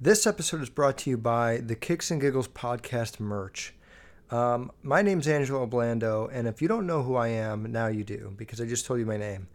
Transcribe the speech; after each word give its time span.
This 0.00 0.28
episode 0.28 0.62
is 0.62 0.70
brought 0.70 0.96
to 0.98 1.10
you 1.10 1.16
by 1.16 1.56
the 1.56 1.74
Kicks 1.74 2.12
and 2.12 2.20
Giggles 2.20 2.46
podcast 2.46 3.18
merch. 3.18 3.74
Um, 4.30 4.70
my 4.80 5.02
name's 5.02 5.26
Angelo 5.26 5.66
Blando, 5.66 6.30
and 6.32 6.46
if 6.46 6.62
you 6.62 6.68
don't 6.68 6.86
know 6.86 7.02
who 7.02 7.16
I 7.16 7.26
am, 7.28 7.72
now 7.72 7.88
you 7.88 8.04
do, 8.04 8.32
because 8.36 8.60
I 8.60 8.66
just 8.66 8.86
told 8.86 9.00
you 9.00 9.06
my 9.06 9.16
name. 9.16 9.48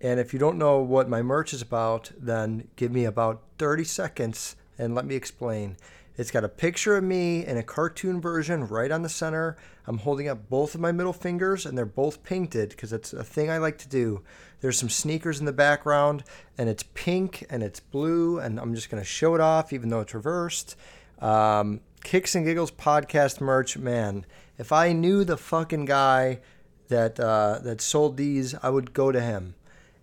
And 0.00 0.20
if 0.20 0.32
you 0.32 0.38
don't 0.38 0.56
know 0.56 0.78
what 0.78 1.08
my 1.08 1.20
merch 1.20 1.52
is 1.52 1.62
about, 1.62 2.12
then 2.16 2.68
give 2.76 2.92
me 2.92 3.06
about 3.06 3.42
30 3.58 3.82
seconds 3.82 4.54
and 4.78 4.94
let 4.94 5.04
me 5.04 5.16
explain. 5.16 5.76
It's 6.18 6.32
got 6.32 6.42
a 6.42 6.48
picture 6.48 6.96
of 6.96 7.04
me 7.04 7.46
in 7.46 7.56
a 7.56 7.62
cartoon 7.62 8.20
version 8.20 8.66
right 8.66 8.90
on 8.90 9.02
the 9.02 9.08
center. 9.08 9.56
I'm 9.86 9.98
holding 9.98 10.26
up 10.26 10.50
both 10.50 10.74
of 10.74 10.80
my 10.80 10.90
middle 10.90 11.12
fingers 11.12 11.64
and 11.64 11.78
they're 11.78 11.86
both 11.86 12.24
painted 12.24 12.70
because 12.70 12.92
it's 12.92 13.12
a 13.12 13.22
thing 13.22 13.50
I 13.50 13.58
like 13.58 13.78
to 13.78 13.88
do. 13.88 14.24
There's 14.60 14.76
some 14.76 14.88
sneakers 14.88 15.38
in 15.38 15.46
the 15.46 15.52
background 15.52 16.24
and 16.58 16.68
it's 16.68 16.82
pink 16.94 17.46
and 17.48 17.62
it's 17.62 17.78
blue 17.78 18.40
and 18.40 18.58
I'm 18.58 18.74
just 18.74 18.90
going 18.90 19.00
to 19.00 19.08
show 19.08 19.36
it 19.36 19.40
off 19.40 19.72
even 19.72 19.90
though 19.90 20.00
it's 20.00 20.12
reversed. 20.12 20.74
Um, 21.20 21.82
Kicks 22.02 22.34
and 22.34 22.44
Giggles 22.44 22.72
podcast 22.72 23.40
merch, 23.40 23.78
man. 23.78 24.26
If 24.58 24.72
I 24.72 24.92
knew 24.92 25.22
the 25.22 25.36
fucking 25.36 25.84
guy 25.84 26.40
that 26.88 27.20
uh, 27.20 27.60
that 27.62 27.80
sold 27.80 28.16
these, 28.16 28.56
I 28.60 28.70
would 28.70 28.92
go 28.92 29.12
to 29.12 29.20
him. 29.20 29.54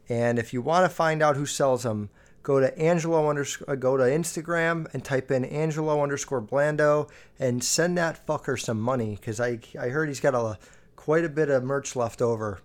And 0.07 0.39
if 0.39 0.53
you 0.53 0.61
want 0.61 0.85
to 0.85 0.95
find 0.95 1.21
out 1.21 1.35
who 1.35 1.45
sells 1.45 1.83
them, 1.83 2.09
go 2.45 2.59
to 2.59 2.77
Angelo 2.77 3.27
underscore, 3.27 3.71
uh, 3.71 3.75
go 3.75 3.97
to 3.97 4.03
Instagram 4.03 4.87
and 4.93 5.03
type 5.03 5.31
in 5.31 5.43
Angelo 5.43 6.01
underscore 6.01 6.41
Blando 6.41 7.09
and 7.39 7.63
send 7.63 7.97
that 7.97 8.25
fucker 8.25 8.57
some 8.57 8.79
money 8.79 9.15
because 9.15 9.39
I 9.41 9.59
I 9.77 9.89
heard 9.89 10.07
he's 10.07 10.19
got 10.19 10.35
a 10.35 10.57
quite 10.95 11.25
a 11.25 11.29
bit 11.29 11.49
of 11.49 11.63
merch 11.63 11.95
left 11.95 12.21
over. 12.21 12.61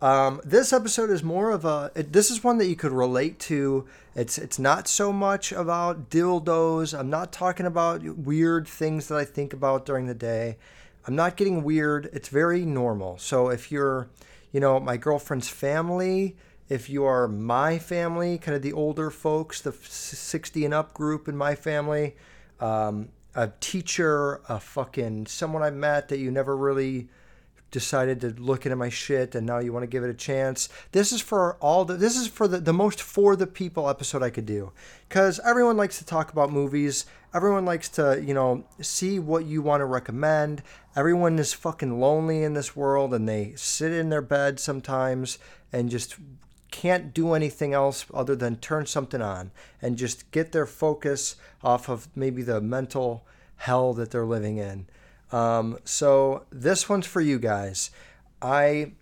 Um, 0.00 0.40
this 0.44 0.72
episode 0.72 1.10
is 1.10 1.24
more 1.24 1.50
of 1.50 1.64
a. 1.64 1.90
It, 1.94 2.12
this 2.12 2.30
is 2.30 2.44
one 2.44 2.58
that 2.58 2.66
you 2.66 2.76
could 2.76 2.92
relate 2.92 3.40
to. 3.40 3.86
It's 4.14 4.36
it's 4.36 4.58
not 4.58 4.86
so 4.86 5.14
much 5.14 5.50
about 5.50 6.10
dildos. 6.10 6.96
I'm 6.96 7.10
not 7.10 7.32
talking 7.32 7.66
about 7.66 8.02
weird 8.02 8.68
things 8.68 9.08
that 9.08 9.16
I 9.16 9.24
think 9.24 9.54
about 9.54 9.86
during 9.86 10.06
the 10.06 10.14
day. 10.14 10.58
I'm 11.06 11.16
not 11.16 11.36
getting 11.36 11.64
weird. 11.64 12.10
It's 12.12 12.28
very 12.28 12.66
normal. 12.66 13.16
So 13.16 13.48
if 13.48 13.72
you're, 13.72 14.10
you 14.52 14.60
know, 14.60 14.78
my 14.78 14.98
girlfriend's 14.98 15.48
family, 15.48 16.36
if 16.68 16.90
you 16.90 17.04
are 17.04 17.28
my 17.28 17.78
family, 17.78 18.38
kind 18.38 18.54
of 18.54 18.62
the 18.62 18.72
older 18.72 19.10
folks, 19.10 19.60
the 19.60 19.72
60 19.72 20.64
and 20.64 20.74
up 20.74 20.92
group 20.92 21.28
in 21.28 21.36
my 21.36 21.54
family, 21.54 22.16
um, 22.60 23.08
a 23.34 23.52
teacher, 23.60 24.40
a 24.48 24.60
fucking 24.60 25.26
someone 25.26 25.62
I 25.62 25.70
met 25.70 26.08
that 26.08 26.18
you 26.18 26.30
never 26.30 26.56
really 26.56 27.08
decided 27.70 28.20
to 28.22 28.28
look 28.40 28.64
into 28.64 28.76
my 28.76 28.88
shit 28.88 29.34
and 29.34 29.46
now 29.46 29.58
you 29.58 29.72
want 29.72 29.82
to 29.82 29.86
give 29.86 30.02
it 30.02 30.10
a 30.10 30.14
chance. 30.14 30.68
This 30.92 31.12
is 31.12 31.20
for 31.20 31.56
all 31.56 31.84
the 31.84 31.94
this 31.94 32.16
is 32.16 32.26
for 32.26 32.48
the, 32.48 32.58
the 32.58 32.72
most 32.72 33.00
for 33.00 33.36
the 33.36 33.46
people 33.46 33.88
episode 33.88 34.22
I 34.22 34.30
could 34.30 34.46
do. 34.46 34.72
Cause 35.08 35.38
everyone 35.44 35.76
likes 35.76 35.98
to 35.98 36.04
talk 36.04 36.32
about 36.32 36.50
movies. 36.50 37.04
Everyone 37.34 37.66
likes 37.66 37.90
to, 37.90 38.22
you 38.24 38.32
know, 38.32 38.64
see 38.80 39.18
what 39.18 39.44
you 39.44 39.60
want 39.60 39.82
to 39.82 39.84
recommend. 39.84 40.62
Everyone 40.96 41.38
is 41.38 41.52
fucking 41.52 42.00
lonely 42.00 42.42
in 42.42 42.54
this 42.54 42.74
world 42.74 43.12
and 43.12 43.28
they 43.28 43.52
sit 43.56 43.92
in 43.92 44.08
their 44.08 44.22
bed 44.22 44.58
sometimes 44.58 45.38
and 45.70 45.90
just 45.90 46.16
can't 46.78 47.12
do 47.12 47.32
anything 47.32 47.74
else 47.74 48.06
other 48.14 48.36
than 48.36 48.54
turn 48.54 48.86
something 48.86 49.20
on 49.20 49.50
and 49.82 49.98
just 49.98 50.30
get 50.30 50.52
their 50.52 50.64
focus 50.64 51.34
off 51.60 51.88
of 51.88 52.06
maybe 52.14 52.40
the 52.40 52.60
mental 52.60 53.26
hell 53.56 53.92
that 53.92 54.12
they're 54.12 54.24
living 54.24 54.58
in. 54.58 54.86
Um, 55.32 55.78
so 55.82 56.44
this 56.50 56.88
one's 56.88 57.04
for 57.04 57.20
you 57.20 57.40
guys. 57.40 57.90
I 58.40 58.92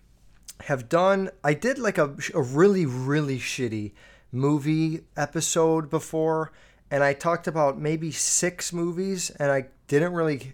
have 0.61 0.89
done, 0.89 1.29
I 1.43 1.53
did 1.53 1.77
like 1.77 1.99
a, 1.99 2.15
a 2.33 2.41
really, 2.41 2.87
really 2.87 3.37
shitty 3.37 3.91
movie 4.31 5.01
episode 5.15 5.91
before, 5.91 6.51
and 6.89 7.03
I 7.03 7.13
talked 7.13 7.45
about 7.45 7.77
maybe 7.79 8.09
six 8.09 8.73
movies, 8.73 9.29
and 9.29 9.51
I 9.51 9.67
didn't 9.87 10.13
really 10.13 10.53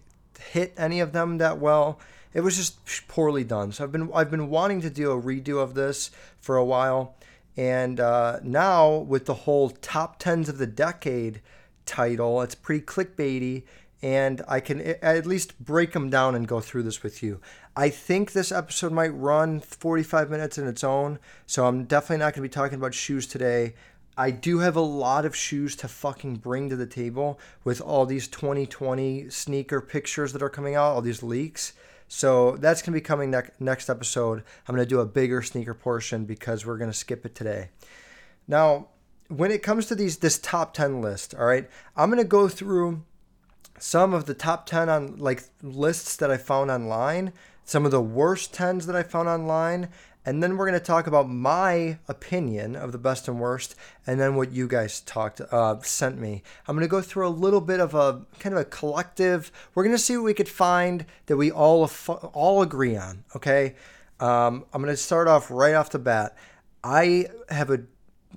hit 0.52 0.74
any 0.76 1.00
of 1.00 1.14
them 1.14 1.38
that 1.38 1.58
well 1.58 2.00
it 2.34 2.42
was 2.42 2.58
just 2.58 3.08
poorly 3.08 3.44
done. 3.44 3.71
So 3.71 3.83
I've 3.83 3.92
been 3.92 4.10
I've 4.14 4.32
been 4.32 4.49
wanting 4.49 4.82
to 4.82 4.89
do 4.89 5.11
a 5.11 5.21
redo 5.21 5.61
of 5.61 5.73
this 5.73 6.11
for 6.39 6.58
a 6.58 6.66
while, 6.66 7.16
and 7.55 7.99
uh, 7.99 8.39
now 8.44 8.98
with 8.98 9.26
the 9.26 9.33
whole 9.33 9.70
top 9.70 10.20
tens 10.20 10.49
of 10.49 10.58
the 10.58 10.67
decade 10.67 11.42
title, 11.86 12.42
it's 12.42 12.55
pretty 12.55 12.86
clickbaity, 12.86 13.64
and 14.02 14.42
I 14.48 14.60
can 14.60 14.82
at 14.82 15.26
least 15.26 15.60
break 15.60 15.94
them 15.94 16.10
down 16.10 16.36
and 16.36 16.48
go 16.48 16.60
through 16.60 16.83
this 16.83 17.04
with 17.04 17.21
you. 17.21 17.39
I 17.76 17.89
think 17.89 18.32
this 18.32 18.52
episode 18.52 18.92
might 18.92 19.10
run 19.10 19.60
45 19.60 20.30
minutes 20.30 20.58
in 20.58 20.67
its 20.67 20.83
own, 20.83 21.20
so 21.45 21.65
I'm 21.65 21.86
definitely 21.86 22.17
not 22.17 22.33
going 22.33 22.44
to 22.44 22.50
be 22.50 22.50
talking 22.50 22.77
about 22.77 22.94
shoes 22.94 23.26
today. 23.26 23.73
I 24.15 24.30
do 24.30 24.60
have 24.60 24.76
a 24.76 24.82
lot 24.82 25.26
of 25.26 25.36
shoes 25.36 25.76
to 25.77 25.88
fucking 25.88 26.36
bring 26.36 26.70
to 26.70 26.76
the 26.76 26.86
table 26.86 27.39
with 27.64 27.82
all 27.82 28.05
these 28.05 28.27
2020 28.27 29.30
sneaker 29.30 29.82
pictures 29.82 30.33
that 30.33 30.44
are 30.44 30.52
coming 30.52 30.76
out, 30.76 30.94
all 30.94 31.02
these 31.02 31.23
leaks. 31.23 31.73
So 32.16 32.58
that's 32.58 32.84
going 32.84 32.94
to 32.94 32.98
be 32.98 33.02
coming 33.02 33.32
ne- 33.32 33.50
next 33.60 33.90
episode. 33.90 34.44
I'm 34.68 34.76
going 34.76 34.86
to 34.86 34.90
do 34.90 35.00
a 35.00 35.06
bigger 35.06 35.42
sneaker 35.42 35.74
portion 35.74 36.26
because 36.26 36.64
we're 36.64 36.78
going 36.78 36.92
to 36.92 36.96
skip 36.96 37.26
it 37.26 37.34
today. 37.34 37.70
Now, 38.48 38.90
when 39.30 39.50
it 39.50 39.64
comes 39.64 39.88
to 39.88 39.96
these 39.96 40.18
this 40.18 40.38
top 40.38 40.76
10 40.76 41.02
list, 41.02 41.34
all 41.34 41.46
right, 41.46 41.68
I'm 41.98 42.12
going 42.12 42.22
to 42.22 42.28
go 42.28 42.48
through 42.48 43.02
some 43.80 44.14
of 44.14 44.26
the 44.26 44.36
top 44.36 44.68
10 44.68 44.90
on 44.90 45.18
like 45.18 45.46
lists 45.64 46.16
that 46.18 46.30
I 46.30 46.38
found 46.38 46.70
online, 46.70 47.34
some 47.66 47.84
of 47.84 47.90
the 47.90 48.00
worst 48.00 48.54
10s 48.54 48.86
that 48.86 48.95
I 48.95 49.02
found 49.02 49.28
online, 49.28 49.90
and 50.26 50.42
then 50.42 50.56
we're 50.58 50.67
going 50.67 50.80
to 50.80 50.86
talk 50.86 51.08
about 51.08 51.30
my 51.30 51.98
opinion 52.08 52.76
of 52.76 52.92
the 52.92 52.98
best 52.98 53.28
and 53.28 53.39
worst 53.39 53.76
and 54.08 54.20
then 54.20 54.36
what 54.36 54.52
you 54.52 54.67
guys 54.67 55.02
talked 55.02 55.42
uh, 55.42 55.80
sent 55.82 56.20
me. 56.20 56.44
I'm 56.67 56.76
going 56.76 56.86
to 56.86 56.92
go 56.92 57.02
through 57.02 57.28
a 57.28 57.30
little 57.30 57.61
bit 57.61 57.80
of 57.80 57.94
a 57.94 58.26
kind 58.39 58.56
of 58.56 58.62
a 58.62 58.66
collective. 58.66 59.52
We're 59.76 59.83
going 59.83 59.95
to 59.95 60.02
see 60.02 60.16
what 60.16 60.26
we 60.26 60.33
could 60.33 60.50
find 60.50 61.06
that 61.26 61.38
we 61.38 61.52
all 61.52 61.89
all 62.33 62.62
agree 62.62 62.95
on 62.95 63.23
okay? 63.36 63.76
Um, 64.20 64.66
i'm 64.72 64.82
going 64.82 64.94
to 64.94 64.98
start 64.98 65.28
off 65.28 65.52
right 65.52 65.73
off 65.73 65.89
the 65.89 66.00
bat. 66.00 66.38
I 66.83 67.28
have 67.50 67.70
a 67.70 67.82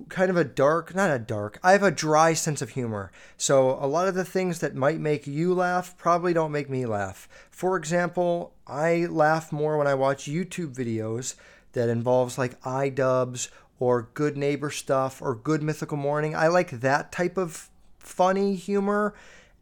kind 0.09 0.29
of 0.29 0.37
a 0.37 0.43
dark 0.43 0.93
not 0.93 1.09
a 1.09 1.17
dark 1.17 1.59
i 1.63 1.71
have 1.71 1.81
a 1.81 1.89
dry 1.89 2.33
sense 2.33 2.61
of 2.61 2.71
humor. 2.71 3.11
So 3.37 3.79
a 3.81 3.87
lot 3.87 4.07
of 4.07 4.15
the 4.15 4.25
things 4.25 4.59
that 4.59 4.75
might 4.75 4.99
make 4.99 5.25
you 5.25 5.53
laugh 5.53 5.97
probably 5.97 6.33
don't 6.33 6.51
make 6.51 6.69
me 6.69 6.85
laugh. 6.85 7.29
For 7.49 7.77
example 7.77 8.53
i 8.67 9.05
laugh 9.05 9.51
more 9.51 9.77
when 9.77 9.87
i 9.87 9.93
watch 9.93 10.25
youtube 10.25 10.75
videos 10.75 11.35
that 11.77 11.89
involves 11.89 12.39
like 12.39 12.59
iDubbbz 12.61 13.49
or 13.79 14.09
good 14.15 14.35
neighbor 14.35 14.71
stuff 14.71 15.21
or 15.21 15.35
good 15.35 15.61
mythical 15.61 15.95
morning. 15.95 16.35
I 16.35 16.47
like 16.47 16.71
that 16.71 17.11
type 17.11 17.37
of 17.37 17.69
funny 17.99 18.55
humor. 18.55 19.13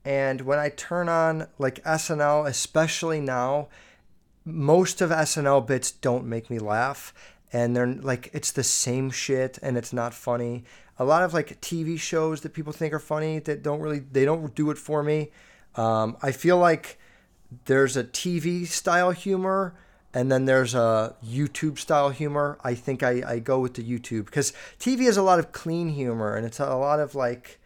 And 0.06 0.42
when 0.42 0.58
I 0.58 0.70
turn 0.70 1.09
on 1.09 1.48
like 1.59 1.84
SNL, 1.84 2.48
especially 2.48 3.20
now, 3.20 3.68
most 4.46 5.02
of 5.02 5.09
SNL 5.09 5.68
bits 5.68 5.92
don't 5.92 6.26
make 6.26 6.50
me 6.50 6.58
laugh. 6.58 7.14
And 7.52 7.76
they're 7.76 7.88
like, 7.88 8.30
it's 8.32 8.52
the 8.52 8.64
same 8.64 9.12
shit 9.12 9.59
and 9.62 9.78
it's 9.78 9.92
not 9.92 10.14
funny. 10.14 10.64
A 10.97 11.03
lot 11.03 11.24
of 11.24 11.34
like 11.34 11.59
TV 11.59 12.00
shows 12.00 12.42
that 12.42 12.53
people 12.53 12.72
think 12.72 12.94
are 12.94 13.00
funny 13.00 13.40
that 13.40 13.62
don't 13.62 13.82
really, 13.82 14.00
they 14.00 14.24
don't 14.24 14.56
do 14.56 14.72
it 14.72 14.78
for 14.78 15.03
me. 15.03 15.32
Um, 15.76 16.16
I 16.22 16.32
feel 16.32 16.58
like 16.58 16.97
there's 17.66 17.97
a 17.97 18.06
TV 18.06 18.66
style 18.66 19.12
humor 19.12 19.76
and 20.16 20.31
then 20.31 20.46
there's 20.46 20.74
a 20.74 21.14
YouTube 21.24 21.78
style 21.78 22.09
humor. 22.09 22.58
I 22.64 22.74
think 22.74 23.03
I, 23.03 23.22
I 23.28 23.40
go 23.40 23.59
with 23.59 23.74
the 23.74 23.84
YouTube 23.84 24.26
because 24.26 24.53
TV 24.80 25.03
has 25.06 25.18
a 25.18 25.22
lot 25.22 25.40
of 25.40 25.52
clean 25.52 25.90
humor 25.90 26.36
and 26.36 26.46
it's 26.46 26.59
a 26.62 26.74
lot 26.74 27.02
of 27.02 27.16
like 27.16 27.59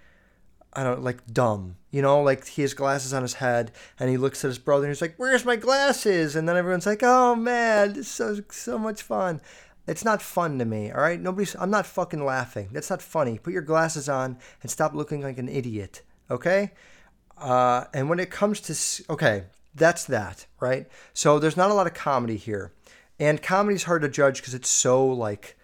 I 0.73 0.83
don't 0.83 1.03
like 1.03 1.31
dumb. 1.31 1.75
You 1.91 2.01
know, 2.01 2.21
like 2.23 2.47
he 2.47 2.63
has 2.63 2.73
glasses 2.73 3.13
on 3.13 3.21
his 3.21 3.35
head 3.35 3.71
and 3.99 4.09
he 4.09 4.17
looks 4.17 4.43
at 4.43 4.47
his 4.47 4.57
brother 4.57 4.85
and 4.85 4.91
he's 4.91 5.01
like, 5.01 5.13
"Where's 5.17 5.45
my 5.45 5.57
glasses?" 5.57 6.35
And 6.35 6.49
then 6.49 6.57
everyone's 6.57 6.87
like, 6.87 7.03
"Oh 7.03 7.35
man, 7.35 7.95
it's 7.95 8.09
so 8.09 8.41
so 8.49 8.79
much 8.79 9.03
fun." 9.03 9.41
It's 9.85 10.05
not 10.05 10.21
fun 10.21 10.57
to 10.59 10.65
me, 10.65 10.91
all 10.91 11.01
right? 11.01 11.19
Nobody's 11.19 11.55
I'm 11.55 11.71
not 11.71 11.85
fucking 11.85 12.23
laughing. 12.25 12.69
That's 12.71 12.89
not 12.89 13.01
funny. 13.01 13.37
Put 13.37 13.53
your 13.53 13.61
glasses 13.61 14.09
on 14.09 14.39
and 14.63 14.71
stop 14.71 14.95
looking 14.95 15.21
like 15.21 15.37
an 15.37 15.49
idiot, 15.49 16.01
okay? 16.31 16.71
Uh, 17.37 17.85
and 17.93 18.09
when 18.09 18.19
it 18.19 18.31
comes 18.31 18.59
to 18.61 19.13
okay, 19.13 19.43
that's 19.75 20.05
that, 20.05 20.45
right? 20.59 20.87
So 21.13 21.39
there's 21.39 21.57
not 21.57 21.71
a 21.71 21.73
lot 21.73 21.87
of 21.87 21.93
comedy 21.93 22.37
here. 22.37 22.73
And 23.19 23.41
comedy's 23.41 23.83
hard 23.83 24.01
to 24.03 24.09
judge 24.09 24.37
because 24.37 24.53
it's 24.53 24.69
so 24.69 25.05
like 25.05 25.57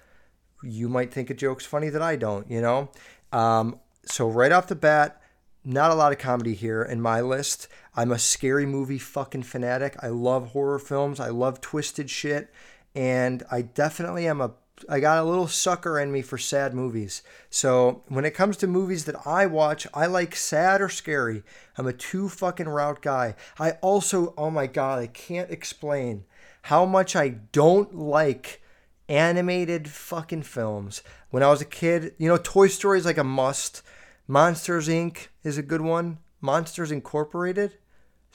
you 0.63 0.89
might 0.89 1.13
think 1.13 1.29
a 1.29 1.33
joke's 1.33 1.65
funny 1.65 1.89
that 1.89 2.01
I 2.01 2.15
don't, 2.15 2.49
you 2.49 2.61
know? 2.61 2.89
Um, 3.31 3.79
so 4.05 4.27
right 4.27 4.51
off 4.51 4.67
the 4.67 4.75
bat, 4.75 5.21
not 5.63 5.91
a 5.91 5.95
lot 5.95 6.11
of 6.11 6.19
comedy 6.19 6.53
here 6.53 6.83
in 6.83 7.01
my 7.01 7.21
list. 7.21 7.67
I'm 7.95 8.11
a 8.11 8.19
scary 8.19 8.65
movie 8.65 8.99
fucking 8.99 9.43
fanatic. 9.43 9.95
I 10.01 10.07
love 10.07 10.49
horror 10.49 10.79
films. 10.79 11.19
I 11.19 11.29
love 11.29 11.61
twisted 11.61 12.09
shit. 12.09 12.53
And 12.93 13.43
I 13.51 13.61
definitely 13.61 14.27
am 14.27 14.41
a 14.41 14.51
I 14.89 14.99
got 14.99 15.19
a 15.19 15.23
little 15.23 15.47
sucker 15.47 15.99
in 15.99 16.11
me 16.11 16.21
for 16.21 16.37
sad 16.37 16.73
movies. 16.73 17.21
So 17.49 18.03
when 18.07 18.25
it 18.25 18.33
comes 18.33 18.57
to 18.57 18.67
movies 18.67 19.05
that 19.05 19.25
I 19.25 19.45
watch, 19.45 19.87
I 19.93 20.05
like 20.05 20.35
sad 20.35 20.81
or 20.81 20.89
scary. 20.89 21.43
I'm 21.77 21.87
a 21.87 21.93
two 21.93 22.27
fucking 22.29 22.67
route 22.67 23.01
guy. 23.01 23.35
I 23.57 23.71
also, 23.81 24.33
oh 24.37 24.49
my 24.49 24.67
god, 24.67 24.99
I 24.99 25.07
can't 25.07 25.51
explain 25.51 26.25
how 26.63 26.85
much 26.85 27.15
I 27.15 27.29
don't 27.29 27.95
like 27.95 28.61
animated 29.07 29.89
fucking 29.89 30.43
films. 30.43 31.03
When 31.29 31.43
I 31.43 31.49
was 31.49 31.61
a 31.61 31.65
kid, 31.65 32.13
you 32.17 32.27
know, 32.27 32.37
Toy 32.37 32.67
Story 32.67 32.99
is 32.99 33.05
like 33.05 33.17
a 33.17 33.23
must. 33.23 33.81
Monsters 34.27 34.87
Inc. 34.87 35.27
is 35.43 35.57
a 35.57 35.63
good 35.63 35.81
one. 35.81 36.17
Monsters 36.41 36.91
Incorporated. 36.91 37.77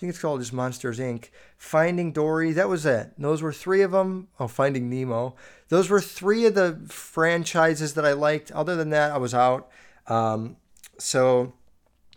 I 0.01 0.05
think 0.09 0.11
it's 0.13 0.19
called 0.19 0.41
just 0.41 0.55
Monsters 0.55 0.99
Inc. 0.99 1.29
Finding 1.59 2.11
Dory. 2.11 2.53
That 2.53 2.71
was 2.71 2.87
it. 2.87 3.13
Those 3.19 3.43
were 3.43 3.53
three 3.53 3.83
of 3.83 3.91
them. 3.91 4.29
Oh, 4.39 4.49
Finding 4.49 4.89
Nemo. 4.89 5.35
Those 5.69 5.91
were 5.91 6.01
three 6.01 6.47
of 6.47 6.55
the 6.55 6.81
franchises 6.89 7.93
that 7.93 8.07
I 8.07 8.15
liked. 8.15 8.51
Other 8.53 8.77
than 8.77 8.89
that, 8.89 9.13
I 9.13 9.19
was 9.19 9.35
out. 9.35 9.69
Um, 10.07 10.57
so 10.97 11.53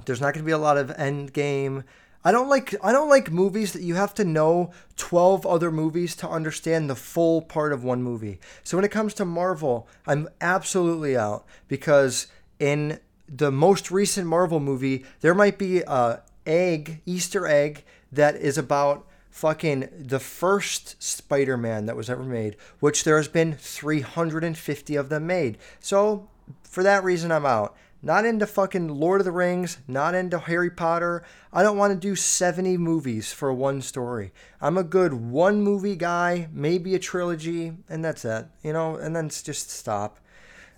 there's 0.06 0.22
not 0.22 0.34
going 0.34 0.46
to 0.46 0.48
be 0.48 0.54
a 0.54 0.58
lot 0.58 0.78
of 0.78 0.92
Endgame. 0.92 1.84
I 2.24 2.32
don't 2.32 2.48
like 2.48 2.74
I 2.82 2.94
don't 2.94 3.10
like 3.10 3.30
movies 3.30 3.74
that 3.74 3.82
you 3.82 3.96
have 3.96 4.14
to 4.14 4.24
know 4.24 4.72
12 4.96 5.46
other 5.46 5.70
movies 5.70 6.16
to 6.16 6.30
understand 6.30 6.90
the 6.90 6.96
full 6.96 7.42
part 7.42 7.74
of 7.74 7.84
one 7.84 8.02
movie. 8.02 8.40
So 8.64 8.78
when 8.78 8.86
it 8.86 8.92
comes 8.92 9.14
to 9.16 9.26
Marvel, 9.26 9.90
I'm 10.08 10.30
absolutely 10.40 11.18
out 11.18 11.46
because 11.68 12.28
in 12.60 13.02
the 13.28 13.52
most 13.52 13.92
recent 13.92 14.26
Marvel 14.26 14.62
movie, 14.62 15.04
there 15.20 15.36
might 15.36 15.58
be 15.58 15.82
a 15.82 16.22
egg, 16.46 17.02
Easter 17.06 17.48
egg 17.48 17.84
that 18.12 18.36
is 18.36 18.58
about 18.58 19.08
fucking 19.30 19.90
the 19.98 20.20
first 20.20 21.02
Spider-Man 21.02 21.88
that 21.88 21.96
was 21.96 22.10
ever 22.10 22.24
made, 22.24 22.56
which 22.80 23.04
there 23.04 23.18
has 23.18 23.28
been 23.28 23.54
350 23.54 24.96
of 24.96 25.10
them 25.10 25.26
made. 25.26 25.58
So 25.80 26.30
for 26.64 26.84
that 26.84 27.04
reason 27.04 27.32
I'm 27.32 27.46
out. 27.46 27.76
Not 28.06 28.26
into 28.26 28.46
fucking 28.46 28.90
Lord 28.90 29.22
of 29.22 29.26
the 29.26 29.32
Rings, 29.32 29.78
not 29.88 30.14
into 30.14 30.38
Harry 30.38 30.70
Potter. 30.70 31.24
I 31.54 31.64
don't 31.64 31.78
want 31.78 31.94
to 31.94 32.08
do 32.08 32.18
70 32.18 32.78
movies 32.78 33.32
for 33.32 33.54
one 33.54 33.82
story. 33.82 34.34
I'm 34.60 34.78
a 34.78 34.84
good 34.84 35.14
one 35.14 35.62
movie 35.62 35.96
guy, 35.96 36.50
maybe 36.52 36.96
a 36.96 37.00
trilogy, 37.00 37.72
and 37.88 38.04
that's 38.04 38.26
it. 38.26 38.48
You 38.62 38.74
know, 38.74 38.98
and 38.98 39.16
then 39.16 39.30
just 39.30 39.70
stop. 39.70 40.20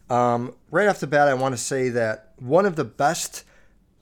Um, 0.08 0.54
right 0.70 0.88
off 0.88 1.00
the 1.00 1.08
bat, 1.08 1.28
I 1.28 1.34
want 1.34 1.54
to 1.54 1.62
say 1.62 1.90
that 1.90 2.34
one 2.38 2.68
of 2.68 2.76
the 2.76 2.86
best 2.86 3.44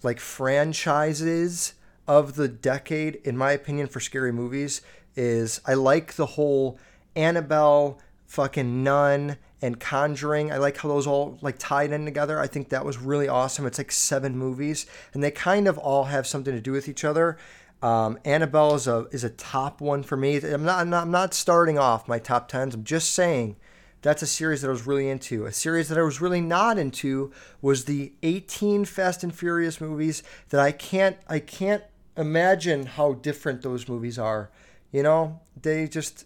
like 0.03 0.19
franchises 0.19 1.73
of 2.07 2.35
the 2.35 2.47
decade, 2.47 3.15
in 3.23 3.37
my 3.37 3.51
opinion, 3.51 3.87
for 3.87 3.99
scary 3.99 4.31
movies 4.31 4.81
is 5.15 5.61
I 5.65 5.73
like 5.73 6.13
the 6.13 6.25
whole 6.25 6.77
Annabelle, 7.15 7.99
fucking 8.25 8.83
Nun, 8.83 9.37
and 9.61 9.79
Conjuring. 9.79 10.51
I 10.51 10.57
like 10.57 10.77
how 10.77 10.89
those 10.89 11.07
all 11.07 11.37
like 11.41 11.57
tied 11.57 11.91
in 11.91 12.05
together. 12.05 12.39
I 12.39 12.47
think 12.47 12.69
that 12.69 12.85
was 12.85 12.97
really 12.97 13.27
awesome. 13.27 13.65
It's 13.65 13.77
like 13.77 13.91
seven 13.91 14.37
movies, 14.37 14.85
and 15.13 15.23
they 15.23 15.31
kind 15.31 15.67
of 15.67 15.77
all 15.77 16.05
have 16.05 16.27
something 16.27 16.53
to 16.53 16.61
do 16.61 16.71
with 16.71 16.89
each 16.89 17.05
other. 17.05 17.37
Um, 17.81 18.17
Annabelle 18.25 18.75
is 18.75 18.87
a 18.87 19.07
is 19.11 19.23
a 19.23 19.29
top 19.29 19.79
one 19.81 20.03
for 20.03 20.17
me. 20.17 20.37
I'm 20.37 20.63
not, 20.63 20.79
I'm 20.79 20.89
not 20.89 21.03
I'm 21.03 21.11
not 21.11 21.33
starting 21.33 21.77
off 21.77 22.07
my 22.07 22.19
top 22.19 22.49
tens. 22.49 22.75
I'm 22.75 22.83
just 22.83 23.13
saying 23.13 23.55
that's 24.03 24.21
a 24.21 24.27
series 24.27 24.61
that 24.61 24.67
I 24.67 24.71
was 24.71 24.85
really 24.85 25.09
into. 25.09 25.45
A 25.45 25.51
series 25.51 25.89
that 25.89 25.97
I 25.97 26.03
was 26.03 26.21
really 26.21 26.41
not 26.41 26.77
into 26.77 27.31
was 27.61 27.85
the 27.85 28.11
18 28.21 28.85
Fast 28.85 29.23
and 29.23 29.33
Furious 29.33 29.81
movies 29.81 30.21
that 30.49 30.59
I 30.59 30.71
can't 30.71 31.17
I 31.27 31.39
can't 31.39 31.83
imagine 32.15 32.85
how 32.85 33.13
different 33.13 33.63
those 33.63 33.87
movies 33.87 34.19
are. 34.19 34.51
You 34.91 35.01
know, 35.03 35.39
they 35.59 35.87
just 35.87 36.25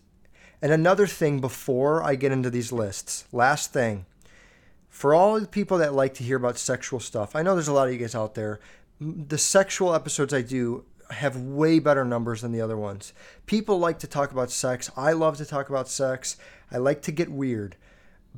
and 0.62 0.74
another 0.74 1.06
thing 1.06 1.40
before 1.40 2.04
I 2.04 2.16
get 2.16 2.32
into 2.32 2.50
these 2.50 2.72
lists, 2.72 3.26
last 3.32 3.72
thing. 3.72 4.06
For 4.90 5.14
all 5.14 5.40
the 5.40 5.48
people 5.48 5.78
that 5.78 5.94
like 5.94 6.16
to 6.16 6.24
hear 6.24 6.38
about 6.38 6.58
sexual 6.58 7.00
stuff, 7.00 7.36
I 7.36 7.44
know 7.44 7.54
there's 7.54 7.68
a 7.68 7.74
lot 7.74 7.88
of 7.88 7.94
you 7.94 8.00
guys 8.00 8.16
out 8.16 8.34
there. 8.34 8.60
The 9.00 9.38
sexual 9.38 9.94
episodes 9.94 10.34
I 10.34 10.42
do 10.42 10.84
have 11.12 11.38
way 11.38 11.80
better 11.80 12.04
numbers 12.04 12.42
than 12.42 12.52
the 12.52 12.62
other 12.62 12.78
ones. 12.78 13.14
People 13.46 13.80
like 13.80 14.00
to 14.00 14.08
talk 14.08 14.32
about 14.32 14.52
sex. 14.52 14.92
I 14.96 15.14
love 15.14 15.38
to 15.38 15.46
talk 15.46 15.70
about 15.70 15.88
sex. 15.88 16.38
I 16.72 16.78
like 16.78 17.02
to 17.04 17.12
get 17.12 17.30
weird. 17.30 17.76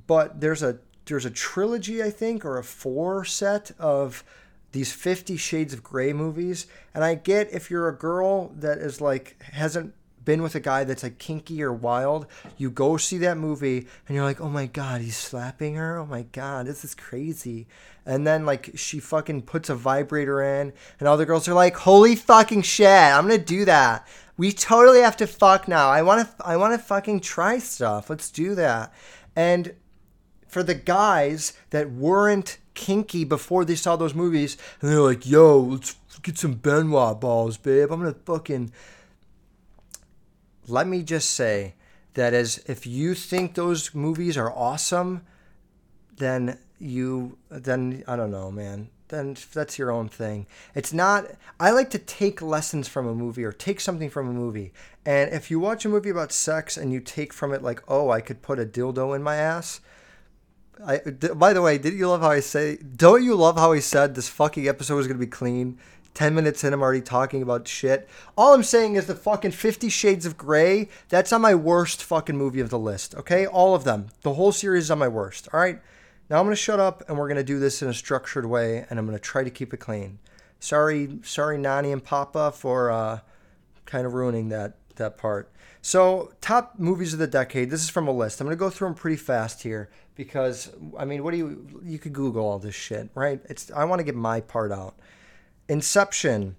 But 0.08 0.42
there's 0.42 0.64
a 0.64 0.80
there's 1.06 1.26
a 1.26 1.32
trilogy, 1.32 2.04
I 2.04 2.12
think, 2.12 2.46
or 2.46 2.58
a 2.58 2.64
four 2.64 3.26
set 3.26 3.72
of 3.80 4.24
these 4.72 4.94
50 4.94 5.36
shades 5.38 5.74
of 5.74 5.84
gray 5.84 6.14
movies 6.14 6.68
and 6.94 7.04
i 7.04 7.16
get 7.16 7.52
if 7.52 7.72
you're 7.72 7.88
a 7.88 7.98
girl 7.98 8.50
that 8.50 8.78
is 8.78 9.02
like 9.02 9.42
hasn't 9.42 9.96
been 10.26 10.42
with 10.42 10.56
a 10.56 10.60
guy 10.60 10.84
that's 10.84 11.04
like 11.04 11.18
kinky 11.18 11.62
or 11.64 11.74
wild, 11.74 12.28
you 12.58 12.70
go 12.70 12.98
see 12.98 13.18
that 13.20 13.38
movie 13.38 13.88
and 14.08 14.16
you're 14.16 14.26
like, 14.26 14.42
oh 14.42 14.50
my 14.50 14.66
god, 14.66 15.02
he's 15.02 15.18
slapping 15.18 15.76
her. 15.76 15.98
Oh 15.98 16.06
my 16.06 16.24
god, 16.24 16.66
this 16.66 16.84
is 16.84 16.96
crazy. 16.96 17.68
And 18.06 18.26
then 18.26 18.46
like 18.46 18.72
she 18.76 19.00
fucking 19.00 19.44
puts 19.44 19.70
a 19.70 19.76
vibrator 19.76 20.42
in, 20.42 20.74
and 21.00 21.08
all 21.08 21.18
the 21.18 21.26
girls 21.26 21.48
are 21.48 21.54
like, 21.54 21.76
holy 21.78 22.16
fucking 22.16 22.64
shit, 22.64 22.88
I'm 22.88 23.28
gonna 23.28 23.38
do 23.38 23.66
that. 23.66 24.08
We 24.38 24.52
totally 24.52 25.02
have 25.02 25.18
to 25.18 25.28
fuck 25.28 25.68
now. 25.68 25.90
I 25.90 26.02
wanna 26.02 26.30
I 26.40 26.58
wanna 26.58 26.78
fucking 26.78 27.20
try 27.20 27.60
stuff. 27.60 28.10
Let's 28.10 28.32
do 28.32 28.56
that. 28.56 28.94
And 29.36 29.76
for 30.48 30.64
the 30.64 30.76
guys 30.76 31.54
that 31.70 31.92
weren't 31.92 32.58
kinky 32.74 33.24
before 33.24 33.66
they 33.66 33.76
saw 33.76 33.96
those 33.96 34.16
movies, 34.16 34.58
and 34.82 34.90
they're 34.90 35.02
like, 35.02 35.28
yo, 35.28 35.60
let's 35.60 35.96
get 36.24 36.38
some 36.38 36.54
Ben 36.54 36.90
Wa 36.90 37.14
balls, 37.14 37.58
babe. 37.58 37.92
I'm 37.92 38.00
gonna 38.00 38.16
fucking 38.26 38.72
let 40.70 40.88
me 40.88 41.04
just 41.04 41.32
say 41.32 41.76
that 42.14 42.34
as 42.34 42.58
if 42.68 42.86
you 42.86 43.14
think 43.14 43.56
those 43.56 43.94
movies 43.94 44.38
are 44.38 44.52
awesome, 44.52 45.26
then 46.18 46.58
you 46.80 47.38
then 47.50 48.04
I 48.08 48.16
don't 48.16 48.32
know, 48.32 48.52
man. 48.52 48.90
Then 49.10 49.36
that's 49.54 49.80
your 49.80 49.92
own 49.92 50.08
thing. 50.08 50.46
It's 50.76 50.94
not. 50.94 51.26
I 51.60 51.72
like 51.72 51.90
to 51.92 51.98
take 51.98 52.42
lessons 52.42 52.88
from 52.88 53.08
a 53.08 53.16
movie 53.16 53.44
or 53.44 53.52
take 53.52 53.80
something 53.80 54.10
from 54.10 54.30
a 54.30 54.34
movie. 54.34 54.72
And 55.04 55.34
if 55.34 55.50
you 55.50 55.60
watch 55.60 55.84
a 55.84 55.90
movie 55.90 56.12
about 56.12 56.32
sex 56.32 56.78
and 56.78 56.94
you 56.94 57.00
take 57.00 57.34
from 57.34 57.52
it 57.52 57.64
like, 57.64 57.82
oh, 57.88 58.12
I 58.12 58.22
could 58.22 58.44
put 58.44 58.60
a 58.60 58.66
dildo 58.66 59.16
in 59.16 59.24
my 59.24 59.36
ass. 59.36 59.82
I, 60.86 61.00
by 61.00 61.54
the 61.54 61.62
way, 61.62 61.78
did 61.78 61.96
you 61.96 62.08
love 62.08 62.22
how 62.22 62.30
I 62.30 62.40
say? 62.40 62.78
Don't 62.78 63.24
you 63.24 63.36
love 63.36 63.58
how 63.58 63.72
he 63.72 63.82
said 63.82 64.14
this 64.14 64.30
fucking 64.30 64.68
episode 64.68 64.96
was 64.96 65.08
gonna 65.08 65.20
be 65.20 65.28
clean? 65.28 65.80
10 66.20 66.36
minutes 66.36 66.66
in, 66.66 66.74
I'm 66.74 66.82
already 66.82 67.00
talking 67.00 67.42
about 67.42 67.66
shit. 67.66 68.10
All 68.38 68.54
I'm 68.54 68.62
saying 68.62 68.96
is 68.96 69.06
the 69.06 69.16
fucking 69.16 69.52
Fifty 69.52 69.88
Shades 69.88 70.26
of 70.26 70.38
Grey, 70.38 70.90
that's 71.08 71.32
on 71.32 71.40
my 71.40 71.56
worst 71.56 72.04
fucking 72.04 72.36
movie 72.36 72.60
of 72.60 72.70
the 72.70 72.78
list, 72.78 73.16
okay? 73.16 73.46
All 73.48 73.74
of 73.74 73.86
them. 73.86 74.08
The 74.24 74.34
whole 74.34 74.52
series 74.52 74.84
is 74.84 74.92
on 74.92 75.00
my 75.00 75.08
worst, 75.08 75.48
all 75.54 75.62
right? 75.62 75.80
Now 76.30 76.40
I'm 76.40 76.46
going 76.46 76.52
to 76.52 76.62
shut 76.62 76.78
up 76.78 77.08
and 77.08 77.18
we're 77.18 77.30
going 77.30 77.38
to 77.38 77.44
do 77.46 77.58
this 77.58 77.82
in 77.82 77.88
a 77.88 77.94
structured 77.94 78.46
way 78.46 78.86
and 78.90 79.00
I'm 79.00 79.06
going 79.06 79.18
to 79.18 79.24
try 79.24 79.46
to 79.46 79.50
keep 79.50 79.74
it 79.74 79.78
clean. 79.78 80.20
Sorry, 80.60 81.20
sorry, 81.24 81.58
Nani 81.58 81.94
and 81.94 82.04
Papa, 82.04 82.52
for 82.52 82.92
uh, 82.92 83.22
kind 83.86 84.06
of 84.06 84.14
ruining 84.14 84.50
that, 84.50 84.76
that 84.98 85.18
part. 85.18 85.50
So, 85.82 86.34
top 86.42 86.78
movies 86.78 87.14
of 87.14 87.20
the 87.20 87.28
decade. 87.28 87.70
This 87.70 87.82
is 87.82 87.90
from 87.90 88.10
a 88.10 88.12
list. 88.12 88.42
I'm 88.42 88.48
going 88.48 88.58
to 88.58 88.60
go 88.60 88.70
through 88.70 88.90
them 88.90 88.96
pretty 88.96 89.16
fast 89.16 89.64
here 89.64 89.90
because, 90.16 90.70
I 90.98 91.06
mean, 91.06 91.24
what 91.24 91.32
do 91.32 91.38
you, 91.38 91.82
you 91.82 91.98
could 91.98 92.12
Google 92.12 92.46
all 92.46 92.60
this 92.60 92.76
shit, 92.76 93.10
right? 93.16 93.40
It's, 93.46 93.72
I 93.72 93.86
want 93.86 94.02
to 94.02 94.04
get 94.04 94.16
my 94.16 94.42
part 94.42 94.74
out. 94.74 95.00
Inception, 95.70 96.56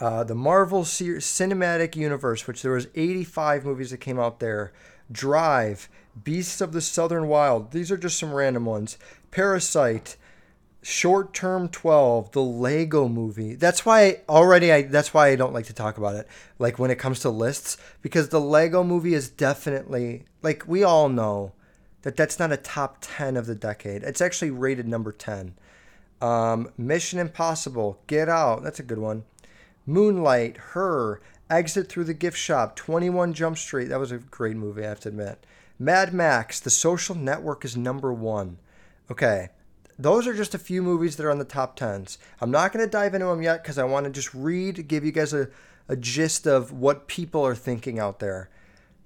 uh, 0.00 0.24
the 0.24 0.34
Marvel 0.34 0.82
Cinematic 0.82 1.94
Universe, 1.94 2.46
which 2.46 2.62
there 2.62 2.72
was 2.72 2.88
85 2.94 3.64
movies 3.64 3.90
that 3.90 3.98
came 3.98 4.18
out 4.18 4.40
there. 4.40 4.72
Drive, 5.12 5.88
Beasts 6.24 6.60
of 6.60 6.72
the 6.72 6.80
Southern 6.80 7.28
Wild. 7.28 7.70
These 7.70 7.92
are 7.92 7.96
just 7.98 8.18
some 8.18 8.32
random 8.32 8.64
ones. 8.64 8.96
Parasite, 9.30 10.16
Short 10.80 11.34
Term 11.34 11.68
12, 11.68 12.32
the 12.32 12.42
Lego 12.42 13.08
movie. 13.08 13.54
That's 13.54 13.84
why 13.84 14.00
I, 14.00 14.20
already 14.28 14.72
I 14.72 14.82
that's 14.82 15.12
why 15.12 15.28
I 15.28 15.36
don't 15.36 15.52
like 15.52 15.66
to 15.66 15.72
talk 15.72 15.98
about 15.98 16.14
it 16.14 16.26
like 16.58 16.78
when 16.78 16.90
it 16.90 16.98
comes 16.98 17.20
to 17.20 17.30
lists 17.30 17.76
because 18.00 18.28
the 18.28 18.40
Lego 18.40 18.84
movie 18.84 19.14
is 19.14 19.28
definitely 19.28 20.24
like 20.42 20.66
we 20.66 20.82
all 20.82 21.08
know 21.08 21.52
that 22.02 22.16
that's 22.16 22.38
not 22.38 22.52
a 22.52 22.56
top 22.58 22.98
10 23.00 23.36
of 23.36 23.46
the 23.46 23.54
decade. 23.54 24.02
It's 24.02 24.20
actually 24.20 24.50
rated 24.50 24.86
number 24.86 25.10
10. 25.10 25.54
Um, 26.24 26.70
Mission 26.78 27.18
Impossible, 27.18 28.00
Get 28.06 28.30
Out, 28.30 28.62
that's 28.62 28.80
a 28.80 28.84
good 28.84 28.98
one. 28.98 29.24
Moonlight, 29.84 30.56
Her, 30.56 31.20
Exit 31.50 31.90
Through 31.90 32.04
the 32.04 32.14
Gift 32.14 32.38
Shop, 32.38 32.74
21 32.76 33.34
Jump 33.34 33.58
Street, 33.58 33.90
that 33.90 34.00
was 34.00 34.10
a 34.10 34.16
great 34.16 34.56
movie, 34.56 34.86
I 34.86 34.88
have 34.88 35.00
to 35.00 35.10
admit. 35.10 35.44
Mad 35.78 36.14
Max, 36.14 36.60
The 36.60 36.70
Social 36.70 37.14
Network 37.14 37.62
is 37.62 37.76
number 37.76 38.10
one. 38.10 38.56
Okay, 39.10 39.50
those 39.98 40.26
are 40.26 40.32
just 40.32 40.54
a 40.54 40.58
few 40.58 40.82
movies 40.82 41.16
that 41.16 41.26
are 41.26 41.30
on 41.30 41.38
the 41.38 41.44
top 41.44 41.76
tens. 41.76 42.16
I'm 42.40 42.50
not 42.50 42.72
going 42.72 42.82
to 42.82 42.90
dive 42.90 43.12
into 43.12 43.26
them 43.26 43.42
yet 43.42 43.62
because 43.62 43.76
I 43.76 43.84
want 43.84 44.04
to 44.04 44.10
just 44.10 44.32
read, 44.32 44.88
give 44.88 45.04
you 45.04 45.12
guys 45.12 45.34
a, 45.34 45.50
a 45.88 45.96
gist 45.96 46.46
of 46.46 46.72
what 46.72 47.06
people 47.06 47.44
are 47.44 47.54
thinking 47.54 47.98
out 47.98 48.20
there. 48.20 48.48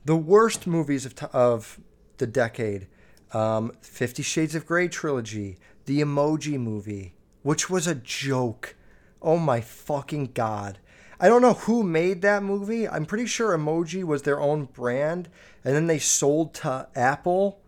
The 0.05 0.15
worst 0.15 0.69
movies 0.69 1.05
of, 1.05 1.17
t- 1.17 1.27
of 1.33 1.81
the 2.19 2.29
decade 2.29 2.87
um, 3.33 3.73
Fifty 3.81 4.23
Shades 4.23 4.55
of 4.55 4.67
Grey 4.67 4.89
trilogy, 4.89 5.59
the 5.89 6.03
Emoji 6.03 6.61
Movie, 6.61 7.15
which 7.43 7.71
was 7.71 7.87
a 7.87 7.95
joke. 7.95 8.77
Oh 9.23 9.39
my 9.39 9.63
fucking 9.63 10.33
god. 10.35 10.79
I 11.19 11.29
don't 11.29 11.41
know 11.41 11.55
who 11.55 11.83
made 11.83 12.21
that 12.21 12.43
movie. 12.43 12.87
I'm 12.87 13.07
pretty 13.07 13.25
sure 13.25 13.57
Emoji 13.57 14.05
was 14.05 14.21
their 14.21 14.39
own 14.39 14.67
brand, 14.67 15.31
and 15.65 15.75
then 15.75 15.87
they 15.87 15.99
sold 15.99 16.53
to 16.57 16.89
Apple, 16.95 17.63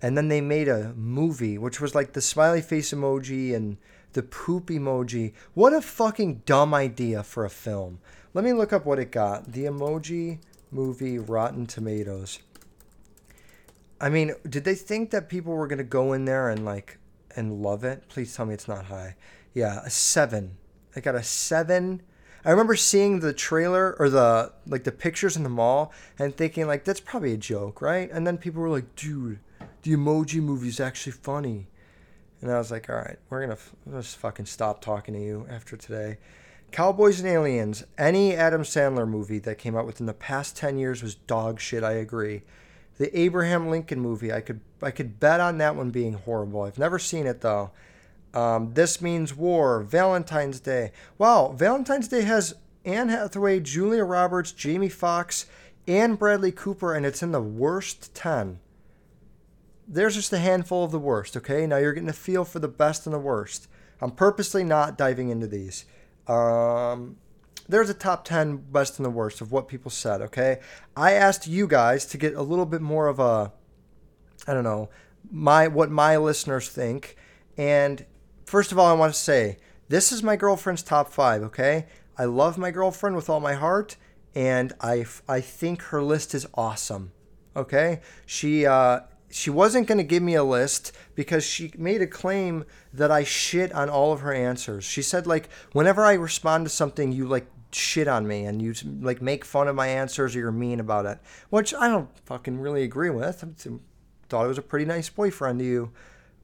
and 0.00 0.16
then 0.16 0.28
they 0.28 0.40
made 0.40 0.66
a 0.66 0.94
movie, 0.94 1.58
which 1.58 1.78
was 1.78 1.94
like 1.94 2.14
the 2.14 2.22
smiley 2.22 2.62
face 2.62 2.90
emoji 2.90 3.54
and 3.54 3.76
the 4.14 4.22
poop 4.22 4.68
emoji. 4.68 5.34
What 5.52 5.74
a 5.74 5.82
fucking 5.82 6.40
dumb 6.46 6.72
idea 6.72 7.22
for 7.22 7.44
a 7.44 7.50
film. 7.50 7.98
Let 8.32 8.46
me 8.46 8.54
look 8.54 8.72
up 8.72 8.86
what 8.86 8.98
it 8.98 9.12
got. 9.12 9.52
The 9.52 9.64
Emoji 9.64 10.38
Movie 10.70 11.18
Rotten 11.18 11.66
Tomatoes. 11.66 12.38
I 14.00 14.08
mean, 14.08 14.32
did 14.48 14.64
they 14.64 14.74
think 14.74 15.10
that 15.10 15.28
people 15.28 15.52
were 15.52 15.66
going 15.66 15.76
to 15.78 15.84
go 15.84 16.14
in 16.14 16.24
there 16.24 16.48
and 16.48 16.64
like 16.64 16.98
and 17.36 17.62
love 17.62 17.84
it. 17.84 18.08
Please 18.08 18.34
tell 18.34 18.46
me 18.46 18.54
it's 18.54 18.68
not 18.68 18.86
high. 18.86 19.16
Yeah, 19.54 19.80
a 19.84 19.90
seven. 19.90 20.56
I 20.94 21.00
got 21.00 21.14
a 21.14 21.22
seven. 21.22 22.02
I 22.44 22.50
remember 22.50 22.76
seeing 22.76 23.20
the 23.20 23.32
trailer 23.32 23.96
or 23.98 24.08
the 24.08 24.52
like 24.66 24.84
the 24.84 24.92
pictures 24.92 25.36
in 25.36 25.42
the 25.42 25.48
mall 25.48 25.92
and 26.18 26.36
thinking 26.36 26.66
like 26.66 26.84
that's 26.84 27.00
probably 27.00 27.32
a 27.32 27.36
joke, 27.36 27.82
right? 27.82 28.10
And 28.10 28.26
then 28.26 28.38
people 28.38 28.62
were 28.62 28.70
like, 28.70 28.94
"Dude, 28.94 29.40
the 29.82 29.94
Emoji 29.94 30.40
Movie 30.40 30.68
is 30.68 30.80
actually 30.80 31.12
funny," 31.12 31.68
and 32.40 32.50
I 32.50 32.58
was 32.58 32.70
like, 32.70 32.88
"All 32.88 32.96
right, 32.96 33.18
we're 33.28 33.40
gonna 33.40 33.58
just 33.98 34.16
fucking 34.16 34.46
stop 34.46 34.80
talking 34.80 35.14
to 35.14 35.20
you 35.20 35.46
after 35.50 35.76
today." 35.76 36.18
Cowboys 36.70 37.20
and 37.20 37.28
Aliens. 37.28 37.84
Any 37.98 38.34
Adam 38.34 38.62
Sandler 38.62 39.08
movie 39.08 39.38
that 39.40 39.58
came 39.58 39.76
out 39.76 39.86
within 39.86 40.06
the 40.06 40.14
past 40.14 40.56
ten 40.56 40.78
years 40.78 41.02
was 41.02 41.14
dog 41.14 41.60
shit. 41.60 41.82
I 41.82 41.92
agree. 41.92 42.42
The 42.98 43.18
Abraham 43.18 43.68
Lincoln 43.68 44.00
movie, 44.00 44.32
I 44.32 44.40
could 44.40 44.60
I 44.82 44.90
could 44.90 45.20
bet 45.20 45.40
on 45.40 45.58
that 45.58 45.76
one 45.76 45.90
being 45.90 46.14
horrible. 46.14 46.62
I've 46.62 46.78
never 46.78 46.98
seen 46.98 47.26
it 47.26 47.40
though. 47.40 47.70
Um, 48.32 48.74
this 48.74 49.00
means 49.00 49.34
war. 49.34 49.82
Valentine's 49.82 50.60
Day. 50.60 50.92
Wow, 51.18 51.52
Valentine's 51.56 52.08
Day 52.08 52.22
has 52.22 52.54
Anne 52.84 53.08
Hathaway, 53.08 53.60
Julia 53.60 54.04
Roberts, 54.04 54.52
Jamie 54.52 54.88
Foxx, 54.88 55.46
and 55.86 56.18
Bradley 56.18 56.52
Cooper, 56.52 56.94
and 56.94 57.04
it's 57.06 57.22
in 57.22 57.32
the 57.32 57.40
worst 57.40 58.14
ten. 58.14 58.60
There's 59.88 60.16
just 60.16 60.32
a 60.32 60.38
handful 60.38 60.84
of 60.84 60.90
the 60.90 60.98
worst. 60.98 61.36
Okay, 61.36 61.66
now 61.66 61.76
you're 61.76 61.92
getting 61.92 62.08
a 62.08 62.14
feel 62.14 62.44
for 62.44 62.58
the 62.58 62.68
best 62.68 63.06
and 63.06 63.14
the 63.14 63.18
worst. 63.18 63.68
I'm 64.00 64.10
purposely 64.10 64.64
not 64.64 64.98
diving 64.98 65.30
into 65.30 65.46
these. 65.46 65.84
Um, 66.26 67.16
there's 67.68 67.90
a 67.90 67.94
top 67.94 68.24
10 68.24 68.56
best 68.72 68.98
and 68.98 69.06
the 69.06 69.10
worst 69.10 69.40
of 69.40 69.52
what 69.52 69.68
people 69.68 69.90
said, 69.90 70.20
okay? 70.22 70.60
I 70.96 71.12
asked 71.12 71.46
you 71.46 71.66
guys 71.66 72.06
to 72.06 72.18
get 72.18 72.34
a 72.34 72.42
little 72.42 72.66
bit 72.66 72.80
more 72.80 73.08
of 73.08 73.18
a 73.18 73.52
I 74.46 74.54
don't 74.54 74.64
know, 74.64 74.90
my 75.30 75.68
what 75.68 75.90
my 75.90 76.16
listeners 76.16 76.68
think. 76.68 77.16
And 77.56 78.04
first 78.44 78.70
of 78.70 78.78
all, 78.78 78.86
I 78.86 78.92
want 78.92 79.12
to 79.12 79.18
say 79.18 79.58
this 79.88 80.12
is 80.12 80.22
my 80.22 80.36
girlfriend's 80.36 80.82
top 80.82 81.10
5, 81.10 81.42
okay? 81.44 81.86
I 82.18 82.24
love 82.24 82.58
my 82.58 82.70
girlfriend 82.70 83.16
with 83.16 83.28
all 83.28 83.40
my 83.40 83.54
heart 83.54 83.96
and 84.34 84.72
I 84.80 85.06
I 85.28 85.40
think 85.40 85.82
her 85.82 86.02
list 86.02 86.34
is 86.34 86.46
awesome. 86.54 87.12
Okay? 87.56 88.00
She 88.26 88.66
uh 88.66 89.00
she 89.28 89.50
wasn't 89.50 89.88
going 89.88 89.98
to 89.98 90.04
give 90.04 90.22
me 90.22 90.34
a 90.34 90.44
list 90.44 90.92
because 91.14 91.44
she 91.44 91.72
made 91.76 92.00
a 92.00 92.06
claim 92.06 92.64
that 92.92 93.10
I 93.10 93.24
shit 93.24 93.72
on 93.72 93.90
all 93.90 94.12
of 94.12 94.20
her 94.20 94.32
answers. 94.32 94.84
She 94.84 95.02
said 95.02 95.26
like 95.26 95.48
whenever 95.72 96.04
I 96.04 96.14
respond 96.14 96.66
to 96.66 96.70
something 96.70 97.12
you 97.12 97.26
like 97.26 97.46
shit 97.76 98.08
on 98.08 98.26
me 98.26 98.44
and 98.44 98.60
you 98.62 98.74
like 99.00 99.20
make 99.20 99.44
fun 99.44 99.68
of 99.68 99.76
my 99.76 99.88
answers 99.88 100.34
or 100.34 100.40
you're 100.40 100.52
mean 100.52 100.80
about 100.80 101.06
it, 101.06 101.18
which 101.50 101.74
I 101.74 101.88
don't 101.88 102.08
fucking 102.24 102.60
really 102.60 102.82
agree 102.82 103.10
with. 103.10 103.44
I 103.44 103.70
thought 104.28 104.44
it 104.44 104.48
was 104.48 104.58
a 104.58 104.62
pretty 104.62 104.84
nice 104.84 105.08
boyfriend 105.08 105.58
to 105.60 105.64
you, 105.64 105.92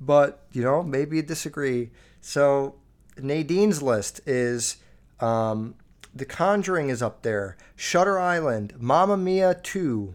but 0.01 0.45
you 0.53 0.63
know 0.63 0.83
maybe 0.83 1.17
you 1.17 1.23
disagree. 1.23 1.91
So 2.21 2.77
Nadine's 3.21 3.83
list 3.83 4.21
is 4.27 4.77
um, 5.21 5.75
The 6.15 6.25
Conjuring 6.25 6.89
is 6.89 7.03
up 7.03 7.23
there, 7.23 7.57
Shutter 7.77 8.19
Island, 8.19 8.75
Mamma 8.79 9.17
Mia 9.17 9.55
2, 9.55 10.15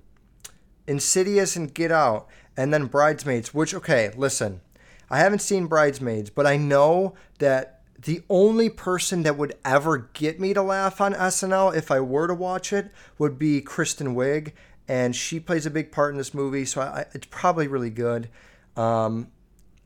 Insidious 0.88 1.56
and 1.56 1.74
Get 1.74 1.92
Out, 1.92 2.28
and 2.56 2.74
then 2.74 2.86
Bridesmaids. 2.86 3.54
Which 3.54 3.74
okay, 3.74 4.12
listen, 4.16 4.62
I 5.10 5.20
haven't 5.20 5.40
seen 5.40 5.68
Bridesmaids, 5.68 6.30
but 6.30 6.46
I 6.46 6.58
know 6.58 7.16
that 7.40 7.76
the 8.00 8.22
only 8.30 8.70
person 8.70 9.24
that 9.24 9.38
would 9.38 9.56
ever 9.66 10.10
get 10.13 10.39
me 10.39 10.54
to 10.54 10.62
laugh 10.62 11.01
on 11.01 11.13
SNL 11.13 11.75
if 11.75 11.89
I 11.89 12.00
were 12.00 12.27
to 12.27 12.34
watch 12.34 12.72
it 12.72 12.92
would 13.18 13.39
be 13.39 13.62
Kristen 13.62 14.16
Wiig, 14.16 14.54
and 14.88 15.16
she 15.16 15.39
plays 15.39 15.66
a 15.66 15.72
big 15.72 15.92
part 15.92 16.12
in 16.12 16.18
this 16.18 16.34
movie, 16.34 16.66
so 16.66 16.82
I, 16.82 17.06
it's 17.13 17.27
probably 17.30 17.68
really 17.68 17.89
good. 17.89 18.30
Um, 18.75 19.32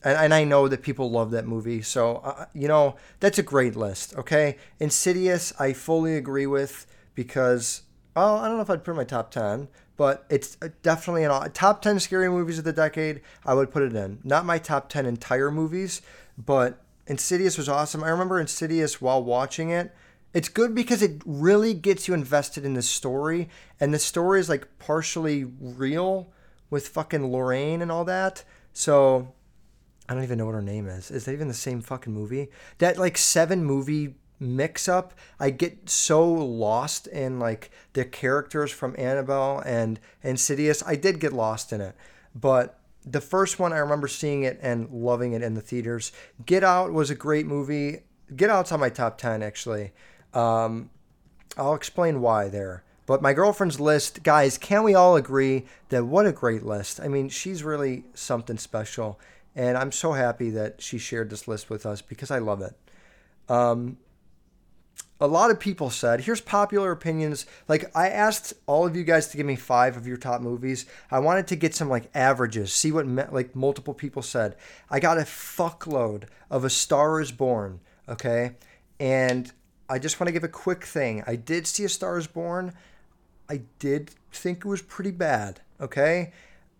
and, 0.03 0.17
and, 0.17 0.33
I 0.33 0.43
know 0.43 0.67
that 0.67 0.81
people 0.81 1.09
love 1.09 1.31
that 1.31 1.47
movie, 1.47 1.81
so 1.81 2.17
uh, 2.17 2.45
you 2.53 2.67
know 2.67 2.97
that's 3.21 3.39
a 3.39 3.43
great 3.43 3.75
list. 3.75 4.13
Okay, 4.15 4.57
Insidious, 4.79 5.53
I 5.59 5.71
fully 5.71 6.17
agree 6.17 6.47
with 6.47 6.87
because 7.15 7.83
oh, 8.15 8.37
I 8.37 8.47
don't 8.47 8.57
know 8.57 8.63
if 8.63 8.69
I'd 8.69 8.83
put 8.83 8.91
in 8.91 8.97
my 8.97 9.05
top 9.05 9.31
ten, 9.31 9.69
but 9.95 10.25
it's 10.29 10.57
uh, 10.61 10.69
definitely 10.81 11.23
an 11.23 11.51
top 11.53 11.81
ten 11.81 11.99
scary 11.99 12.29
movies 12.29 12.57
of 12.57 12.65
the 12.65 12.73
decade. 12.73 13.21
I 13.45 13.53
would 13.53 13.71
put 13.71 13.83
it 13.83 13.95
in. 13.95 14.19
Not 14.25 14.43
my 14.43 14.57
top 14.57 14.89
ten 14.89 15.05
entire 15.05 15.51
movies, 15.51 16.01
but 16.37 16.83
Insidious 17.11 17.57
was 17.57 17.67
awesome. 17.67 18.05
I 18.05 18.09
remember 18.09 18.39
Insidious 18.39 19.01
while 19.01 19.21
watching 19.21 19.69
it. 19.69 19.93
It's 20.33 20.47
good 20.47 20.73
because 20.73 21.01
it 21.01 21.21
really 21.25 21.73
gets 21.73 22.07
you 22.07 22.13
invested 22.13 22.63
in 22.63 22.73
the 22.73 22.81
story, 22.81 23.49
and 23.81 23.93
the 23.93 23.99
story 23.99 24.39
is 24.39 24.47
like 24.47 24.79
partially 24.79 25.43
real 25.59 26.31
with 26.69 26.87
fucking 26.87 27.29
Lorraine 27.29 27.81
and 27.81 27.91
all 27.91 28.05
that. 28.05 28.45
So 28.71 29.33
I 30.07 30.13
don't 30.13 30.23
even 30.23 30.37
know 30.37 30.45
what 30.45 30.55
her 30.55 30.61
name 30.61 30.87
is. 30.87 31.11
Is 31.11 31.25
that 31.25 31.33
even 31.33 31.49
the 31.49 31.53
same 31.53 31.81
fucking 31.81 32.13
movie? 32.13 32.47
That 32.77 32.97
like 32.97 33.17
seven 33.17 33.65
movie 33.65 34.15
mix 34.39 34.87
up, 34.87 35.13
I 35.37 35.49
get 35.49 35.89
so 35.89 36.31
lost 36.31 37.07
in 37.07 37.39
like 37.39 37.71
the 37.91 38.05
characters 38.05 38.71
from 38.71 38.95
Annabelle 38.97 39.61
and 39.65 39.99
Insidious. 40.23 40.81
I 40.87 40.95
did 40.95 41.19
get 41.19 41.33
lost 41.33 41.73
in 41.73 41.81
it, 41.81 41.93
but 42.33 42.79
the 43.05 43.21
first 43.21 43.59
one 43.59 43.73
I 43.73 43.77
remember 43.77 44.07
seeing 44.07 44.43
it 44.43 44.59
and 44.61 44.89
loving 44.89 45.33
it 45.33 45.41
in 45.41 45.53
the 45.53 45.61
theaters. 45.61 46.11
Get 46.45 46.63
Out 46.63 46.91
was 46.91 47.09
a 47.09 47.15
great 47.15 47.45
movie. 47.45 48.03
Get 48.35 48.49
Out's 48.49 48.71
on 48.71 48.79
my 48.79 48.89
top 48.89 49.17
10 49.17 49.41
actually. 49.41 49.91
Um, 50.33 50.89
I'll 51.57 51.75
explain 51.75 52.21
why 52.21 52.47
there. 52.47 52.83
But 53.05 53.21
my 53.21 53.33
girlfriend's 53.33 53.79
list, 53.79 54.23
guys, 54.23 54.57
can 54.57 54.83
we 54.83 54.93
all 54.93 55.15
agree 55.15 55.65
that 55.89 56.05
what 56.05 56.25
a 56.25 56.31
great 56.31 56.63
list? 56.63 56.99
I 56.99 57.07
mean, 57.07 57.29
she's 57.29 57.63
really 57.63 58.05
something 58.13 58.57
special. 58.57 59.19
And 59.55 59.77
I'm 59.77 59.91
so 59.91 60.13
happy 60.13 60.49
that 60.51 60.81
she 60.81 60.97
shared 60.97 61.29
this 61.29 61.47
list 61.47 61.69
with 61.69 61.85
us 61.85 62.01
because 62.01 62.31
I 62.31 62.39
love 62.39 62.61
it. 62.61 62.73
Um, 63.49 63.97
a 65.21 65.27
lot 65.27 65.51
of 65.51 65.59
people 65.59 65.91
said, 65.91 66.21
here's 66.21 66.41
popular 66.41 66.91
opinions. 66.91 67.45
Like, 67.67 67.95
I 67.95 68.09
asked 68.09 68.55
all 68.65 68.87
of 68.87 68.95
you 68.95 69.03
guys 69.03 69.27
to 69.27 69.37
give 69.37 69.45
me 69.45 69.55
five 69.55 69.95
of 69.95 70.07
your 70.07 70.17
top 70.17 70.41
movies. 70.41 70.87
I 71.11 71.19
wanted 71.19 71.45
to 71.47 71.55
get 71.55 71.75
some 71.75 71.89
like 71.89 72.09
averages, 72.15 72.73
see 72.73 72.91
what 72.91 73.07
like 73.31 73.55
multiple 73.55 73.93
people 73.93 74.23
said. 74.23 74.55
I 74.89 74.99
got 74.99 75.19
a 75.19 75.21
fuckload 75.21 76.23
of 76.49 76.65
A 76.65 76.71
Star 76.71 77.21
is 77.21 77.31
Born, 77.31 77.81
okay? 78.09 78.55
And 78.99 79.51
I 79.87 79.99
just 79.99 80.19
want 80.19 80.27
to 80.27 80.33
give 80.33 80.43
a 80.43 80.49
quick 80.49 80.83
thing. 80.83 81.23
I 81.27 81.35
did 81.35 81.67
see 81.67 81.83
A 81.83 81.89
Star 81.89 82.17
is 82.17 82.25
Born. 82.25 82.73
I 83.47 83.61
did 83.77 84.09
think 84.31 84.59
it 84.59 84.65
was 84.65 84.81
pretty 84.81 85.11
bad, 85.11 85.61
okay? 85.79 86.33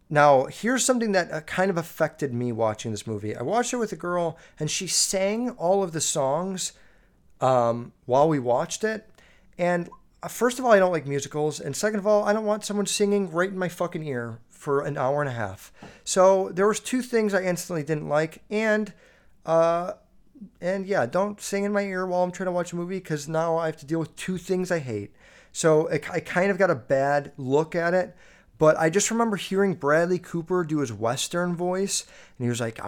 Now, 0.10 0.46
here's 0.46 0.84
something 0.84 1.12
that 1.12 1.32
uh, 1.32 1.42
kind 1.42 1.70
of 1.70 1.78
affected 1.78 2.34
me 2.34 2.52
watching 2.52 2.90
this 2.90 3.06
movie. 3.06 3.36
I 3.36 3.44
watched 3.44 3.72
it 3.72 3.78
with 3.78 3.94
a 3.94 3.98
girl, 3.98 4.38
and 4.60 4.70
she 4.70 4.88
sang 4.88 5.52
all 5.52 5.84
of 5.84 5.92
the 5.92 6.02
songs 6.02 6.74
um, 7.42 7.92
while 8.06 8.30
we 8.30 8.40
watched 8.40 8.84
it. 8.84 9.10
And 9.58 9.90
uh, 10.24 10.28
first 10.28 10.60
of 10.60 10.66
all, 10.66 10.72
I 10.72 10.80
don't 10.80 10.92
like 10.92 11.06
musicals, 11.06 11.60
and 11.60 11.76
second 11.76 12.00
of 12.00 12.08
all, 12.08 12.24
I 12.24 12.34
don't 12.34 12.46
want 12.46 12.64
someone 12.64 12.86
singing 12.86 13.32
right 13.32 13.50
in 13.50 13.58
my 13.58 13.70
fucking 13.70 14.06
ear 14.06 14.40
for 14.50 14.82
an 14.82 14.98
hour 14.98 15.22
and 15.22 15.30
a 15.30 15.34
half. 15.34 15.74
So 16.04 16.50
there 16.54 16.68
was 16.68 16.80
two 16.80 17.02
things 17.02 17.34
I 17.34 17.44
instantly 17.44 17.84
didn't 17.84 18.08
like, 18.08 18.44
and 18.50 18.94
uh, 19.46 19.94
and 20.60 20.86
yeah, 20.86 21.06
don't 21.06 21.42
sing 21.42 21.64
in 21.64 21.74
my 21.74 21.82
ear 21.82 22.06
while 22.06 22.24
I'm 22.24 22.32
trying 22.32 22.46
to 22.46 22.52
watch 22.52 22.72
a 22.72 22.76
movie 22.76 22.98
because 22.98 23.28
now 23.28 23.58
I 23.58 23.66
have 23.66 23.78
to 23.78 23.86
deal 23.86 24.00
with 24.00 24.16
two 24.16 24.38
things 24.38 24.72
I 24.72 24.80
hate. 24.80 25.12
So 25.52 25.90
I 25.90 25.98
kind 25.98 26.50
of 26.50 26.58
got 26.58 26.70
a 26.70 26.76
bad 26.76 27.34
look 27.38 27.76
at 27.76 27.94
it. 27.94 28.16
But 28.58 28.78
I 28.78 28.92
just 28.92 29.10
remember 29.10 29.38
hearing 29.38 29.74
Bradley 29.74 30.20
Cooper 30.20 30.64
do 30.64 30.80
his 30.80 30.94
Western 30.94 31.56
voice, 31.56 32.06
and 32.38 32.46
he 32.46 32.50
was 32.50 32.62
like, 32.62 32.80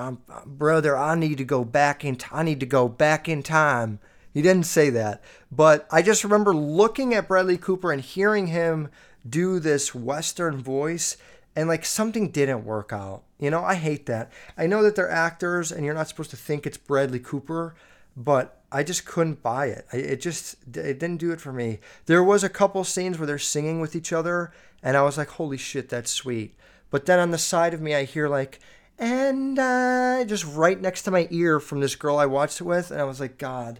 "Brother, 0.46 0.96
I 0.96 1.16
need 1.16 1.40
to 1.40 1.46
go 1.46 1.66
back 1.66 2.06
in. 2.06 2.16
T- 2.16 2.28
I 2.32 2.44
need 2.44 2.60
to 2.60 2.68
go 2.68 2.88
back 2.88 3.28
in 3.28 3.42
time." 3.42 3.98
He 4.34 4.42
didn't 4.42 4.66
say 4.66 4.90
that. 4.90 5.22
But 5.52 5.88
I 5.92 6.02
just 6.02 6.24
remember 6.24 6.54
looking 6.54 7.14
at 7.14 7.28
Bradley 7.28 7.58
Cooper 7.58 7.92
and 7.92 8.02
hearing 8.02 8.48
him 8.48 8.90
do 9.28 9.60
this 9.60 9.94
Western 9.94 10.58
voice 10.62 11.18
and 11.56 11.70
like 11.70 11.86
something 11.86 12.30
didn't 12.30 12.66
work 12.66 12.92
out. 12.92 13.24
You 13.40 13.52
know, 13.52 13.64
I 13.64 13.76
hate 13.76 14.06
that. 14.08 14.32
I 14.58 14.68
know 14.68 14.82
that 14.84 14.96
they're 14.96 15.10
actors 15.10 15.72
and 15.72 15.86
you're 15.86 15.94
not 15.94 16.08
supposed 16.08 16.32
to 16.32 16.38
think 16.38 16.66
it's 16.66 16.78
Bradley 16.78 17.20
Cooper, 17.20 17.76
but 18.18 18.62
I 18.72 18.84
just 18.84 19.06
couldn't 19.06 19.44
buy 19.44 19.68
it. 19.68 19.86
It 19.94 20.20
just 20.20 20.56
it 20.76 21.00
didn't 21.00 21.18
do 21.18 21.32
it 21.32 21.42
for 21.42 21.54
me. 21.54 21.80
There 22.08 22.24
was 22.24 22.44
a 22.44 22.50
couple 22.50 22.84
scenes 22.84 23.20
where 23.20 23.28
they're 23.28 23.38
singing 23.38 23.80
with 23.80 23.96
each 23.96 24.12
other 24.12 24.52
and 24.82 24.98
I 24.98 25.04
was 25.04 25.18
like, 25.18 25.30
"Holy 25.30 25.58
shit, 25.58 25.90
that's 25.90 26.12
sweet." 26.12 26.56
But 26.90 27.06
then 27.06 27.20
on 27.20 27.32
the 27.32 27.38
side 27.38 27.74
of 27.74 27.82
me 27.82 27.94
I 27.94 28.06
hear 28.06 28.28
like 28.28 28.60
and 28.98 29.58
uh, 29.60 30.24
just 30.26 30.46
right 30.46 30.80
next 30.80 31.04
to 31.04 31.12
my 31.12 31.28
ear 31.30 31.60
from 31.60 31.82
this 31.82 31.96
girl 31.96 32.18
I 32.18 32.26
watched 32.26 32.62
it 32.62 32.66
with 32.66 32.90
and 32.90 33.00
I 33.00 33.06
was 33.06 33.20
like, 33.20 33.38
"God, 33.38 33.80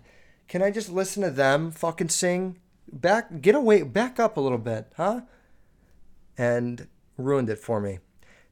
can 0.54 0.62
I 0.62 0.70
just 0.70 0.92
listen 0.92 1.24
to 1.24 1.32
them 1.32 1.72
fucking 1.72 2.10
sing? 2.10 2.60
Back, 2.92 3.42
get 3.42 3.56
away, 3.56 3.82
back 3.82 4.20
up 4.20 4.38
a 4.38 4.40
little 4.40 4.60
bit, 4.60 4.94
huh? 4.98 5.22
And 6.38 6.88
ruined 7.18 7.50
it 7.50 7.58
for 7.58 7.82
me. 7.82 7.98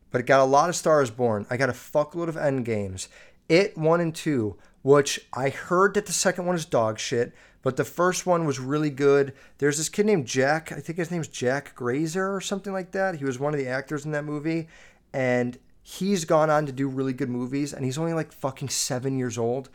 But 0.10 0.22
it 0.22 0.26
got 0.26 0.40
a 0.40 0.46
lot 0.46 0.68
of 0.68 0.76
Stars 0.76 1.12
Born. 1.12 1.46
I 1.52 1.58
got 1.58 1.70
a 1.70 1.74
fuckload 1.74 2.28
of 2.28 2.36
end 2.36 2.66
games. 2.66 3.08
It 3.48 3.78
one 3.78 4.02
and 4.02 4.16
two, 4.16 4.58
which 4.82 5.28
I 5.32 5.50
heard 5.50 5.94
that 5.94 6.08
the 6.08 6.12
second 6.12 6.48
one 6.48 6.56
is 6.56 6.66
dog 6.66 6.98
shit, 6.98 7.36
but 7.62 7.78
the 7.78 7.86
first 7.86 8.26
one 8.26 8.48
was 8.48 8.60
really 8.60 8.90
good. 8.90 9.36
There's 9.60 9.78
this 9.78 9.88
kid 9.88 10.08
named 10.08 10.26
Jack. 10.26 10.72
I 10.72 10.80
think 10.80 10.98
his 10.98 11.12
name's 11.12 11.28
Jack 11.28 11.76
Grazer 11.76 12.36
or 12.36 12.42
something 12.42 12.74
like 12.74 12.94
that. 12.94 13.18
He 13.18 13.26
was 13.26 13.38
one 13.38 13.54
of 13.54 13.60
the 13.60 13.68
actors 13.68 14.06
in 14.06 14.12
that 14.14 14.26
movie, 14.26 14.70
and 15.14 15.56
he's 15.84 16.26
gone 16.26 16.50
on 16.50 16.66
to 16.66 16.72
do 16.72 16.88
really 16.88 17.14
good 17.14 17.30
movies, 17.30 17.74
and 17.74 17.86
he's 17.86 18.00
only 18.00 18.14
like 18.14 18.32
fucking 18.32 18.70
seven 18.70 19.20
years 19.20 19.38
old, 19.38 19.70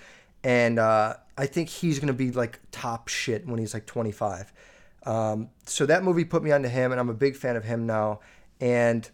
and 0.47 0.79
uh, 0.79 1.15
I 1.37 1.47
think 1.47 1.69
he's 1.69 1.99
gonna 1.99 2.13
be 2.13 2.31
like 2.31 2.61
top 2.71 3.09
shit 3.09 3.49
when 3.49 3.59
he's 3.59 3.75
like 3.75 3.85
25. 3.85 4.53
Um, 5.03 5.51
so 5.65 5.85
that 5.87 6.05
movie 6.05 6.25
put 6.25 6.45
me 6.45 6.53
onto 6.53 6.69
him, 6.69 6.93
and 6.93 7.01
I'm 7.01 7.09
a 7.09 7.15
big 7.15 7.35
fan 7.35 7.57
of 7.57 7.65
him 7.65 7.85
now, 7.85 8.21
and 8.61 9.11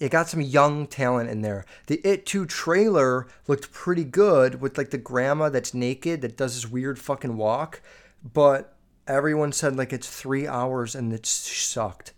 it 0.00 0.10
got 0.10 0.30
some 0.30 0.40
young 0.40 0.86
talent 0.86 1.28
in 1.28 1.42
there. 1.42 1.66
The 1.86 2.00
It 2.02 2.24
2 2.24 2.46
trailer 2.46 3.26
looked 3.46 3.72
pretty 3.72 4.04
good 4.04 4.62
with 4.62 4.78
like 4.78 4.88
the 4.88 4.96
grandma 4.96 5.50
that's 5.50 5.74
naked 5.74 6.22
that 6.22 6.38
does 6.38 6.54
this 6.54 6.70
weird 6.70 6.98
fucking 6.98 7.36
walk, 7.36 7.82
but 8.22 8.74
everyone 9.06 9.52
said 9.52 9.76
like 9.76 9.92
it's 9.92 10.08
three 10.08 10.46
hours 10.46 10.94
and 10.94 11.12
it 11.12 11.26
sucked. 11.26 12.14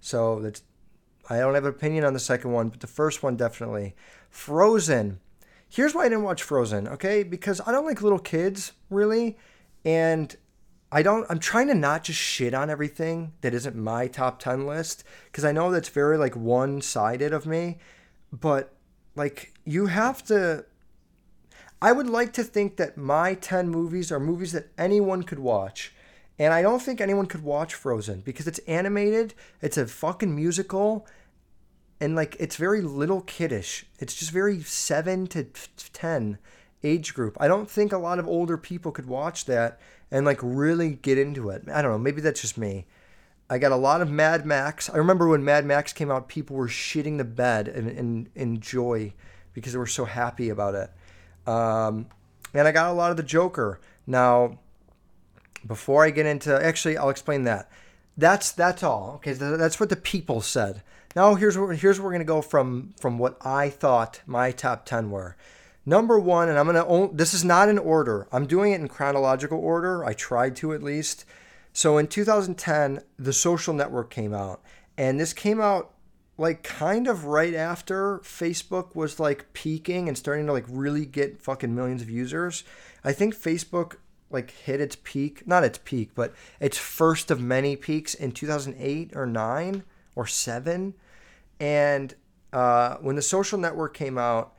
So 0.00 0.40
that's 0.40 0.62
I 1.30 1.38
don't 1.38 1.54
have 1.54 1.64
an 1.64 1.70
opinion 1.70 2.04
on 2.04 2.12
the 2.12 2.18
second 2.18 2.50
one, 2.50 2.70
but 2.70 2.80
the 2.80 2.88
first 2.88 3.22
one 3.22 3.36
definitely. 3.36 3.94
Frozen. 4.30 5.20
Here's 5.68 5.94
why 5.94 6.02
I 6.02 6.08
didn't 6.08 6.24
watch 6.24 6.42
Frozen, 6.42 6.88
okay? 6.88 7.22
Because 7.22 7.60
I 7.66 7.72
don't 7.72 7.84
like 7.84 8.02
little 8.02 8.18
kids, 8.18 8.72
really. 8.90 9.36
And 9.84 10.34
I 10.90 11.02
don't 11.02 11.26
I'm 11.28 11.38
trying 11.38 11.68
to 11.68 11.74
not 11.74 12.04
just 12.04 12.18
shit 12.18 12.54
on 12.54 12.70
everything 12.70 13.32
that 13.42 13.52
isn't 13.52 13.76
my 13.76 14.06
top 14.06 14.38
10 14.38 14.66
list 14.66 15.04
because 15.26 15.44
I 15.44 15.52
know 15.52 15.70
that's 15.70 15.90
very 15.90 16.16
like 16.16 16.34
one-sided 16.34 17.32
of 17.32 17.46
me, 17.46 17.78
but 18.32 18.72
like 19.14 19.52
you 19.64 19.86
have 19.86 20.24
to 20.26 20.64
I 21.80 21.92
would 21.92 22.08
like 22.08 22.32
to 22.34 22.42
think 22.42 22.76
that 22.76 22.96
my 22.96 23.34
10 23.34 23.68
movies 23.68 24.10
are 24.10 24.18
movies 24.18 24.52
that 24.52 24.70
anyone 24.78 25.22
could 25.22 25.38
watch. 25.38 25.92
And 26.38 26.52
I 26.54 26.62
don't 26.62 26.80
think 26.82 27.00
anyone 27.00 27.26
could 27.26 27.42
watch 27.42 27.74
Frozen 27.74 28.20
because 28.20 28.46
it's 28.46 28.60
animated, 28.60 29.34
it's 29.60 29.76
a 29.76 29.86
fucking 29.86 30.34
musical, 30.34 31.06
and 32.00 32.14
like 32.14 32.36
it's 32.38 32.56
very 32.56 32.80
little 32.80 33.22
kiddish. 33.22 33.86
It's 33.98 34.14
just 34.14 34.30
very 34.30 34.60
7 34.60 35.26
to 35.28 35.44
10 35.92 36.38
age 36.82 37.14
group. 37.14 37.36
I 37.40 37.48
don't 37.48 37.70
think 37.70 37.92
a 37.92 37.98
lot 37.98 38.18
of 38.18 38.26
older 38.26 38.56
people 38.56 38.92
could 38.92 39.06
watch 39.06 39.44
that 39.46 39.80
and 40.10 40.24
like 40.24 40.38
really 40.42 40.90
get 40.90 41.18
into 41.18 41.50
it. 41.50 41.64
I 41.72 41.82
don't 41.82 41.92
know, 41.92 41.98
maybe 41.98 42.20
that's 42.20 42.40
just 42.40 42.58
me. 42.58 42.86
I 43.50 43.58
got 43.58 43.72
a 43.72 43.76
lot 43.76 44.02
of 44.02 44.10
Mad 44.10 44.44
Max. 44.44 44.90
I 44.90 44.98
remember 44.98 45.26
when 45.26 45.42
Mad 45.42 45.64
Max 45.64 45.92
came 45.92 46.10
out, 46.10 46.28
people 46.28 46.54
were 46.54 46.68
shitting 46.68 47.16
the 47.16 47.24
bed 47.24 47.66
in, 47.68 47.88
in, 47.88 48.28
in 48.34 48.60
joy 48.60 49.14
because 49.54 49.72
they 49.72 49.78
were 49.78 49.86
so 49.86 50.04
happy 50.04 50.50
about 50.50 50.74
it. 50.74 50.90
Um, 51.48 52.06
and 52.52 52.68
I 52.68 52.72
got 52.72 52.90
a 52.90 52.92
lot 52.92 53.10
of 53.10 53.16
the 53.16 53.22
Joker. 53.22 53.80
Now, 54.06 54.58
before 55.66 56.04
I 56.04 56.10
get 56.10 56.26
into, 56.26 56.62
actually, 56.62 56.98
I'll 56.98 57.08
explain 57.08 57.44
that. 57.44 57.70
That's 58.16 58.52
that's 58.52 58.82
all. 58.82 59.12
Okay, 59.16 59.32
that's 59.32 59.78
what 59.78 59.88
the 59.88 59.96
people 59.96 60.40
said. 60.40 60.82
Now 61.16 61.34
here's 61.34 61.56
where 61.56 61.72
here's 61.72 61.98
where 61.98 62.06
we're 62.06 62.12
gonna 62.12 62.24
go 62.24 62.42
from 62.42 62.94
from 63.00 63.18
what 63.18 63.36
I 63.44 63.70
thought 63.70 64.20
my 64.26 64.52
top 64.52 64.84
ten 64.84 65.10
were. 65.10 65.36
Number 65.86 66.18
one, 66.18 66.48
and 66.48 66.58
I'm 66.58 66.66
gonna. 66.66 67.08
This 67.14 67.32
is 67.32 67.44
not 67.44 67.68
in 67.68 67.78
order. 67.78 68.28
I'm 68.30 68.46
doing 68.46 68.72
it 68.72 68.80
in 68.80 68.88
chronological 68.88 69.58
order. 69.58 70.04
I 70.04 70.12
tried 70.12 70.54
to 70.56 70.74
at 70.74 70.82
least. 70.82 71.24
So 71.72 71.96
in 71.96 72.08
2010, 72.08 73.02
The 73.18 73.32
Social 73.32 73.72
Network 73.72 74.10
came 74.10 74.34
out, 74.34 74.60
and 74.96 75.18
this 75.18 75.32
came 75.32 75.60
out 75.60 75.94
like 76.36 76.62
kind 76.62 77.08
of 77.08 77.24
right 77.24 77.54
after 77.54 78.18
Facebook 78.18 78.94
was 78.94 79.18
like 79.18 79.52
peaking 79.52 80.08
and 80.08 80.16
starting 80.16 80.46
to 80.46 80.52
like 80.52 80.66
really 80.68 81.04
get 81.04 81.42
fucking 81.42 81.74
millions 81.74 82.02
of 82.02 82.10
users. 82.10 82.64
I 83.02 83.12
think 83.12 83.34
Facebook 83.34 83.96
like 84.30 84.50
hit 84.50 84.80
its 84.80 84.96
peak, 85.02 85.46
not 85.46 85.64
its 85.64 85.78
peak, 85.82 86.10
but 86.14 86.34
its 86.60 86.78
first 86.78 87.30
of 87.30 87.40
many 87.40 87.76
peaks 87.76 88.14
in 88.14 88.32
2008 88.32 89.12
or 89.16 89.26
9 89.26 89.82
or 90.18 90.26
7. 90.26 90.94
And 91.60 92.14
uh, 92.52 92.96
when 92.96 93.14
the 93.14 93.22
social 93.22 93.56
network 93.56 93.94
came 93.94 94.18
out, 94.18 94.54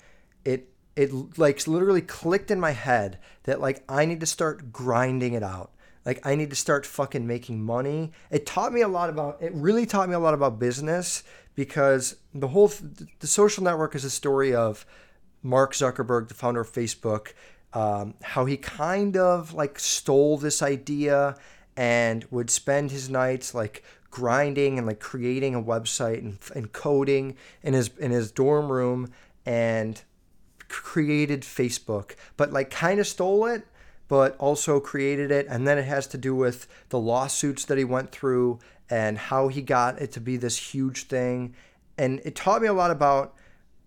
it 0.46 0.70
it 0.96 1.38
like 1.38 1.68
literally 1.68 2.02
clicked 2.02 2.50
in 2.50 2.60
my 2.60 2.72
head 2.72 3.20
that 3.44 3.60
like 3.60 3.84
I 3.90 4.06
need 4.06 4.22
to 4.22 4.26
start 4.26 4.72
grinding 4.72 5.34
it 5.34 5.44
out. 5.44 5.72
Like 6.06 6.26
I 6.26 6.36
need 6.36 6.50
to 6.50 6.56
start 6.56 6.86
fucking 6.86 7.28
making 7.28 7.62
money. 7.62 8.14
It 8.32 8.46
taught 8.46 8.72
me 8.72 8.82
a 8.82 8.88
lot 8.88 9.10
about 9.10 9.42
it 9.42 9.54
really 9.54 9.86
taught 9.86 10.08
me 10.08 10.16
a 10.16 10.20
lot 10.20 10.34
about 10.34 10.60
business 10.60 11.24
because 11.56 12.16
the 12.34 12.48
whole 12.48 12.72
the 13.20 13.28
social 13.28 13.64
network 13.64 13.96
is 13.96 14.06
a 14.06 14.10
story 14.10 14.56
of 14.56 14.86
Mark 15.44 15.74
Zuckerberg, 15.74 16.30
the 16.30 16.34
founder 16.34 16.62
of 16.62 16.72
Facebook, 16.72 17.34
um, 17.74 18.14
how 18.24 18.46
he 18.46 18.56
kind 18.56 19.18
of 19.18 19.54
like 19.54 19.78
stole 19.78 20.38
this 20.38 20.62
idea 20.62 21.36
and 21.76 22.26
would 22.30 22.50
spend 22.50 22.92
his 22.92 23.10
nights 23.10 23.54
like 23.54 23.84
grinding 24.12 24.78
and 24.78 24.88
like 24.88 25.00
creating 25.00 25.56
a 25.56 25.62
website 25.62 26.20
and, 26.20 26.40
and 26.56 26.72
coding 26.72 27.36
in 27.64 27.74
his 27.74 27.90
in 28.00 28.12
his 28.12 28.32
dorm 28.32 28.72
room 28.72 29.12
and 29.46 30.02
created 30.68 31.42
Facebook, 31.42 32.16
but 32.38 32.54
like 32.54 32.70
kind 32.70 33.00
of 33.00 33.08
stole 33.08 33.46
it, 33.46 33.68
but 34.08 34.38
also 34.38 34.80
created 34.80 35.32
it. 35.32 35.48
And 35.50 35.68
then 35.68 35.78
it 35.78 35.86
has 35.86 36.08
to 36.08 36.18
do 36.18 36.36
with 36.36 36.68
the 36.90 37.00
lawsuits 37.00 37.66
that 37.66 37.78
he 37.78 37.84
went 37.84 38.12
through 38.12 38.60
and 38.90 39.18
how 39.18 39.48
he 39.48 39.62
got 39.62 40.02
it 40.02 40.12
to 40.14 40.22
be 40.22 40.38
this 40.38 40.74
huge 40.74 41.04
thing. 41.04 41.56
And 41.98 42.22
it 42.24 42.36
taught 42.36 42.62
me 42.62 42.68
a 42.68 42.74
lot 42.74 42.92
about 42.92 43.36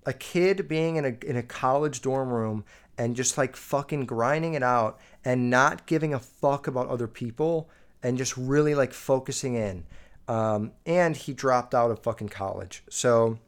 a 0.05 0.13
kid 0.13 0.69
being 0.69 0.97
in 0.97 1.05
a 1.05 1.17
in 1.25 1.37
a 1.37 1.43
college 1.43 2.03
dorm 2.03 2.29
room 2.31 2.65
and 2.99 3.17
just 3.17 3.39
like 3.39 3.57
fucking 3.57 4.05
grinding 4.05 4.55
it 4.55 4.63
out 4.63 5.01
and 5.25 5.49
not 5.49 5.87
giving 5.87 6.13
a 6.13 6.19
fuck 6.19 6.67
about 6.67 6.89
other 6.89 7.07
people 7.07 7.71
and 8.03 8.19
just 8.19 8.37
really 8.37 8.75
like 8.75 8.93
focusing 8.93 9.55
in. 9.55 9.85
Um, 10.29 10.73
and 10.87 11.17
he 11.17 11.33
dropped 11.33 11.75
out 11.75 11.91
of 11.91 12.01
fucking 12.01 12.29
college. 12.29 12.83
So 12.89 13.39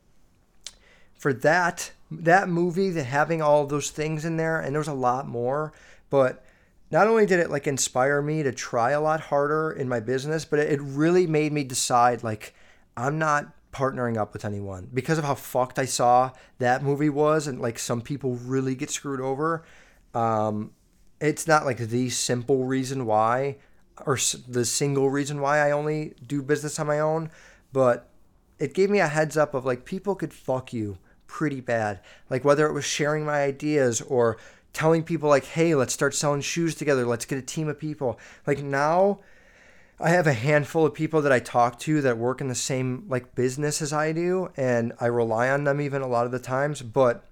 for 1.18 1.32
that 1.32 1.92
that 2.10 2.48
movie, 2.48 2.90
that 2.90 3.04
having 3.04 3.42
all 3.42 3.66
those 3.66 3.90
things 3.90 4.24
in 4.24 4.36
there, 4.36 4.60
and 4.60 4.74
there's 4.74 4.88
a 4.88 4.94
lot 4.94 5.26
more, 5.26 5.72
but 6.10 6.44
not 6.90 7.06
only 7.06 7.26
did 7.26 7.40
it 7.40 7.50
like 7.50 7.66
inspire 7.66 8.22
me 8.22 8.42
to 8.42 8.52
try 8.52 8.90
a 8.90 9.00
lot 9.00 9.20
harder 9.20 9.72
in 9.72 9.88
my 9.88 10.00
business, 10.00 10.44
but 10.44 10.58
it 10.58 10.80
really 10.80 11.26
made 11.26 11.52
me 11.52 11.64
decide 11.64 12.22
like 12.22 12.54
I'm 12.96 13.18
not 13.18 13.52
partnering 13.72 14.16
up 14.16 14.32
with 14.32 14.44
anyone 14.44 14.88
because 14.94 15.18
of 15.18 15.24
how 15.24 15.34
fucked 15.34 15.78
I 15.78 15.84
saw 15.84 16.30
that 16.58 16.82
movie 16.82 17.08
was, 17.08 17.46
and 17.46 17.60
like 17.60 17.78
some 17.78 18.00
people 18.00 18.36
really 18.36 18.74
get 18.74 18.90
screwed 18.90 19.20
over. 19.20 19.64
Um, 20.14 20.72
it's 21.20 21.46
not 21.46 21.64
like 21.64 21.78
the 21.78 22.10
simple 22.10 22.64
reason 22.64 23.06
why, 23.06 23.56
or 24.06 24.18
the 24.48 24.64
single 24.64 25.10
reason 25.10 25.40
why 25.40 25.58
I 25.58 25.70
only 25.70 26.14
do 26.26 26.42
business 26.42 26.78
on 26.78 26.86
my 26.86 27.00
own, 27.00 27.30
but 27.72 28.08
it 28.58 28.74
gave 28.74 28.90
me 28.90 29.00
a 29.00 29.06
heads 29.08 29.36
up 29.36 29.54
of 29.54 29.64
like 29.64 29.84
people 29.84 30.14
could 30.14 30.32
fuck 30.32 30.72
you 30.72 30.98
pretty 31.26 31.60
bad. 31.60 32.00
Like 32.30 32.44
whether 32.44 32.66
it 32.66 32.72
was 32.72 32.84
sharing 32.84 33.24
my 33.24 33.42
ideas 33.42 34.00
or 34.00 34.36
telling 34.72 35.02
people 35.02 35.28
like, 35.28 35.44
"Hey, 35.44 35.74
let's 35.74 35.94
start 35.94 36.14
selling 36.14 36.40
shoes 36.40 36.74
together. 36.74 37.06
Let's 37.06 37.24
get 37.24 37.38
a 37.38 37.42
team 37.42 37.68
of 37.68 37.78
people." 37.78 38.18
Like 38.46 38.62
now 38.62 39.20
I 40.00 40.10
have 40.10 40.26
a 40.26 40.32
handful 40.32 40.84
of 40.84 40.94
people 40.94 41.22
that 41.22 41.32
I 41.32 41.38
talk 41.38 41.78
to 41.80 42.00
that 42.02 42.18
work 42.18 42.40
in 42.40 42.48
the 42.48 42.54
same 42.54 43.04
like 43.08 43.34
business 43.34 43.80
as 43.80 43.92
I 43.92 44.12
do 44.12 44.50
and 44.56 44.92
I 45.00 45.06
rely 45.06 45.48
on 45.48 45.64
them 45.64 45.80
even 45.80 46.02
a 46.02 46.08
lot 46.08 46.26
of 46.26 46.32
the 46.32 46.40
times, 46.40 46.82
but 46.82 47.24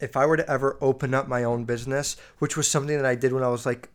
if 0.00 0.16
I 0.16 0.24
were 0.24 0.38
to 0.38 0.50
ever 0.50 0.78
open 0.80 1.12
up 1.12 1.28
my 1.28 1.44
own 1.44 1.64
business, 1.64 2.16
which 2.38 2.56
was 2.56 2.70
something 2.70 2.96
that 2.96 3.04
I 3.04 3.14
did 3.14 3.32
when 3.34 3.42
I 3.42 3.48
was 3.48 3.66
like 3.66 3.90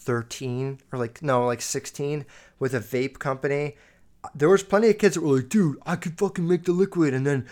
13 0.00 0.80
or 0.92 0.98
like 0.98 1.22
no, 1.22 1.46
like 1.46 1.62
16 1.62 2.24
with 2.58 2.74
a 2.74 2.80
vape 2.80 3.18
company, 3.18 3.76
there 4.34 4.48
was 4.48 4.62
plenty 4.62 4.90
of 4.90 4.98
kids 4.98 5.14
that 5.14 5.22
were 5.22 5.36
like, 5.36 5.48
dude, 5.48 5.78
I 5.84 5.96
could 5.96 6.18
fucking 6.18 6.46
make 6.46 6.64
the 6.64 6.72
liquid 6.72 7.14
and 7.14 7.26
then 7.26 7.46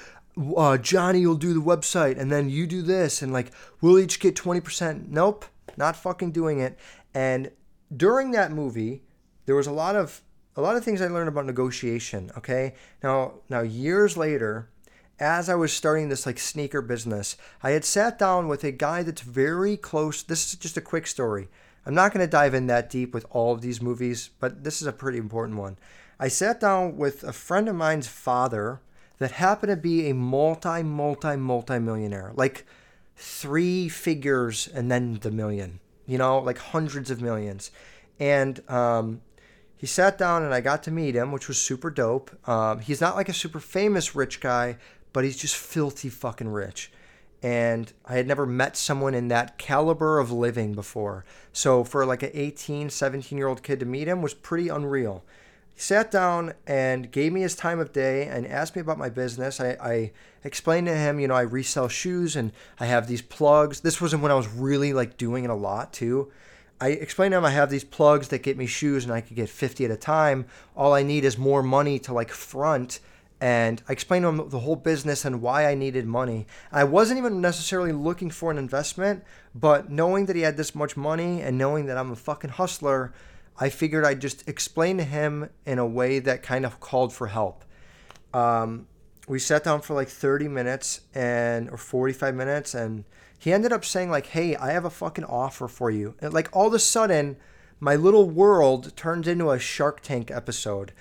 uh, 0.57 0.79
Johnny 0.79 1.27
will 1.27 1.35
do 1.35 1.55
the 1.55 1.61
website 1.61 2.19
and 2.19 2.31
then 2.31 2.49
you 2.49 2.67
do 2.67 2.83
this 2.83 3.23
and 3.23 3.33
like 3.33 3.53
we'll 3.81 3.99
each 3.99 4.21
get 4.21 4.35
20%. 4.35 5.09
Nope, 5.09 5.45
not 5.77 5.97
fucking 5.97 6.33
doing 6.33 6.61
it. 6.61 6.79
And 7.15 7.51
during 7.95 8.33
that 8.33 8.53
movie, 8.53 9.03
there 9.47 9.57
was 9.57 9.67
a 9.67 9.73
lot 9.73 9.97
of 9.97 10.23
a 10.57 10.61
lot 10.61 10.77
of 10.77 10.85
things 10.85 11.01
I 11.01 11.07
learned 11.07 11.29
about 11.29 11.47
negotiation, 11.47 12.31
okay? 12.37 12.75
Now 13.03 13.35
now 13.49 13.61
years 13.61 14.17
later, 14.17 14.71
as 15.21 15.49
I 15.49 15.55
was 15.55 15.73
starting 15.73 16.09
this 16.09 16.27
like 16.27 16.39
sneaker 16.39 16.83
business, 16.83 17.37
I 17.63 17.71
had 17.71 17.85
sat 17.85 18.19
down 18.19 18.49
with 18.49 18.65
a 18.65 18.73
guy 18.73 19.03
that's 19.03 19.23
very 19.23 19.77
close. 19.77 20.23
This 20.23 20.53
is 20.53 20.59
just 20.59 20.77
a 20.77 20.83
quick 20.83 21.07
story. 21.07 21.49
I'm 21.89 21.95
not 21.95 22.13
going 22.13 22.25
to 22.25 22.31
dive 22.31 22.53
in 22.53 22.67
that 22.67 22.91
deep 22.91 23.15
with 23.15 23.25
all 23.31 23.55
of 23.55 23.63
these 23.63 23.81
movies, 23.81 24.29
but 24.41 24.63
this 24.63 24.83
is 24.83 24.87
a 24.87 24.93
pretty 24.93 25.17
important 25.17 25.59
one. 25.59 25.79
I 26.21 26.29
sat 26.29 26.61
down 26.61 26.99
with 26.99 27.25
a 27.25 27.33
friend 27.33 27.67
of 27.67 27.77
mine's 27.77 28.07
father 28.07 28.83
that 29.17 29.31
happened 29.31 29.71
to 29.71 29.77
be 29.77 30.11
a 30.11 30.15
multi, 30.15 30.83
multi, 30.83 31.37
multi 31.37 31.79
millionaire, 31.79 32.33
like 32.35 32.67
three 33.17 33.89
figures 33.89 34.69
and 34.69 34.93
then 34.93 35.15
the 35.23 35.31
million, 35.31 35.81
you 36.07 36.19
know, 36.19 36.41
like 36.41 36.59
hundreds 36.59 37.11
of 37.11 37.23
millions. 37.23 37.71
And 38.21 38.61
um, 38.69 39.23
he 39.79 39.87
sat 39.87 40.19
down 40.19 40.43
and 40.43 40.53
I 40.53 40.61
got 40.61 40.83
to 40.83 40.91
meet 40.91 41.15
him, 41.15 41.33
which 41.33 41.49
was 41.49 41.59
super 41.59 41.89
dope. 41.89 42.31
Um, 42.47 42.81
he's 42.81 43.01
not 43.01 43.17
like 43.17 43.31
a 43.31 43.33
super 43.33 43.61
famous 43.61 44.15
rich 44.15 44.41
guy, 44.41 44.77
but 45.15 45.25
he's 45.25 45.39
just 45.39 45.57
filthy 45.57 46.11
fucking 46.11 46.49
rich. 46.49 46.93
And 47.43 47.93
I 48.05 48.15
had 48.15 48.27
never 48.27 48.47
met 48.47 48.77
someone 48.77 49.15
in 49.15 49.29
that 49.29 49.59
caliber 49.59 50.19
of 50.19 50.33
living 50.33 50.75
before. 50.75 51.25
So 51.53 51.85
for 51.85 52.05
like 52.05 52.23
an 52.23 52.31
18, 52.35 52.91
17 52.91 53.39
year 53.39 53.49
old 53.49 53.63
kid 53.63 53.81
to 53.81 53.87
meet 53.87 54.09
him 54.09 54.23
was 54.23 54.35
pretty 54.35 54.69
unreal 54.69 55.25
he 55.79 55.83
sat 55.83 56.11
down 56.11 56.55
and 56.67 57.09
gave 57.13 57.33
me 57.33 57.43
his 57.43 57.55
time 57.55 57.79
of 57.79 57.93
day 57.93 58.27
and 58.27 58.45
asked 58.49 58.75
me 58.75 58.81
about 58.81 58.99
my 58.99 59.09
business. 59.09 59.61
I, 59.61 59.77
I 59.81 60.11
explained 60.43 60.89
to 60.89 60.97
him, 60.97 61.21
you 61.21 61.29
know, 61.29 61.37
I 61.37 61.43
resell 61.43 61.87
shoes 61.87 62.35
and 62.35 62.51
I 62.81 62.87
have 62.87 63.07
these 63.07 63.23
plugs. 63.23 63.79
This 63.79 64.01
wasn't 64.01 64.25
when 64.25 64.33
I 64.33 64.35
was 64.35 64.49
really 64.49 64.93
like 64.93 65.17
doing 65.17 65.45
it 65.45 65.51
a 65.51 65.55
lot 65.55 65.93
too. 65.93 66.33
I 66.81 66.89
explained 66.89 67.31
to 67.31 67.39
him 67.39 67.45
I 67.45 67.51
have 67.51 67.71
these 67.71 67.85
plugs 67.85 68.27
that 68.29 68.43
get 68.43 68.59
me 68.59 68.67
shoes 68.67 69.05
and 69.05 69.13
I 69.13 69.21
could 69.21 69.37
get 69.37 69.49
50 69.49 69.85
at 69.85 69.93
a 69.93 69.97
time. 69.97 70.47
All 70.77 70.95
I 70.95 71.05
need 71.05 71.25
is 71.25 71.39
more 71.39 71.63
money 71.63 72.01
to 72.01 72.13
like 72.13 72.31
front. 72.31 72.99
And 73.41 73.83
I 73.89 73.93
explained 73.93 74.25
to 74.25 74.29
him 74.29 74.49
the 74.49 74.59
whole 74.61 74.77
business 74.77 75.25
and 75.25 75.41
why 75.41 75.67
I 75.67 75.75
needed 75.75 76.07
money. 76.07 76.47
I 76.73 76.85
wasn't 76.85 77.19
even 77.19 77.41
necessarily 77.41 77.93
looking 77.93 78.31
for 78.31 78.51
an 78.51 78.59
investment, 78.59 79.23
but 79.55 79.91
knowing 79.91 80.27
that 80.27 80.35
he 80.35 80.43
had 80.43 80.57
this 80.57 80.75
much 80.75 80.97
money 80.97 81.41
and 81.41 81.57
knowing 81.57 81.87
that 81.87 81.97
I'm 81.97 82.11
a 82.11 82.17
fucking 82.17 82.51
hustler, 82.51 83.13
I 83.57 83.69
figured 83.69 84.05
I'd 84.05 84.21
just 84.21 84.49
explain 84.49 84.99
to 84.99 85.05
him 85.05 85.51
in 85.65 85.79
a 85.79 85.87
way 85.87 86.19
that 86.19 86.43
kind 86.43 86.67
of 86.67 86.81
called 86.81 87.13
for 87.13 87.29
help. 87.29 87.65
Um, 88.35 88.89
we 89.29 89.39
sat 89.39 89.63
down 89.63 89.83
for 89.83 89.95
like 89.95 90.09
30 90.09 90.49
minutes 90.49 91.03
and 91.15 91.71
or 91.71 91.77
45 91.77 92.35
minutes 92.35 92.75
and 92.75 93.05
he 93.39 93.53
ended 93.53 93.73
up 93.73 93.85
saying 93.85 94.11
like 94.11 94.27
hey 94.27 94.57
i 94.57 94.73
have 94.73 94.85
a 94.85 94.91
fucking 94.91 95.25
offer 95.25 95.69
for 95.69 95.91
you 95.91 96.15
and 96.21 96.33
like 96.33 96.49
all 96.53 96.69
of 96.69 96.75
a 96.75 96.79
sudden 96.79 97.37
my 97.79 97.95
little 97.95 98.29
world 98.29 98.97
turned 98.97 99.27
into 99.27 99.51
a 99.51 99.59
shark 99.59 100.01
tank 100.01 100.31
episode 100.31 100.93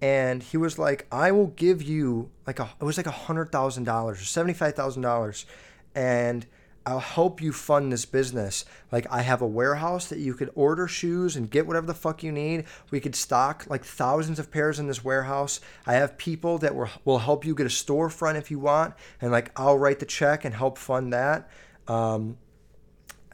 and 0.00 0.42
he 0.42 0.56
was 0.56 0.78
like 0.78 1.06
i 1.10 1.30
will 1.30 1.48
give 1.48 1.82
you 1.82 2.30
like 2.46 2.58
a 2.58 2.68
it 2.80 2.84
was 2.84 2.96
like 2.96 3.06
a 3.06 3.10
hundred 3.10 3.50
thousand 3.50 3.84
dollars 3.84 4.20
or 4.20 4.24
seventy 4.24 4.52
five 4.52 4.74
thousand 4.74 5.02
dollars 5.02 5.46
and 5.94 6.46
I'll 6.86 7.00
help 7.00 7.42
you 7.42 7.52
fund 7.52 7.92
this 7.92 8.04
business. 8.04 8.64
Like 8.92 9.08
I 9.10 9.22
have 9.22 9.42
a 9.42 9.46
warehouse 9.46 10.06
that 10.06 10.20
you 10.20 10.34
could 10.34 10.52
order 10.54 10.86
shoes 10.86 11.34
and 11.34 11.50
get 11.50 11.66
whatever 11.66 11.86
the 11.86 11.94
fuck 11.94 12.22
you 12.22 12.30
need. 12.30 12.64
We 12.92 13.00
could 13.00 13.16
stock 13.16 13.66
like 13.68 13.84
thousands 13.84 14.38
of 14.38 14.52
pairs 14.52 14.78
in 14.78 14.86
this 14.86 15.02
warehouse. 15.02 15.60
I 15.84 15.94
have 15.94 16.16
people 16.16 16.58
that 16.58 16.76
will, 16.76 16.88
will 17.04 17.18
help 17.18 17.44
you 17.44 17.56
get 17.56 17.66
a 17.66 17.70
storefront 17.70 18.36
if 18.36 18.52
you 18.52 18.60
want, 18.60 18.94
and 19.20 19.32
like 19.32 19.50
I'll 19.58 19.76
write 19.76 19.98
the 19.98 20.06
check 20.06 20.44
and 20.44 20.54
help 20.54 20.78
fund 20.78 21.12
that. 21.12 21.50
Um, 21.88 22.38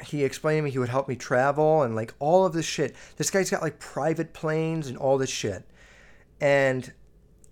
he 0.06 0.24
explained 0.24 0.58
to 0.58 0.62
me 0.62 0.70
he 0.70 0.78
would 0.78 0.88
help 0.88 1.06
me 1.06 1.14
travel 1.14 1.82
and 1.82 1.94
like 1.94 2.14
all 2.20 2.46
of 2.46 2.54
this 2.54 2.64
shit. 2.64 2.96
This 3.18 3.28
guy's 3.28 3.50
got 3.50 3.60
like 3.60 3.78
private 3.78 4.32
planes 4.32 4.88
and 4.88 4.96
all 4.96 5.18
this 5.18 5.30
shit. 5.30 5.62
And 6.42 6.92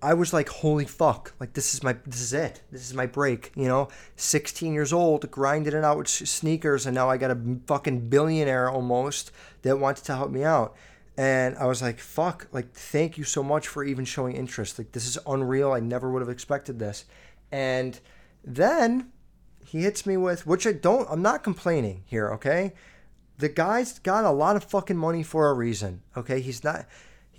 I 0.03 0.15
was 0.15 0.33
like, 0.33 0.49
holy 0.49 0.85
fuck! 0.85 1.33
Like 1.39 1.53
this 1.53 1.75
is 1.75 1.83
my 1.83 1.95
this 2.05 2.21
is 2.21 2.33
it. 2.33 2.63
This 2.73 2.83
is 2.83 2.93
my 2.93 3.07
break. 3.07 3.53
You 3.55 3.69
know, 3.69 3.89
16 4.17 4.75
years 4.75 4.93
old, 4.93 5.31
grinding 5.31 5.75
it 5.75 5.85
out 5.85 5.97
with 5.97 6.09
sneakers, 6.09 6.87
and 6.87 6.95
now 6.95 7.09
I 7.09 7.17
got 7.17 7.31
a 7.31 7.39
fucking 7.67 8.09
billionaire 8.09 8.69
almost 8.69 9.31
that 9.63 9.79
wants 9.79 10.01
to 10.03 10.17
help 10.17 10.31
me 10.31 10.43
out. 10.43 10.75
And 11.17 11.57
I 11.57 11.67
was 11.67 11.83
like, 11.83 12.01
fuck! 12.01 12.49
Like, 12.51 12.73
thank 12.73 13.17
you 13.17 13.25
so 13.25 13.43
much 13.43 13.69
for 13.69 13.85
even 13.85 14.05
showing 14.05 14.35
interest. 14.35 14.77
Like, 14.77 14.91
this 14.93 15.07
is 15.07 15.19
unreal. 15.27 15.73
I 15.73 15.81
never 15.81 16.11
would 16.11 16.23
have 16.23 16.31
expected 16.31 16.79
this. 16.79 17.05
And 17.53 18.01
then 18.43 19.13
he 19.65 19.83
hits 19.83 20.05
me 20.05 20.17
with, 20.17 20.47
which 20.47 20.67
I 20.67 20.73
don't. 20.73 21.07
I'm 21.09 21.23
not 21.23 21.45
complaining 21.45 22.03
here. 22.07 22.31
Okay, 22.31 22.73
the 23.39 23.51
guy's 23.51 24.01
got 24.01 24.25
a 24.25 24.31
lot 24.31 24.57
of 24.57 24.65
fucking 24.65 24.97
money 24.97 25.23
for 25.23 25.49
a 25.49 25.55
reason. 25.55 26.03
Okay, 26.17 26.41
he's 26.41 26.65
not 26.65 26.87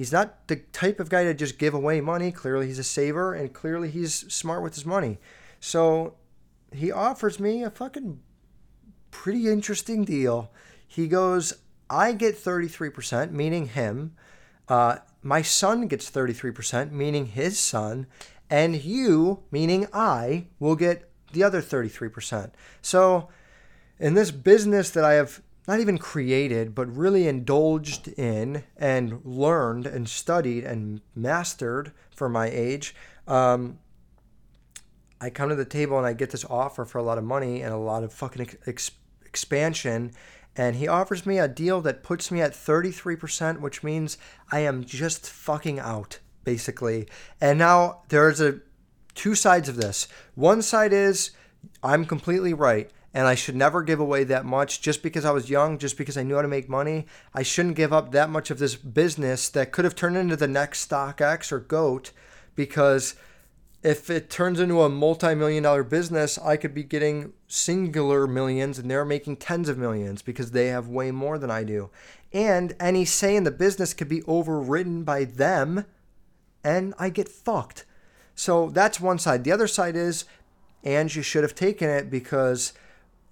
He's 0.01 0.11
not 0.11 0.47
the 0.47 0.55
type 0.55 0.99
of 0.99 1.09
guy 1.09 1.25
to 1.25 1.33
just 1.35 1.59
give 1.59 1.75
away 1.75 2.01
money. 2.01 2.31
Clearly, 2.31 2.65
he's 2.65 2.79
a 2.79 2.83
saver, 2.83 3.35
and 3.35 3.53
clearly, 3.53 3.87
he's 3.87 4.33
smart 4.33 4.63
with 4.63 4.73
his 4.73 4.83
money. 4.83 5.19
So 5.59 6.15
he 6.73 6.91
offers 6.91 7.39
me 7.39 7.61
a 7.61 7.69
fucking 7.69 8.19
pretty 9.11 9.47
interesting 9.47 10.03
deal. 10.03 10.51
He 10.87 11.07
goes, 11.07 11.53
I 11.87 12.13
get 12.13 12.35
33%, 12.35 13.29
meaning 13.29 13.67
him. 13.67 14.15
Uh, 14.67 14.95
my 15.21 15.43
son 15.43 15.85
gets 15.85 16.09
33%, 16.09 16.91
meaning 16.91 17.27
his 17.27 17.59
son. 17.59 18.07
And 18.49 18.83
you, 18.83 19.43
meaning 19.51 19.85
I, 19.93 20.47
will 20.57 20.75
get 20.75 21.11
the 21.31 21.43
other 21.43 21.61
33%. 21.61 22.53
So 22.81 23.29
in 23.99 24.15
this 24.15 24.31
business 24.31 24.89
that 24.89 25.05
I 25.05 25.13
have 25.13 25.43
not 25.71 25.79
even 25.79 25.97
created, 25.97 26.75
but 26.75 26.93
really 26.93 27.29
indulged 27.29 28.09
in 28.09 28.61
and 28.75 29.21
learned 29.23 29.87
and 29.87 30.09
studied 30.09 30.65
and 30.65 30.99
mastered 31.15 31.93
for 32.13 32.27
my 32.27 32.49
age. 32.49 32.93
Um, 33.25 33.79
I 35.21 35.29
come 35.29 35.47
to 35.47 35.55
the 35.55 35.63
table 35.63 35.97
and 35.97 36.05
I 36.05 36.11
get 36.11 36.31
this 36.31 36.43
offer 36.43 36.83
for 36.83 36.97
a 36.97 37.03
lot 37.03 37.17
of 37.17 37.23
money 37.23 37.61
and 37.61 37.73
a 37.73 37.77
lot 37.77 38.03
of 38.03 38.11
fucking 38.11 38.49
ex- 38.67 38.91
expansion. 39.25 40.11
And 40.57 40.75
he 40.75 40.89
offers 40.89 41.25
me 41.25 41.39
a 41.39 41.47
deal 41.47 41.79
that 41.83 42.03
puts 42.03 42.31
me 42.31 42.41
at 42.41 42.51
33%, 42.51 43.61
which 43.61 43.81
means 43.81 44.17
I 44.51 44.59
am 44.59 44.83
just 44.83 45.29
fucking 45.29 45.79
out, 45.79 46.19
basically. 46.43 47.07
And 47.39 47.57
now 47.57 48.01
there's 48.09 48.41
a 48.41 48.59
two 49.15 49.35
sides 49.35 49.69
of 49.69 49.77
this. 49.77 50.09
One 50.35 50.61
side 50.61 50.91
is 50.91 51.31
I'm 51.81 52.03
completely 52.03 52.53
right 52.53 52.91
and 53.13 53.27
I 53.27 53.35
should 53.35 53.55
never 53.55 53.83
give 53.83 53.99
away 53.99 54.23
that 54.25 54.45
much 54.45 54.81
just 54.81 55.03
because 55.03 55.25
I 55.25 55.31
was 55.31 55.49
young, 55.49 55.77
just 55.77 55.97
because 55.97 56.17
I 56.17 56.23
knew 56.23 56.35
how 56.35 56.41
to 56.41 56.47
make 56.47 56.69
money. 56.69 57.05
I 57.33 57.43
shouldn't 57.43 57.75
give 57.75 57.91
up 57.91 58.11
that 58.11 58.29
much 58.29 58.49
of 58.49 58.59
this 58.59 58.75
business 58.75 59.49
that 59.49 59.71
could 59.71 59.85
have 59.85 59.95
turned 59.95 60.17
into 60.17 60.37
the 60.37 60.47
next 60.47 60.89
StockX 60.89 61.51
or 61.51 61.59
GOAT 61.59 62.11
because 62.55 63.15
if 63.83 64.09
it 64.09 64.29
turns 64.29 64.59
into 64.59 64.81
a 64.81 64.89
multi-million 64.89 65.63
dollar 65.63 65.83
business, 65.83 66.37
I 66.37 66.55
could 66.55 66.73
be 66.73 66.83
getting 66.83 67.33
singular 67.47 68.27
millions 68.27 68.77
and 68.79 68.89
they're 68.89 69.03
making 69.03 69.37
tens 69.37 69.67
of 69.67 69.77
millions 69.77 70.21
because 70.21 70.51
they 70.51 70.67
have 70.67 70.87
way 70.87 71.11
more 71.11 71.37
than 71.37 71.51
I 71.51 71.63
do. 71.63 71.89
And 72.31 72.75
any 72.79 73.05
say 73.05 73.35
in 73.35 73.43
the 73.43 73.51
business 73.51 73.93
could 73.93 74.07
be 74.07 74.23
overridden 74.23 75.03
by 75.03 75.25
them 75.25 75.85
and 76.63 76.93
I 76.99 77.09
get 77.09 77.27
fucked. 77.27 77.85
So 78.35 78.69
that's 78.69 78.99
one 78.99 79.19
side. 79.19 79.43
The 79.43 79.51
other 79.51 79.67
side 79.67 79.95
is, 79.95 80.25
and 80.83 81.13
you 81.13 81.21
should 81.21 81.43
have 81.43 81.55
taken 81.55 81.89
it 81.89 82.09
because 82.09 82.73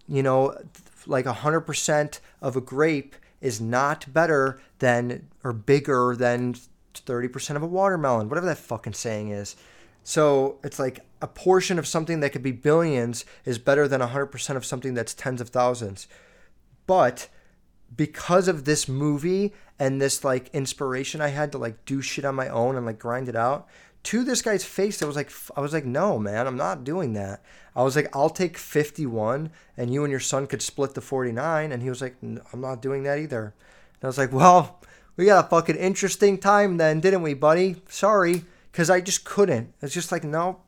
you 0.09 0.23
know, 0.23 0.57
like 1.05 1.25
100% 1.25 2.19
of 2.41 2.55
a 2.55 2.61
grape 2.61 3.15
is 3.41 3.61
not 3.61 4.11
better 4.11 4.59
than 4.79 5.27
or 5.43 5.53
bigger 5.53 6.15
than 6.15 6.55
30% 6.93 7.55
of 7.55 7.63
a 7.63 7.67
watermelon, 7.67 8.27
whatever 8.27 8.47
that 8.47 8.57
fucking 8.57 8.93
saying 8.93 9.29
is. 9.29 9.55
So 10.03 10.57
it's 10.63 10.79
like 10.79 10.99
a 11.21 11.27
portion 11.27 11.77
of 11.77 11.87
something 11.87 12.19
that 12.19 12.31
could 12.31 12.43
be 12.43 12.51
billions 12.51 13.25
is 13.45 13.59
better 13.59 13.87
than 13.87 14.01
100% 14.01 14.55
of 14.55 14.65
something 14.65 14.93
that's 14.93 15.13
tens 15.13 15.41
of 15.41 15.49
thousands. 15.49 16.07
But 16.87 17.29
because 17.95 18.47
of 18.47 18.65
this 18.65 18.87
movie 18.87 19.53
and 19.77 20.01
this 20.01 20.23
like 20.23 20.49
inspiration 20.53 21.21
I 21.21 21.29
had 21.29 21.51
to 21.51 21.57
like 21.57 21.85
do 21.85 22.01
shit 22.01 22.25
on 22.25 22.35
my 22.35 22.49
own 22.49 22.75
and 22.75 22.85
like 22.85 22.99
grind 22.99 23.29
it 23.29 23.35
out, 23.35 23.67
to 24.03 24.23
this 24.23 24.41
guy's 24.41 24.63
face, 24.63 25.01
I 25.01 25.05
was 25.05 25.15
like, 25.15 25.31
I 25.55 25.61
was 25.61 25.73
like, 25.73 25.85
no, 25.85 26.17
man, 26.17 26.47
I'm 26.47 26.57
not 26.57 26.83
doing 26.83 27.13
that. 27.13 27.43
I 27.75 27.83
was 27.83 27.95
like, 27.95 28.13
I'll 28.15 28.29
take 28.29 28.57
51, 28.57 29.51
and 29.77 29.93
you 29.93 30.03
and 30.03 30.11
your 30.11 30.19
son 30.19 30.47
could 30.47 30.61
split 30.61 30.93
the 30.93 31.01
49. 31.01 31.71
And 31.71 31.83
he 31.83 31.89
was 31.89 32.01
like, 32.01 32.15
I'm 32.21 32.61
not 32.61 32.81
doing 32.81 33.03
that 33.03 33.19
either. 33.19 33.53
And 33.95 34.03
I 34.03 34.07
was 34.07 34.17
like, 34.17 34.31
well, 34.31 34.81
we 35.15 35.25
got 35.25 35.45
a 35.45 35.49
fucking 35.49 35.75
interesting 35.75 36.37
time 36.37 36.77
then, 36.77 37.01
didn't 37.01 37.21
we, 37.21 37.33
buddy? 37.33 37.81
Sorry, 37.89 38.45
because 38.71 38.89
I 38.89 39.01
just 39.01 39.25
couldn't. 39.25 39.73
It's 39.81 39.93
just 39.93 40.11
like, 40.11 40.23
no, 40.23 40.61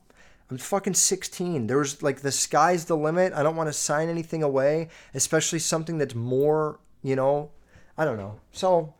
I'm 0.49 0.57
fucking 0.57 0.95
16. 0.95 1.67
There 1.67 1.77
was 1.77 2.03
like 2.03 2.19
the 2.19 2.31
sky's 2.31 2.85
the 2.85 2.97
limit. 2.97 3.31
I 3.33 3.43
don't 3.43 3.55
want 3.55 3.69
to 3.69 3.73
sign 3.73 4.09
anything 4.09 4.43
away, 4.43 4.89
especially 5.13 5.59
something 5.59 5.97
that's 5.97 6.15
more, 6.15 6.79
you 7.01 7.15
know, 7.15 7.51
I 7.97 8.03
don't 8.03 8.17
know. 8.17 8.41
So 8.51 8.93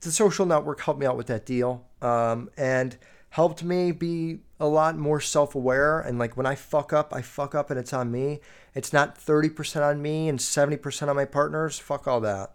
the 0.00 0.10
social 0.10 0.46
network 0.46 0.80
helped 0.80 0.98
me 0.98 1.06
out 1.06 1.16
with 1.16 1.28
that 1.28 1.46
deal. 1.46 1.84
Um, 2.02 2.50
and 2.56 2.96
helped 3.30 3.62
me 3.62 3.92
be 3.92 4.40
a 4.58 4.66
lot 4.66 4.96
more 4.96 5.20
self-aware 5.20 6.00
and 6.00 6.18
like 6.18 6.36
when 6.36 6.46
I 6.46 6.54
fuck 6.54 6.92
up, 6.92 7.12
I 7.14 7.22
fuck 7.22 7.54
up 7.54 7.70
and 7.70 7.78
it's 7.78 7.92
on 7.92 8.10
me. 8.10 8.40
It's 8.74 8.92
not 8.92 9.18
30% 9.18 9.82
on 9.82 10.02
me 10.02 10.28
and 10.28 10.38
70% 10.38 11.08
on 11.08 11.16
my 11.16 11.24
partners. 11.24 11.78
Fuck 11.78 12.08
all 12.08 12.20
that. 12.20 12.52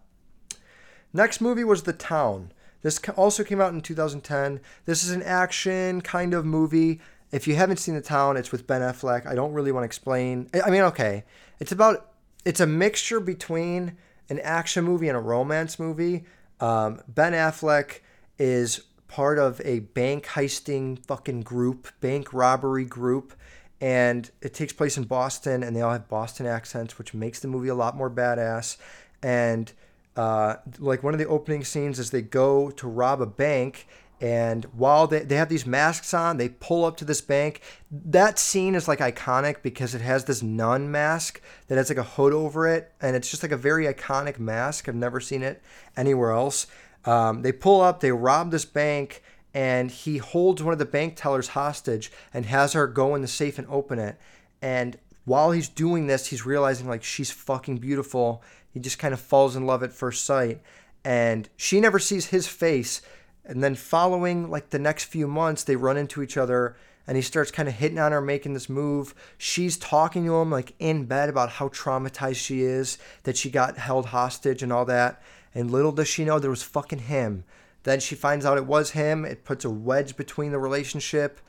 Next 1.12 1.40
movie 1.40 1.64
was 1.64 1.84
The 1.84 1.92
Town. 1.92 2.52
This 2.82 3.00
also 3.16 3.44
came 3.44 3.60
out 3.60 3.72
in 3.72 3.80
2010. 3.80 4.60
This 4.84 5.04
is 5.04 5.10
an 5.10 5.22
action 5.22 6.00
kind 6.02 6.34
of 6.34 6.44
movie. 6.44 7.00
If 7.32 7.48
you 7.48 7.54
haven't 7.54 7.78
seen 7.78 7.94
The 7.94 8.00
Town, 8.02 8.36
it's 8.36 8.52
with 8.52 8.66
Ben 8.66 8.82
Affleck. 8.82 9.26
I 9.26 9.34
don't 9.34 9.52
really 9.52 9.72
want 9.72 9.84
to 9.84 9.86
explain. 9.86 10.50
I 10.64 10.70
mean, 10.70 10.82
okay. 10.82 11.24
It's 11.60 11.72
about 11.72 12.10
it's 12.44 12.60
a 12.60 12.66
mixture 12.66 13.20
between 13.20 13.96
an 14.28 14.38
action 14.40 14.84
movie 14.84 15.08
and 15.08 15.16
a 15.16 15.20
romance 15.20 15.78
movie. 15.78 16.24
Um, 16.60 17.00
ben 17.08 17.32
Affleck 17.32 18.00
is 18.38 18.82
part 19.14 19.38
of 19.38 19.60
a 19.64 19.78
bank 19.78 20.26
heisting 20.26 20.98
fucking 21.06 21.40
group, 21.42 21.86
bank 22.00 22.32
robbery 22.32 22.84
group. 22.84 23.32
And 23.80 24.28
it 24.42 24.54
takes 24.54 24.72
place 24.72 24.96
in 24.96 25.04
Boston, 25.04 25.62
and 25.62 25.76
they 25.76 25.82
all 25.82 25.92
have 25.92 26.08
Boston 26.08 26.46
accents, 26.46 26.98
which 26.98 27.14
makes 27.14 27.38
the 27.38 27.46
movie 27.46 27.68
a 27.68 27.76
lot 27.76 27.96
more 27.96 28.10
badass. 28.10 28.76
And 29.22 29.72
uh, 30.16 30.56
like 30.80 31.04
one 31.04 31.14
of 31.14 31.20
the 31.20 31.28
opening 31.28 31.62
scenes 31.62 32.00
is 32.00 32.10
they 32.10 32.22
go 32.22 32.70
to 32.72 32.88
rob 32.88 33.20
a 33.20 33.26
bank, 33.26 33.86
and 34.20 34.64
while 34.76 35.06
they, 35.06 35.20
they 35.20 35.36
have 35.36 35.48
these 35.48 35.66
masks 35.66 36.12
on, 36.12 36.36
they 36.36 36.48
pull 36.48 36.84
up 36.84 36.96
to 36.96 37.04
this 37.04 37.20
bank. 37.20 37.60
That 37.92 38.40
scene 38.40 38.74
is 38.74 38.88
like 38.88 38.98
iconic 38.98 39.62
because 39.62 39.94
it 39.94 40.00
has 40.00 40.24
this 40.24 40.42
nun 40.42 40.90
mask 40.90 41.40
that 41.68 41.76
has 41.76 41.88
like 41.88 41.98
a 41.98 42.02
hood 42.02 42.32
over 42.32 42.66
it, 42.66 42.92
and 43.00 43.14
it's 43.14 43.30
just 43.30 43.44
like 43.44 43.52
a 43.52 43.56
very 43.56 43.86
iconic 43.86 44.40
mask. 44.40 44.88
I've 44.88 44.96
never 44.96 45.20
seen 45.20 45.44
it 45.44 45.62
anywhere 45.96 46.32
else. 46.32 46.66
Um, 47.04 47.42
they 47.42 47.52
pull 47.52 47.80
up, 47.80 48.00
they 48.00 48.12
rob 48.12 48.50
this 48.50 48.64
bank, 48.64 49.22
and 49.52 49.90
he 49.90 50.18
holds 50.18 50.62
one 50.62 50.72
of 50.72 50.78
the 50.78 50.84
bank 50.84 51.14
tellers 51.16 51.48
hostage 51.48 52.10
and 52.32 52.46
has 52.46 52.72
her 52.72 52.86
go 52.86 53.14
in 53.14 53.22
the 53.22 53.28
safe 53.28 53.58
and 53.58 53.68
open 53.68 53.98
it. 53.98 54.18
And 54.60 54.98
while 55.24 55.52
he's 55.52 55.68
doing 55.68 56.06
this, 56.06 56.26
he's 56.26 56.44
realizing 56.44 56.88
like 56.88 57.04
she's 57.04 57.30
fucking 57.30 57.78
beautiful. 57.78 58.42
He 58.72 58.80
just 58.80 58.98
kind 58.98 59.14
of 59.14 59.20
falls 59.20 59.54
in 59.54 59.66
love 59.66 59.82
at 59.82 59.92
first 59.92 60.24
sight. 60.24 60.60
And 61.04 61.48
she 61.56 61.80
never 61.80 61.98
sees 61.98 62.26
his 62.26 62.48
face. 62.48 63.02
And 63.44 63.62
then 63.62 63.74
following 63.74 64.50
like 64.50 64.70
the 64.70 64.78
next 64.78 65.04
few 65.04 65.28
months, 65.28 65.62
they 65.64 65.76
run 65.76 65.96
into 65.96 66.22
each 66.22 66.36
other 66.36 66.76
and 67.06 67.16
he 67.16 67.22
starts 67.22 67.50
kind 67.50 67.68
of 67.68 67.74
hitting 67.74 67.98
on 67.98 68.12
her, 68.12 68.20
making 68.20 68.54
this 68.54 68.68
move. 68.68 69.14
She's 69.36 69.76
talking 69.76 70.24
to 70.24 70.36
him 70.36 70.50
like 70.50 70.74
in 70.78 71.04
bed 71.04 71.28
about 71.28 71.50
how 71.50 71.68
traumatized 71.68 72.36
she 72.36 72.62
is, 72.62 72.98
that 73.24 73.36
she 73.36 73.50
got 73.50 73.76
held 73.76 74.06
hostage 74.06 74.62
and 74.62 74.72
all 74.72 74.86
that. 74.86 75.22
And 75.54 75.70
little 75.70 75.92
does 75.92 76.08
she 76.08 76.24
know 76.24 76.38
there 76.38 76.50
was 76.50 76.62
fucking 76.62 77.00
him. 77.00 77.44
Then 77.84 78.00
she 78.00 78.14
finds 78.14 78.44
out 78.44 78.58
it 78.58 78.66
was 78.66 78.90
him. 78.90 79.24
It 79.24 79.44
puts 79.44 79.64
a 79.64 79.70
wedge 79.70 80.16
between 80.16 80.52
the 80.52 80.58
relationship 80.58 81.40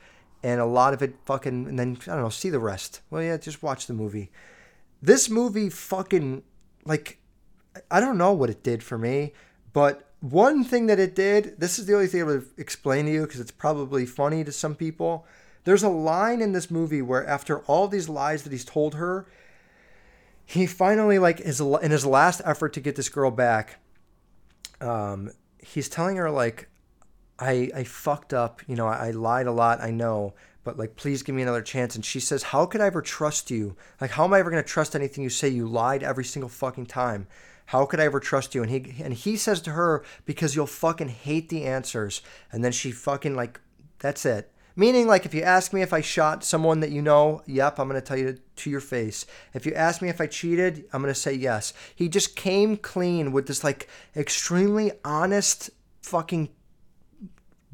and 0.42 0.60
a 0.60 0.66
lot 0.66 0.94
of 0.94 1.02
it 1.02 1.16
fucking 1.24 1.66
and 1.66 1.78
then 1.78 1.98
I 2.02 2.12
don't 2.12 2.22
know, 2.22 2.28
see 2.28 2.50
the 2.50 2.60
rest. 2.60 3.00
Well, 3.10 3.22
yeah, 3.22 3.36
just 3.36 3.62
watch 3.62 3.86
the 3.86 3.94
movie. 3.94 4.30
This 5.02 5.28
movie 5.28 5.70
fucking 5.70 6.42
like 6.84 7.18
I 7.90 8.00
don't 8.00 8.18
know 8.18 8.32
what 8.32 8.50
it 8.50 8.62
did 8.62 8.82
for 8.82 8.96
me, 8.96 9.32
but 9.72 10.10
one 10.20 10.64
thing 10.64 10.86
that 10.86 10.98
it 10.98 11.14
did, 11.14 11.58
this 11.58 11.78
is 11.78 11.86
the 11.86 11.94
only 11.94 12.06
thing 12.06 12.22
I 12.22 12.24
would 12.24 12.46
explain 12.56 13.06
to 13.06 13.12
you 13.12 13.22
because 13.22 13.40
it's 13.40 13.50
probably 13.50 14.06
funny 14.06 14.44
to 14.44 14.52
some 14.52 14.74
people. 14.74 15.26
There's 15.64 15.82
a 15.82 15.88
line 15.88 16.40
in 16.40 16.52
this 16.52 16.70
movie 16.70 17.02
where 17.02 17.26
after 17.26 17.60
all 17.60 17.88
these 17.88 18.08
lies 18.08 18.42
that 18.44 18.52
he's 18.52 18.64
told 18.64 18.94
her, 18.94 19.26
he 20.44 20.66
finally 20.66 21.18
like 21.18 21.40
is 21.40 21.60
in 21.60 21.90
his 21.90 22.06
last 22.06 22.40
effort 22.44 22.72
to 22.74 22.80
get 22.80 22.96
this 22.96 23.08
girl 23.08 23.30
back. 23.30 23.80
Um, 24.80 25.30
he's 25.58 25.88
telling 25.88 26.16
her 26.16 26.30
like, 26.30 26.68
I 27.38 27.70
I 27.74 27.84
fucked 27.84 28.32
up. 28.32 28.62
You 28.66 28.76
know, 28.76 28.86
I, 28.86 29.08
I 29.08 29.10
lied 29.10 29.46
a 29.46 29.52
lot. 29.52 29.80
I 29.80 29.90
know, 29.90 30.34
but 30.64 30.78
like, 30.78 30.96
please 30.96 31.22
give 31.22 31.34
me 31.34 31.42
another 31.42 31.62
chance. 31.62 31.94
And 31.94 32.04
she 32.04 32.20
says, 32.20 32.42
How 32.42 32.66
could 32.66 32.80
I 32.80 32.86
ever 32.86 33.02
trust 33.02 33.50
you? 33.50 33.76
Like, 34.00 34.10
how 34.10 34.24
am 34.24 34.32
I 34.32 34.40
ever 34.40 34.50
gonna 34.50 34.62
trust 34.62 34.94
anything 34.96 35.22
you 35.22 35.30
say? 35.30 35.48
You 35.48 35.66
lied 35.66 36.02
every 36.02 36.24
single 36.24 36.48
fucking 36.48 36.86
time. 36.86 37.26
How 37.66 37.84
could 37.84 38.00
I 38.00 38.04
ever 38.04 38.20
trust 38.20 38.54
you? 38.54 38.62
And 38.62 38.70
he 38.70 39.02
and 39.02 39.12
he 39.12 39.36
says 39.36 39.60
to 39.62 39.72
her, 39.72 40.04
because 40.24 40.54
you'll 40.54 40.66
fucking 40.66 41.08
hate 41.08 41.48
the 41.48 41.64
answers. 41.64 42.22
And 42.52 42.64
then 42.64 42.72
she 42.72 42.92
fucking 42.92 43.34
like, 43.34 43.60
that's 43.98 44.24
it. 44.24 44.52
Meaning, 44.78 45.06
like, 45.06 45.24
if 45.24 45.32
you 45.32 45.40
ask 45.40 45.72
me 45.72 45.80
if 45.80 45.94
I 45.94 46.02
shot 46.02 46.44
someone 46.44 46.80
that 46.80 46.90
you 46.90 47.00
know, 47.00 47.42
yep, 47.46 47.80
I'm 47.80 47.88
going 47.88 47.98
to 47.98 48.06
tell 48.06 48.18
you 48.18 48.38
to 48.56 48.70
your 48.70 48.80
face. 48.80 49.24
If 49.54 49.64
you 49.64 49.72
ask 49.72 50.02
me 50.02 50.10
if 50.10 50.20
I 50.20 50.26
cheated, 50.26 50.84
I'm 50.92 51.00
going 51.00 51.12
to 51.12 51.18
say 51.18 51.32
yes. 51.32 51.72
He 51.94 52.10
just 52.10 52.36
came 52.36 52.76
clean 52.76 53.32
with 53.32 53.46
this, 53.46 53.64
like, 53.64 53.88
extremely 54.14 54.92
honest 55.02 55.70
fucking 56.02 56.50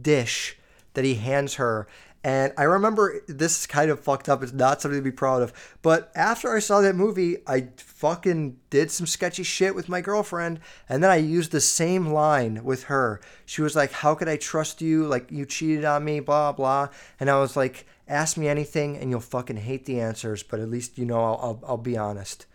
dish 0.01 0.57
that 0.95 1.05
he 1.05 1.17
hands 1.17 1.55
her. 1.55 1.89
And 2.25 2.53
I 2.57 2.63
remember 2.65 3.21
this 3.27 3.61
is 3.61 3.67
kind 3.67 3.91
of 3.91 3.99
fucked 3.99 4.29
up. 4.29 4.43
It's 4.43 4.53
not 4.53 4.81
something 4.81 5.01
to 5.01 5.05
be 5.05 5.11
proud 5.11 5.43
of. 5.43 5.53
But 5.83 6.13
after 6.15 6.55
I 6.55 6.61
saw 6.61 6.81
that 6.81 6.95
movie, 6.95 7.39
I 7.49 7.69
fucking 7.77 8.59
did 8.71 8.93
some 8.93 9.09
sketchy 9.09 9.43
shit 9.43 9.75
with 9.75 9.89
my 9.89 10.01
girlfriend. 10.01 10.61
And 10.89 11.03
then 11.03 11.11
I 11.11 11.17
used 11.17 11.51
the 11.51 11.61
same 11.61 12.07
line 12.09 12.63
with 12.63 12.85
her. 12.85 13.21
She 13.45 13.61
was 13.61 13.75
like, 13.75 13.91
How 13.91 14.15
could 14.15 14.29
I 14.29 14.37
trust 14.37 14.81
you? 14.81 15.05
Like, 15.05 15.33
you 15.33 15.45
cheated 15.45 15.85
on 15.85 16.05
me, 16.05 16.21
blah, 16.21 16.53
blah. 16.53 16.91
And 17.19 17.29
I 17.29 17.41
was 17.41 17.57
like, 17.57 17.87
Ask 18.07 18.37
me 18.37 18.47
anything 18.47 18.97
and 18.97 19.11
you'll 19.11 19.21
fucking 19.21 19.57
hate 19.57 19.87
the 19.87 20.01
answers. 20.01 20.45
But 20.45 20.61
at 20.61 20.71
least, 20.71 20.99
you 20.99 21.05
know, 21.05 21.21
I'll, 21.21 21.39
I'll, 21.43 21.65
I'll 21.71 21.77
be 21.77 21.99
honest. 21.99 22.47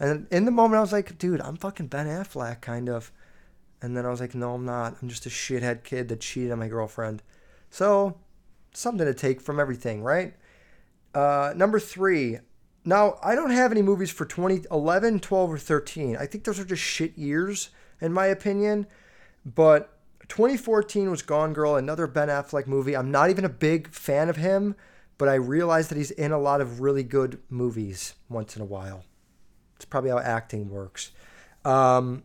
And 0.00 0.26
in 0.32 0.44
the 0.44 0.50
moment, 0.50 0.78
I 0.78 0.80
was 0.80 0.92
like, 0.92 1.18
Dude, 1.18 1.40
I'm 1.40 1.56
fucking 1.56 1.86
Ben 1.86 2.06
Affleck, 2.06 2.60
kind 2.62 2.88
of. 2.88 3.12
And 3.80 3.96
then 3.96 4.06
I 4.06 4.10
was 4.10 4.20
like, 4.20 4.34
No, 4.34 4.54
I'm 4.54 4.64
not. 4.64 4.96
I'm 5.00 5.08
just 5.08 5.26
a 5.26 5.30
shithead 5.30 5.84
kid 5.84 6.08
that 6.08 6.20
cheated 6.20 6.50
on 6.50 6.58
my 6.58 6.66
girlfriend. 6.66 7.22
So 7.70 8.18
something 8.76 9.06
to 9.06 9.14
take 9.14 9.40
from 9.40 9.58
everything, 9.60 10.02
right? 10.02 10.34
Uh, 11.14 11.52
number 11.56 11.78
three. 11.78 12.38
Now, 12.84 13.18
I 13.22 13.34
don't 13.34 13.50
have 13.50 13.72
any 13.72 13.80
movies 13.80 14.10
for 14.10 14.26
2011, 14.26 15.20
12, 15.20 15.52
or 15.52 15.58
13. 15.58 16.16
I 16.16 16.26
think 16.26 16.44
those 16.44 16.58
are 16.58 16.64
just 16.64 16.82
shit 16.82 17.16
years, 17.16 17.70
in 18.00 18.12
my 18.12 18.26
opinion. 18.26 18.86
But 19.46 19.98
2014 20.28 21.10
was 21.10 21.22
Gone 21.22 21.52
Girl, 21.52 21.76
another 21.76 22.06
Ben 22.06 22.28
Affleck 22.28 22.66
movie. 22.66 22.96
I'm 22.96 23.10
not 23.10 23.30
even 23.30 23.44
a 23.44 23.50
big 23.50 23.88
fan 23.88 24.28
of 24.28 24.36
him, 24.36 24.74
but 25.16 25.28
I 25.28 25.34
realize 25.34 25.88
that 25.88 25.96
he's 25.96 26.10
in 26.10 26.32
a 26.32 26.38
lot 26.38 26.60
of 26.60 26.80
really 26.80 27.02
good 27.02 27.40
movies 27.48 28.14
once 28.28 28.56
in 28.56 28.62
a 28.62 28.66
while. 28.66 29.04
It's 29.76 29.84
probably 29.84 30.10
how 30.10 30.18
acting 30.18 30.68
works. 30.68 31.12
Um, 31.64 32.24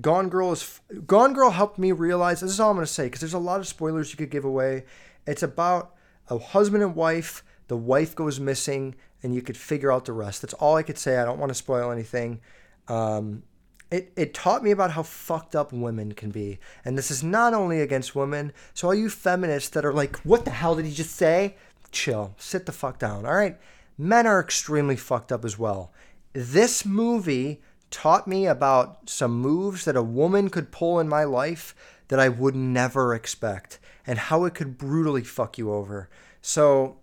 Gone 0.00 0.28
Girl 0.28 0.52
is 0.52 0.80
Gone 1.06 1.34
Girl 1.34 1.50
helped 1.50 1.78
me 1.78 1.92
realize 1.92 2.40
this 2.40 2.50
is 2.50 2.60
all 2.60 2.70
I'm 2.70 2.76
going 2.76 2.86
to 2.86 2.92
say 2.92 3.04
because 3.04 3.20
there's 3.20 3.34
a 3.34 3.38
lot 3.38 3.60
of 3.60 3.68
spoilers 3.68 4.10
you 4.10 4.16
could 4.16 4.30
give 4.30 4.44
away 4.44 4.84
it's 5.26 5.42
about 5.42 5.94
a 6.28 6.38
husband 6.38 6.82
and 6.82 6.94
wife. 6.94 7.44
The 7.68 7.76
wife 7.76 8.14
goes 8.14 8.40
missing, 8.40 8.94
and 9.22 9.34
you 9.34 9.42
could 9.42 9.56
figure 9.56 9.92
out 9.92 10.04
the 10.04 10.12
rest. 10.12 10.42
That's 10.42 10.54
all 10.54 10.76
I 10.76 10.82
could 10.82 10.98
say. 10.98 11.18
I 11.18 11.24
don't 11.24 11.38
want 11.38 11.50
to 11.50 11.54
spoil 11.54 11.90
anything. 11.90 12.40
Um, 12.88 13.44
it, 13.90 14.12
it 14.16 14.34
taught 14.34 14.64
me 14.64 14.70
about 14.70 14.92
how 14.92 15.02
fucked 15.02 15.54
up 15.54 15.72
women 15.72 16.12
can 16.12 16.30
be. 16.30 16.58
And 16.84 16.96
this 16.96 17.10
is 17.10 17.22
not 17.22 17.52
only 17.52 17.80
against 17.80 18.14
women. 18.14 18.52
So, 18.74 18.88
all 18.88 18.94
you 18.94 19.10
feminists 19.10 19.68
that 19.70 19.84
are 19.84 19.92
like, 19.92 20.16
what 20.20 20.44
the 20.44 20.50
hell 20.50 20.74
did 20.74 20.86
he 20.86 20.92
just 20.92 21.14
say? 21.14 21.56
Chill. 21.90 22.34
Sit 22.38 22.66
the 22.66 22.72
fuck 22.72 22.98
down. 22.98 23.26
All 23.26 23.34
right. 23.34 23.58
Men 23.98 24.26
are 24.26 24.40
extremely 24.40 24.96
fucked 24.96 25.30
up 25.30 25.44
as 25.44 25.58
well. 25.58 25.92
This 26.32 26.86
movie 26.86 27.60
taught 27.90 28.26
me 28.26 28.46
about 28.46 29.10
some 29.10 29.32
moves 29.32 29.84
that 29.84 29.96
a 29.96 30.02
woman 30.02 30.48
could 30.48 30.72
pull 30.72 30.98
in 30.98 31.08
my 31.08 31.24
life 31.24 31.74
that 32.12 32.20
I 32.20 32.28
would 32.28 32.54
never 32.54 33.14
expect 33.14 33.78
and 34.06 34.18
how 34.18 34.44
it 34.44 34.54
could 34.54 34.76
brutally 34.76 35.24
fuck 35.24 35.56
you 35.56 35.72
over. 35.72 36.10
So 36.42 36.98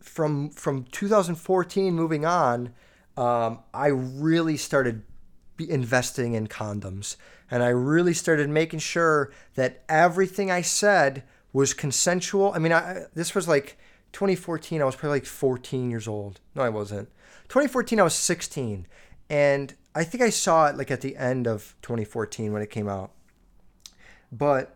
from 0.00 0.50
from 0.50 0.84
2014 0.84 1.94
moving 1.94 2.26
on, 2.26 2.74
um, 3.16 3.60
I 3.72 3.86
really 3.86 4.58
started 4.58 5.02
investing 5.58 6.34
in 6.34 6.46
condoms, 6.46 7.16
and 7.50 7.62
I 7.62 7.68
really 7.68 8.12
started 8.12 8.50
making 8.50 8.80
sure 8.80 9.32
that 9.54 9.82
everything 9.88 10.50
I 10.50 10.60
said 10.60 11.22
was 11.54 11.72
consensual. 11.72 12.52
I 12.54 12.58
mean, 12.58 12.74
I, 12.74 13.04
this 13.14 13.34
was 13.34 13.48
like 13.48 13.78
2014. 14.12 14.82
I 14.82 14.84
was 14.84 14.94
probably 14.94 15.20
like 15.20 15.24
14 15.24 15.90
years 15.90 16.06
old. 16.06 16.42
No, 16.54 16.60
I 16.60 16.68
wasn't. 16.68 17.08
2014, 17.44 17.98
I 17.98 18.02
was 18.02 18.12
16, 18.12 18.86
and 19.30 19.74
I 19.94 20.04
think 20.04 20.22
I 20.22 20.28
saw 20.28 20.66
it 20.66 20.76
like 20.76 20.90
at 20.90 21.00
the 21.00 21.16
end 21.16 21.48
of 21.48 21.74
2014 21.80 22.52
when 22.52 22.60
it 22.60 22.68
came 22.68 22.90
out. 22.90 23.12
But 24.30 24.74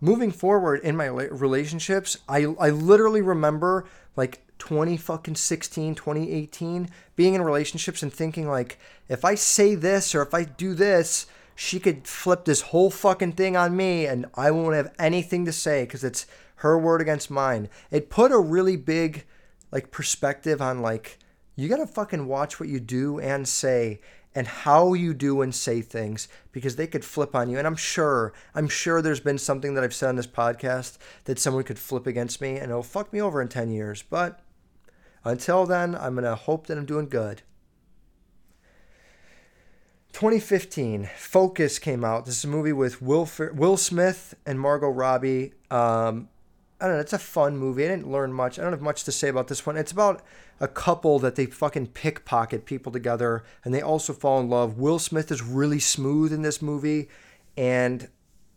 moving 0.00 0.30
forward 0.30 0.80
in 0.80 0.96
my 0.96 1.06
relationships, 1.06 2.18
I 2.28 2.44
I 2.60 2.70
literally 2.70 3.22
remember 3.22 3.86
like 4.16 4.42
20 4.58 4.96
fucking 4.96 5.34
16, 5.34 5.94
2018 5.94 6.88
being 7.16 7.34
in 7.34 7.42
relationships 7.42 8.02
and 8.02 8.12
thinking 8.12 8.48
like 8.48 8.78
if 9.08 9.24
I 9.24 9.34
say 9.34 9.74
this 9.74 10.14
or 10.14 10.22
if 10.22 10.34
I 10.34 10.44
do 10.44 10.74
this, 10.74 11.26
she 11.54 11.80
could 11.80 12.06
flip 12.06 12.44
this 12.44 12.60
whole 12.60 12.90
fucking 12.90 13.32
thing 13.32 13.56
on 13.56 13.76
me 13.76 14.06
and 14.06 14.26
I 14.34 14.50
won't 14.50 14.76
have 14.76 14.94
anything 14.98 15.44
to 15.46 15.52
say 15.52 15.84
cuz 15.86 16.04
it's 16.04 16.26
her 16.56 16.78
word 16.78 17.00
against 17.00 17.30
mine. 17.30 17.68
It 17.90 18.08
put 18.08 18.30
a 18.30 18.38
really 18.38 18.76
big 18.76 19.24
like 19.72 19.90
perspective 19.90 20.62
on 20.62 20.80
like 20.80 21.18
you 21.56 21.68
got 21.68 21.78
to 21.78 21.86
fucking 21.86 22.26
watch 22.26 22.58
what 22.58 22.68
you 22.68 22.80
do 22.80 23.18
and 23.18 23.46
say 23.46 24.00
and 24.34 24.46
how 24.46 24.94
you 24.94 25.14
do 25.14 25.42
and 25.42 25.54
say 25.54 25.82
things 25.82 26.28
because 26.52 26.76
they 26.76 26.86
could 26.86 27.04
flip 27.04 27.34
on 27.34 27.50
you. 27.50 27.58
And 27.58 27.66
I'm 27.66 27.76
sure, 27.76 28.32
I'm 28.54 28.68
sure 28.68 29.02
there's 29.02 29.20
been 29.20 29.38
something 29.38 29.74
that 29.74 29.84
I've 29.84 29.94
said 29.94 30.08
on 30.08 30.16
this 30.16 30.26
podcast 30.26 30.98
that 31.24 31.38
someone 31.38 31.64
could 31.64 31.78
flip 31.78 32.06
against 32.06 32.40
me 32.40 32.56
and 32.56 32.70
it'll 32.70 32.82
fuck 32.82 33.12
me 33.12 33.20
over 33.20 33.42
in 33.42 33.48
10 33.48 33.70
years. 33.70 34.02
But 34.02 34.40
until 35.24 35.66
then, 35.66 35.94
I'm 35.94 36.14
going 36.14 36.24
to 36.24 36.34
hope 36.34 36.66
that 36.66 36.78
I'm 36.78 36.86
doing 36.86 37.08
good. 37.08 37.42
2015, 40.12 41.08
Focus 41.16 41.78
came 41.78 42.04
out. 42.04 42.26
This 42.26 42.38
is 42.38 42.44
a 42.44 42.48
movie 42.48 42.72
with 42.72 43.00
Will, 43.00 43.28
Will 43.54 43.76
Smith 43.76 44.34
and 44.44 44.60
Margot 44.60 44.90
Robbie. 44.90 45.54
Um, 45.70 46.28
I 46.82 46.86
don't 46.86 46.96
know. 46.96 47.00
It's 47.00 47.12
a 47.12 47.18
fun 47.18 47.56
movie. 47.56 47.84
I 47.84 47.88
didn't 47.88 48.10
learn 48.10 48.32
much. 48.32 48.58
I 48.58 48.62
don't 48.62 48.72
have 48.72 48.82
much 48.82 49.04
to 49.04 49.12
say 49.12 49.28
about 49.28 49.46
this 49.46 49.64
one. 49.64 49.76
It's 49.76 49.92
about 49.92 50.20
a 50.58 50.66
couple 50.66 51.20
that 51.20 51.36
they 51.36 51.46
fucking 51.46 51.86
pickpocket 51.88 52.66
people 52.66 52.90
together 52.90 53.44
and 53.64 53.72
they 53.72 53.80
also 53.80 54.12
fall 54.12 54.40
in 54.40 54.50
love. 54.50 54.78
Will 54.78 54.98
Smith 54.98 55.30
is 55.30 55.42
really 55.42 55.78
smooth 55.78 56.32
in 56.32 56.42
this 56.42 56.60
movie 56.60 57.08
and 57.56 58.08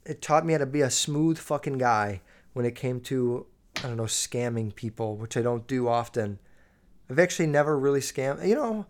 it 0.07 0.23
taught 0.23 0.43
me 0.43 0.53
how 0.53 0.59
to 0.59 0.65
be 0.65 0.81
a 0.81 0.89
smooth 0.89 1.37
fucking 1.37 1.77
guy 1.77 2.21
when 2.53 2.65
it 2.65 2.73
came 2.73 2.99
to, 3.01 3.45
I 3.77 3.83
don't 3.83 3.97
know, 3.97 4.03
scamming 4.03 4.73
people, 4.73 5.17
which 5.17 5.37
I 5.37 5.43
don't 5.43 5.67
do 5.67 5.87
often. 5.87 6.39
I've 7.11 7.19
actually 7.19 7.47
never 7.47 7.77
really 7.77 7.99
scammed. 7.99 8.47
You 8.47 8.55
know, 8.55 8.85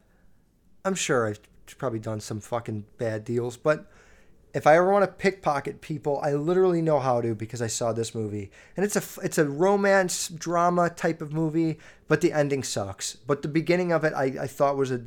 I'm 0.86 0.96
sure 0.96 1.28
I've 1.28 1.42
probably 1.78 2.00
done 2.00 2.22
some 2.22 2.40
fucking 2.40 2.86
bad 2.98 3.26
deals, 3.26 3.58
but 3.58 3.92
if 4.56 4.66
I 4.66 4.78
ever 4.78 4.90
want 4.90 5.04
to 5.04 5.12
pickpocket 5.12 5.82
people, 5.82 6.22
I 6.24 6.34
literally 6.34 6.82
know 6.82 7.02
how 7.02 7.20
to 7.20 7.36
because 7.36 7.62
I 7.62 7.68
saw 7.68 7.92
this 7.92 8.16
movie. 8.16 8.50
And 8.78 8.86
it's 8.86 8.96
a 8.96 9.04
it's 9.22 9.38
a 9.38 9.44
romance 9.44 10.30
drama 10.30 10.90
type 10.90 11.22
of 11.22 11.34
movie, 11.34 11.78
but 12.08 12.22
the 12.22 12.32
ending 12.32 12.64
sucks. 12.64 13.18
But 13.18 13.42
the 13.42 13.50
beginning 13.50 13.92
of 13.92 14.06
it, 14.06 14.14
I, 14.14 14.24
I 14.44 14.48
thought 14.48 14.78
was 14.78 14.92
a 14.92 15.02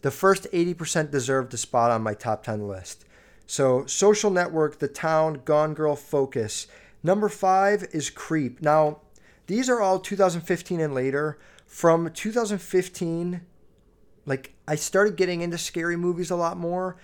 the 0.00 0.10
first 0.10 0.46
80% 0.52 1.10
deserved 1.10 1.52
a 1.52 1.56
spot 1.58 1.90
on 1.90 2.02
my 2.02 2.14
top 2.14 2.44
10 2.44 2.66
list. 2.66 3.04
So, 3.46 3.86
Social 3.86 4.30
Network, 4.30 4.78
The 4.78 4.88
Town, 4.88 5.42
Gone 5.44 5.74
Girl, 5.74 5.96
Focus. 5.96 6.66
Number 7.02 7.28
five 7.28 7.86
is 7.92 8.10
Creep. 8.10 8.60
Now, 8.60 9.00
these 9.46 9.68
are 9.68 9.80
all 9.80 9.98
2015 9.98 10.80
and 10.80 10.94
later. 10.94 11.38
From 11.66 12.10
2015, 12.12 13.40
like 14.26 14.54
I 14.68 14.74
started 14.74 15.16
getting 15.16 15.40
into 15.40 15.58
scary 15.58 15.96
movies 15.96 16.30
a 16.30 16.36
lot 16.36 16.56
more, 16.56 16.96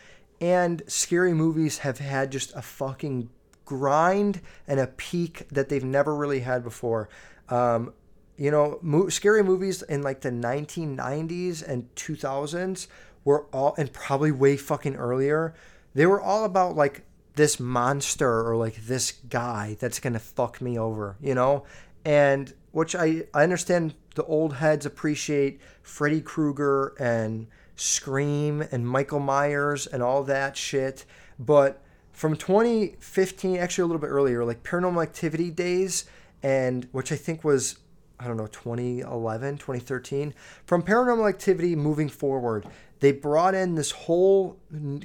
and 0.43 0.83
scary 0.89 1.33
movies 1.33 1.79
have 1.79 1.99
had 1.99 2.33
just 2.33 2.53
a 2.57 2.61
fucking 2.61 3.31
grind 3.65 4.41
and 4.67 4.81
a 4.81 4.89
peak 4.89 5.49
that 5.51 5.69
they've 5.69 5.85
never 5.85 6.17
really 6.17 6.41
had 6.41 6.65
before. 6.65 7.09
Um, 7.49 7.95
you 8.37 8.51
know, 8.51 8.81
mo- 8.83 9.09
scary 9.09 9.45
movies 9.45 9.83
in 9.83 10.03
like 10.03 10.23
the 10.23 10.31
1990s 10.31 11.67
and 11.67 11.89
2000s 11.95 12.89
were 13.25 13.47
all, 13.53 13.77
and 13.79 13.93
probably 13.93 14.33
way 14.33 14.57
fucking 14.57 14.97
earlier, 14.97 15.55
they 15.95 16.07
were 16.07 16.21
all 16.21 16.45
about 16.45 16.75
like 16.75 17.05
this 17.37 17.61
monster 17.61 18.45
or 18.45 18.57
like 18.57 18.85
this 18.87 19.13
guy 19.13 19.77
that's 19.79 20.01
gonna 20.01 20.19
fuck 20.19 20.61
me 20.61 20.77
over, 20.77 21.17
you 21.21 21.37
know? 21.37 21.65
And 22.05 22.53
which 22.73 22.97
I, 22.97 23.27
I 23.33 23.45
understand 23.45 23.95
the 24.17 24.25
old 24.25 24.55
heads 24.55 24.87
appreciate 24.87 25.61
Freddy 25.83 26.21
Krueger 26.21 26.97
and 26.99 27.47
Scream 27.77 28.63
and 28.71 28.87
Michael 28.87 29.21
Myers 29.21 29.87
and 29.87 30.03
all 30.03 30.23
that 30.25 30.57
shit. 30.57 31.05
But 31.39 31.83
from 32.13 32.37
2015, 32.37 33.57
actually 33.57 33.83
a 33.83 33.87
little 33.87 34.01
bit 34.01 34.09
earlier, 34.09 34.45
like 34.45 34.63
Paranormal 34.63 35.03
Activity 35.03 35.51
days, 35.51 36.05
and 36.43 36.87
which 36.93 37.11
I 37.11 37.17
think 37.17 37.43
was, 37.45 37.79
I 38.21 38.27
don't 38.27 38.37
know, 38.37 38.47
2011, 38.49 39.59
2013, 39.59 40.35
from 40.65 40.83
Paranormal 40.83 41.29
Activity 41.29 41.75
moving 41.75 42.09
forward, 42.09 42.67
they 43.01 43.13
brought 43.13 43.55
in 43.55 43.75
this 43.75 43.91
whole 43.91 44.59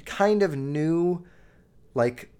kind 0.04 0.42
of 0.42 0.56
new, 0.56 1.24
like, 1.94 2.30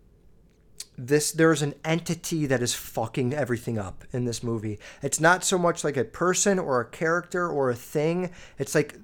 this 1.00 1.30
there's 1.30 1.62
an 1.62 1.74
entity 1.84 2.44
that 2.46 2.60
is 2.60 2.74
fucking 2.74 3.32
everything 3.32 3.78
up 3.78 4.04
in 4.12 4.24
this 4.24 4.42
movie. 4.42 4.80
It's 5.00 5.20
not 5.20 5.44
so 5.44 5.56
much 5.56 5.84
like 5.84 5.96
a 5.96 6.04
person 6.04 6.58
or 6.58 6.80
a 6.80 6.84
character 6.84 7.48
or 7.48 7.70
a 7.70 7.74
thing. 7.76 8.32
It's 8.58 8.74
like 8.74 8.98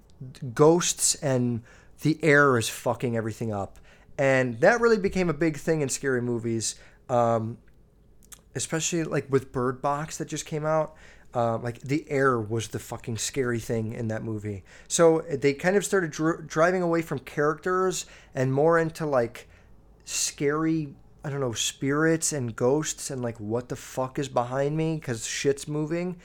ghosts 0.55 1.15
and 1.17 1.63
the 2.03 2.19
air 2.23 2.59
is 2.59 2.69
fucking 2.69 3.17
everything 3.17 3.53
up. 3.53 3.79
And 4.19 4.61
that 4.61 4.81
really 4.81 4.99
became 4.99 5.29
a 5.29 5.35
big 5.35 5.57
thing 5.57 5.81
in 5.81 5.89
scary 5.89 6.23
movies, 6.23 6.77
um, 7.09 7.59
especially 8.55 9.05
like 9.05 9.31
with 9.31 9.53
Bird 9.53 9.83
Box 9.83 10.19
that 10.19 10.29
just 10.29 10.47
came 10.47 10.65
out. 10.65 10.95
Uh, 11.35 11.59
like 11.59 11.81
the 11.81 12.09
air 12.09 12.41
was 12.41 12.69
the 12.69 12.79
fucking 12.79 13.19
scary 13.19 13.59
thing 13.59 13.93
in 13.93 14.07
that 14.07 14.23
movie. 14.23 14.63
So 14.87 15.25
they 15.29 15.53
kind 15.53 15.75
of 15.75 15.85
started 15.85 16.13
dr- 16.13 16.47
driving 16.47 16.81
away 16.81 17.03
from 17.03 17.19
characters 17.19 18.07
and 18.37 18.53
more 18.53 18.79
into 18.79 19.05
like 19.05 19.49
scary 20.05 20.95
I 21.25 21.31
don't 21.31 21.41
know, 21.41 21.53
spirits 21.55 22.35
and 22.35 22.55
ghosts 22.55 23.11
and 23.11 23.23
like 23.23 23.41
what 23.41 23.71
the 23.71 23.77
fuck 23.77 24.19
is 24.19 24.29
behind 24.29 24.77
me 24.77 24.97
because 24.97 25.27
shit's 25.27 25.67
moving. 25.67 26.17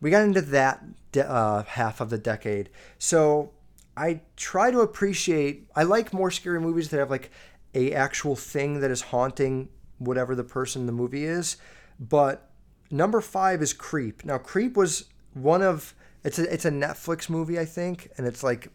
We 0.00 0.10
got 0.10 0.22
into 0.22 0.40
that 0.40 0.82
uh, 1.16 1.62
half 1.64 2.00
of 2.00 2.10
the 2.10 2.18
decade. 2.18 2.70
So 2.98 3.52
I 3.96 4.22
try 4.36 4.70
to 4.70 4.80
appreciate, 4.80 5.68
I 5.76 5.82
like 5.82 6.12
more 6.12 6.30
scary 6.30 6.60
movies 6.60 6.88
that 6.88 6.98
have 6.98 7.10
like 7.10 7.30
a 7.74 7.92
actual 7.92 8.34
thing 8.36 8.80
that 8.80 8.90
is 8.90 9.02
haunting 9.02 9.68
whatever 9.98 10.34
the 10.34 10.44
person 10.44 10.82
in 10.82 10.86
the 10.86 10.92
movie 10.92 11.24
is. 11.24 11.56
But 11.98 12.50
number 12.90 13.20
five 13.20 13.60
is 13.60 13.72
Creep. 13.72 14.24
Now, 14.24 14.38
Creep 14.38 14.76
was 14.76 15.04
one 15.34 15.62
of, 15.62 15.94
it's 16.24 16.38
a, 16.38 16.52
it's 16.52 16.64
a 16.64 16.70
Netflix 16.70 17.28
movie, 17.28 17.58
I 17.58 17.66
think. 17.66 18.10
And 18.16 18.26
it's 18.26 18.42
like, 18.42 18.68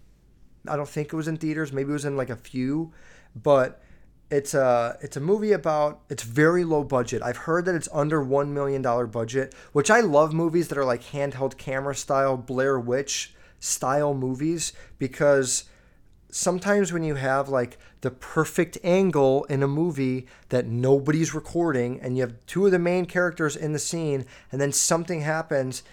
I 0.68 0.76
don't 0.76 0.88
think 0.90 1.08
it 1.08 1.16
was 1.16 1.28
in 1.28 1.38
theaters. 1.38 1.74
Maybe 1.74 1.90
it 1.90 1.94
was 1.94 2.06
in 2.06 2.18
like 2.18 2.30
a 2.30 2.36
few. 2.36 2.94
But 3.36 3.82
it's 4.32 4.54
a 4.54 4.98
it's 5.02 5.18
a 5.18 5.20
movie 5.20 5.52
about 5.52 6.02
it's 6.10 6.24
very 6.24 6.64
low 6.64 6.84
budget. 6.84 7.22
I've 7.22 7.38
heard 7.38 7.66
that 7.66 7.76
it's 7.76 7.90
under 7.94 8.24
one 8.24 8.54
million 8.54 8.82
dollar 8.82 9.08
budget, 9.08 9.54
which 9.72 9.92
I 9.92 10.00
love 10.00 10.34
movies 10.34 10.68
that 10.70 10.78
are 10.78 10.86
like 10.86 11.04
handheld 11.04 11.58
camera 11.58 11.96
style 11.96 12.38
Blair 12.38 12.80
Witch 12.80 13.34
style 13.60 14.14
movies 14.14 14.74
because 14.98 15.66
sometimes 16.30 16.92
when 16.92 17.04
you 17.04 17.16
have 17.16 17.50
like 17.50 17.78
the 18.02 18.12
perfect 18.12 18.78
angle 18.84 19.46
in 19.46 19.64
a 19.64 19.68
movie 19.68 20.28
that 20.50 20.68
nobody's 20.68 21.34
recording 21.34 22.00
and 22.02 22.18
you 22.18 22.22
have 22.22 22.36
two 22.46 22.66
of 22.66 22.72
the 22.72 22.80
main 22.80 23.06
characters 23.06 23.56
in 23.56 23.74
the 23.74 23.80
scene 23.80 24.26
and 24.52 24.60
then 24.60 24.72
something 24.72 25.22
happens, 25.22 25.84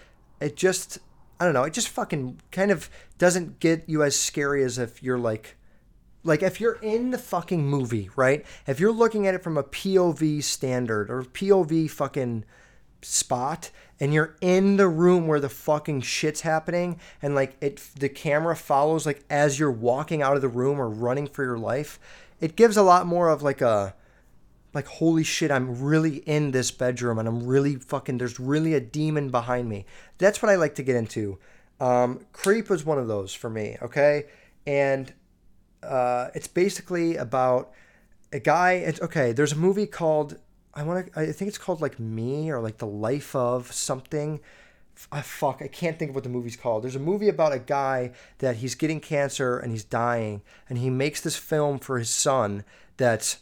it 0.41 0.55
just 0.55 0.99
I 1.39 1.45
don't 1.45 1.53
know, 1.53 1.63
it 1.63 1.73
just 1.73 1.89
fucking 1.89 2.41
kind 2.51 2.71
of 2.71 2.89
doesn't 3.17 3.59
get 3.59 3.87
you 3.87 4.01
as 4.03 4.19
scary 4.19 4.63
as 4.63 4.77
if 4.77 5.03
you're 5.03 5.19
like 5.19 5.55
like 6.23 6.41
if 6.41 6.61
you're 6.61 6.79
in 6.81 7.11
the 7.11 7.17
fucking 7.17 7.65
movie, 7.65 8.09
right? 8.15 8.45
If 8.65 8.79
you're 8.79 8.91
looking 8.91 9.27
at 9.27 9.33
it 9.33 9.43
from 9.43 9.57
a 9.57 9.63
POV 9.63 10.43
standard 10.43 11.09
or 11.09 11.23
POV 11.23 11.89
fucking 11.89 12.45
spot 13.01 13.69
and 13.99 14.13
you're 14.13 14.35
in 14.41 14.77
the 14.77 14.87
room 14.87 15.27
where 15.27 15.39
the 15.39 15.49
fucking 15.49 16.01
shit's 16.01 16.41
happening 16.41 16.99
and 17.21 17.35
like 17.35 17.57
it 17.61 17.77
the 17.99 18.07
camera 18.09 18.55
follows 18.55 19.05
like 19.05 19.23
as 19.29 19.59
you're 19.59 19.71
walking 19.71 20.21
out 20.21 20.35
of 20.35 20.41
the 20.41 20.47
room 20.47 20.79
or 20.79 20.89
running 20.89 21.27
for 21.27 21.43
your 21.43 21.57
life, 21.57 21.99
it 22.39 22.55
gives 22.55 22.77
a 22.77 22.83
lot 22.83 23.05
more 23.05 23.29
of 23.29 23.43
like 23.43 23.61
a 23.61 23.95
like 24.73 24.87
holy 24.87 25.23
shit, 25.23 25.51
I'm 25.51 25.83
really 25.83 26.17
in 26.17 26.51
this 26.51 26.71
bedroom 26.71 27.19
and 27.19 27.27
I'm 27.27 27.45
really 27.45 27.75
fucking 27.75 28.17
there's 28.17 28.39
really 28.39 28.73
a 28.73 28.79
demon 28.79 29.29
behind 29.29 29.69
me. 29.69 29.85
That's 30.17 30.41
what 30.41 30.49
I 30.49 30.55
like 30.55 30.75
to 30.75 30.83
get 30.83 30.95
into. 30.95 31.37
Um, 31.79 32.25
Creep 32.31 32.69
was 32.69 32.85
one 32.85 32.97
of 32.97 33.07
those 33.07 33.33
for 33.33 33.49
me, 33.49 33.77
okay? 33.81 34.25
And 34.65 35.13
uh, 35.83 36.31
it's 36.33 36.47
basically 36.47 37.15
about 37.17 37.71
a 38.31 38.39
guy. 38.39 38.73
It's 38.73 39.01
okay. 39.01 39.31
There's 39.31 39.53
a 39.53 39.57
movie 39.57 39.85
called 39.85 40.37
I 40.73 40.83
want 40.83 41.13
to. 41.13 41.19
I 41.19 41.31
think 41.31 41.49
it's 41.49 41.57
called 41.57 41.81
like 41.81 41.99
Me 41.99 42.49
or 42.49 42.59
like 42.59 42.77
the 42.77 42.87
Life 42.87 43.35
of 43.35 43.71
something. 43.71 44.39
I 45.11 45.21
fuck. 45.21 45.61
I 45.61 45.67
can't 45.67 45.97
think 45.97 46.09
of 46.09 46.15
what 46.15 46.23
the 46.23 46.29
movie's 46.29 46.55
called. 46.55 46.83
There's 46.83 46.95
a 46.95 46.99
movie 46.99 47.29
about 47.29 47.51
a 47.51 47.59
guy 47.59 48.11
that 48.39 48.57
he's 48.57 48.75
getting 48.75 48.99
cancer 48.99 49.57
and 49.57 49.71
he's 49.71 49.83
dying, 49.83 50.41
and 50.69 50.77
he 50.77 50.89
makes 50.89 51.21
this 51.21 51.35
film 51.35 51.79
for 51.79 51.99
his 51.99 52.09
son. 52.09 52.63
That's 52.97 53.37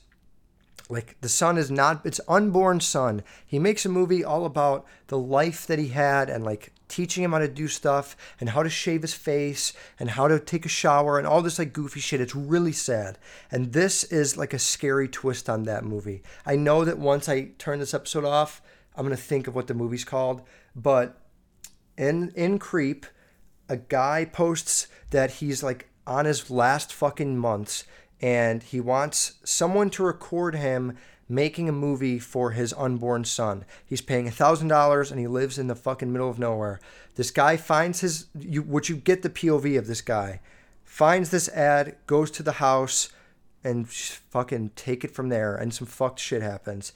like 0.89 1.19
the 1.21 1.30
son 1.30 1.58
is 1.58 1.71
not. 1.71 2.06
It's 2.06 2.19
unborn 2.27 2.82
son. 2.82 3.23
He 3.45 3.60
makes 3.60 3.86
a 3.86 3.89
movie 3.89 4.23
all 4.23 4.45
about 4.45 4.86
the 5.08 5.17
life 5.17 5.65
that 5.67 5.80
he 5.80 5.89
had 5.89 6.30
and 6.30 6.43
like 6.43 6.73
teaching 6.91 7.23
him 7.23 7.32
how 7.32 7.39
to 7.39 7.47
do 7.47 7.67
stuff 7.67 8.17
and 8.39 8.49
how 8.49 8.62
to 8.62 8.69
shave 8.69 9.01
his 9.01 9.13
face 9.13 9.71
and 9.97 10.12
how 10.12 10.27
to 10.27 10.39
take 10.39 10.65
a 10.65 10.69
shower 10.69 11.17
and 11.17 11.25
all 11.25 11.41
this 11.41 11.58
like 11.58 11.71
goofy 11.71 12.01
shit. 12.01 12.19
It's 12.19 12.36
really 12.36 12.73
sad. 12.73 13.17
And 13.49 13.71
this 13.71 14.04
is 14.04 14.38
like 14.38 14.54
a 14.54 14.60
scary 14.60 15.08
twist 15.08 15.49
on 15.49 15.63
that 15.63 15.86
movie. 15.86 16.21
I 16.45 16.58
know 16.58 16.84
that 16.84 16.99
once 16.99 17.30
I 17.30 17.51
turn 17.58 17.80
this 17.80 17.93
episode 17.93 18.25
off, 18.25 18.62
I'm 18.95 19.06
going 19.06 19.15
to 19.15 19.23
think 19.23 19.47
of 19.47 19.56
what 19.56 19.67
the 19.67 19.73
movie's 19.73 20.04
called, 20.04 20.41
but 20.75 21.17
in 21.97 22.34
in 22.36 22.60
Creep, 22.60 23.06
a 23.69 23.77
guy 23.77 24.25
posts 24.25 24.88
that 25.12 25.32
he's 25.32 25.63
like 25.63 25.89
on 26.06 26.25
his 26.25 26.51
last 26.51 26.93
fucking 26.93 27.38
months 27.38 27.86
and 28.21 28.62
he 28.63 28.80
wants 28.80 29.36
someone 29.43 29.89
to 29.91 30.04
record 30.04 30.56
him 30.56 30.97
making 31.31 31.69
a 31.69 31.71
movie 31.73 32.19
for 32.19 32.51
his 32.51 32.73
unborn 32.77 33.23
son. 33.23 33.65
He's 33.85 34.01
paying 34.01 34.27
$1,000 34.27 35.11
and 35.11 35.19
he 35.19 35.27
lives 35.27 35.57
in 35.57 35.67
the 35.67 35.75
fucking 35.75 36.11
middle 36.11 36.29
of 36.29 36.37
nowhere. 36.37 36.79
This 37.15 37.31
guy 37.31 37.57
finds 37.57 38.01
his, 38.01 38.27
you, 38.37 38.61
which 38.61 38.89
you 38.89 38.97
get 38.97 39.21
the 39.21 39.29
POV 39.29 39.77
of 39.77 39.87
this 39.87 40.01
guy, 40.01 40.41
finds 40.83 41.29
this 41.29 41.47
ad, 41.49 41.95
goes 42.05 42.29
to 42.31 42.43
the 42.43 42.53
house, 42.53 43.09
and 43.63 43.87
fucking 43.89 44.71
take 44.75 45.03
it 45.03 45.11
from 45.11 45.29
there, 45.29 45.55
and 45.55 45.73
some 45.73 45.87
fucked 45.87 46.19
shit 46.19 46.41
happens. 46.41 46.93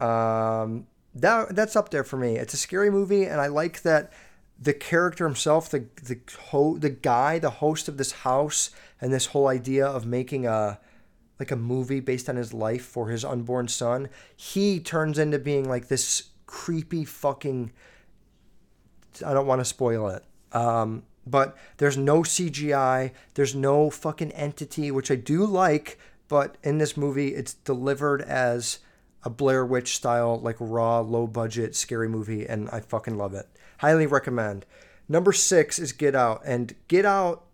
Um, 0.00 0.86
that 1.14 1.54
that's 1.54 1.76
up 1.76 1.90
there 1.90 2.04
for 2.04 2.16
me. 2.16 2.36
It's 2.36 2.54
a 2.54 2.56
scary 2.56 2.90
movie, 2.90 3.24
and 3.24 3.40
I 3.40 3.48
like 3.48 3.82
that 3.82 4.12
the 4.58 4.72
character 4.72 5.26
himself, 5.26 5.68
the 5.68 5.86
the 6.02 6.18
ho- 6.48 6.78
the 6.78 6.90
guy, 6.90 7.38
the 7.38 7.50
host 7.50 7.88
of 7.88 7.98
this 7.98 8.12
house, 8.12 8.70
and 9.00 9.12
this 9.12 9.26
whole 9.26 9.48
idea 9.48 9.86
of 9.86 10.06
making 10.06 10.46
a 10.46 10.78
like 11.40 11.50
a 11.50 11.56
movie 11.56 12.00
based 12.00 12.28
on 12.28 12.36
his 12.36 12.52
life 12.52 12.84
for 12.84 13.08
his 13.08 13.24
unborn 13.24 13.66
son, 13.66 14.08
he 14.36 14.78
turns 14.78 15.18
into 15.18 15.38
being 15.38 15.68
like 15.68 15.88
this 15.88 16.30
creepy 16.46 17.04
fucking. 17.04 17.72
I 19.26 19.32
don't 19.34 19.46
want 19.46 19.60
to 19.60 19.64
spoil 19.64 20.08
it. 20.08 20.24
Um, 20.52 21.02
but 21.26 21.56
there's 21.78 21.96
no 21.96 22.22
CGI. 22.22 23.12
There's 23.34 23.54
no 23.54 23.90
fucking 23.90 24.32
entity, 24.32 24.90
which 24.90 25.10
I 25.10 25.16
do 25.16 25.44
like. 25.44 25.98
But 26.28 26.56
in 26.62 26.78
this 26.78 26.96
movie, 26.96 27.34
it's 27.34 27.54
delivered 27.54 28.22
as 28.22 28.78
a 29.24 29.30
Blair 29.30 29.64
Witch 29.64 29.96
style, 29.96 30.38
like 30.38 30.56
raw, 30.60 31.00
low 31.00 31.26
budget, 31.26 31.74
scary 31.74 32.08
movie, 32.08 32.46
and 32.46 32.68
I 32.70 32.80
fucking 32.80 33.16
love 33.16 33.34
it. 33.34 33.48
Highly 33.78 34.06
recommend. 34.06 34.64
Number 35.08 35.32
six 35.32 35.78
is 35.78 35.92
Get 35.92 36.14
Out, 36.14 36.42
and 36.44 36.74
Get 36.86 37.04
Out 37.04 37.44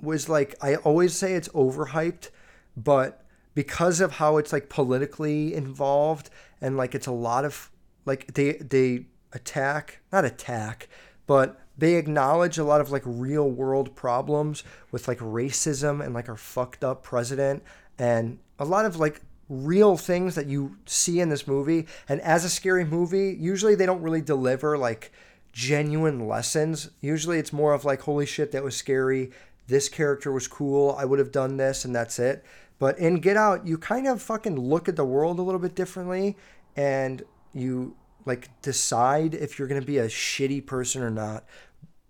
was 0.00 0.28
like 0.28 0.54
I 0.62 0.76
always 0.76 1.14
say 1.14 1.34
it's 1.34 1.48
overhyped, 1.48 2.30
but 2.76 3.19
because 3.54 4.00
of 4.00 4.12
how 4.12 4.36
it's 4.36 4.52
like 4.52 4.68
politically 4.68 5.54
involved 5.54 6.30
and 6.60 6.76
like 6.76 6.94
it's 6.94 7.06
a 7.06 7.12
lot 7.12 7.44
of 7.44 7.70
like 8.04 8.34
they 8.34 8.52
they 8.54 9.06
attack 9.32 10.00
not 10.12 10.24
attack 10.24 10.88
but 11.26 11.60
they 11.78 11.94
acknowledge 11.94 12.58
a 12.58 12.64
lot 12.64 12.80
of 12.80 12.90
like 12.90 13.02
real 13.04 13.48
world 13.48 13.94
problems 13.96 14.64
with 14.90 15.08
like 15.08 15.18
racism 15.18 16.04
and 16.04 16.12
like 16.12 16.28
our 16.28 16.36
fucked 16.36 16.84
up 16.84 17.02
president 17.02 17.62
and 17.98 18.38
a 18.58 18.64
lot 18.64 18.84
of 18.84 18.96
like 18.96 19.20
real 19.50 19.96
things 19.96 20.36
that 20.36 20.46
you 20.46 20.76
see 20.86 21.20
in 21.20 21.28
this 21.28 21.46
movie. 21.46 21.86
And 22.08 22.20
as 22.22 22.44
a 22.44 22.48
scary 22.48 22.84
movie, 22.84 23.36
usually 23.38 23.74
they 23.74 23.84
don't 23.84 24.00
really 24.00 24.22
deliver 24.22 24.78
like 24.78 25.12
genuine 25.52 26.26
lessons. 26.26 26.90
Usually 27.00 27.38
it's 27.38 27.52
more 27.52 27.74
of 27.74 27.84
like, 27.84 28.02
holy 28.02 28.26
shit, 28.26 28.52
that 28.52 28.62
was 28.62 28.76
scary. 28.76 29.32
This 29.66 29.88
character 29.88 30.32
was 30.32 30.46
cool. 30.46 30.94
I 30.98 31.04
would 31.04 31.18
have 31.18 31.32
done 31.32 31.56
this, 31.56 31.84
and 31.84 31.94
that's 31.94 32.18
it. 32.18 32.44
But 32.80 32.98
in 32.98 33.20
Get 33.20 33.36
Out, 33.36 33.66
you 33.66 33.78
kind 33.78 34.08
of 34.08 34.20
fucking 34.20 34.58
look 34.58 34.88
at 34.88 34.96
the 34.96 35.04
world 35.04 35.38
a 35.38 35.42
little 35.42 35.60
bit 35.60 35.76
differently 35.76 36.36
and 36.74 37.22
you 37.52 37.94
like 38.24 38.48
decide 38.62 39.34
if 39.34 39.58
you're 39.58 39.68
going 39.68 39.80
to 39.80 39.86
be 39.86 39.98
a 39.98 40.06
shitty 40.06 40.66
person 40.66 41.02
or 41.02 41.10
not 41.10 41.44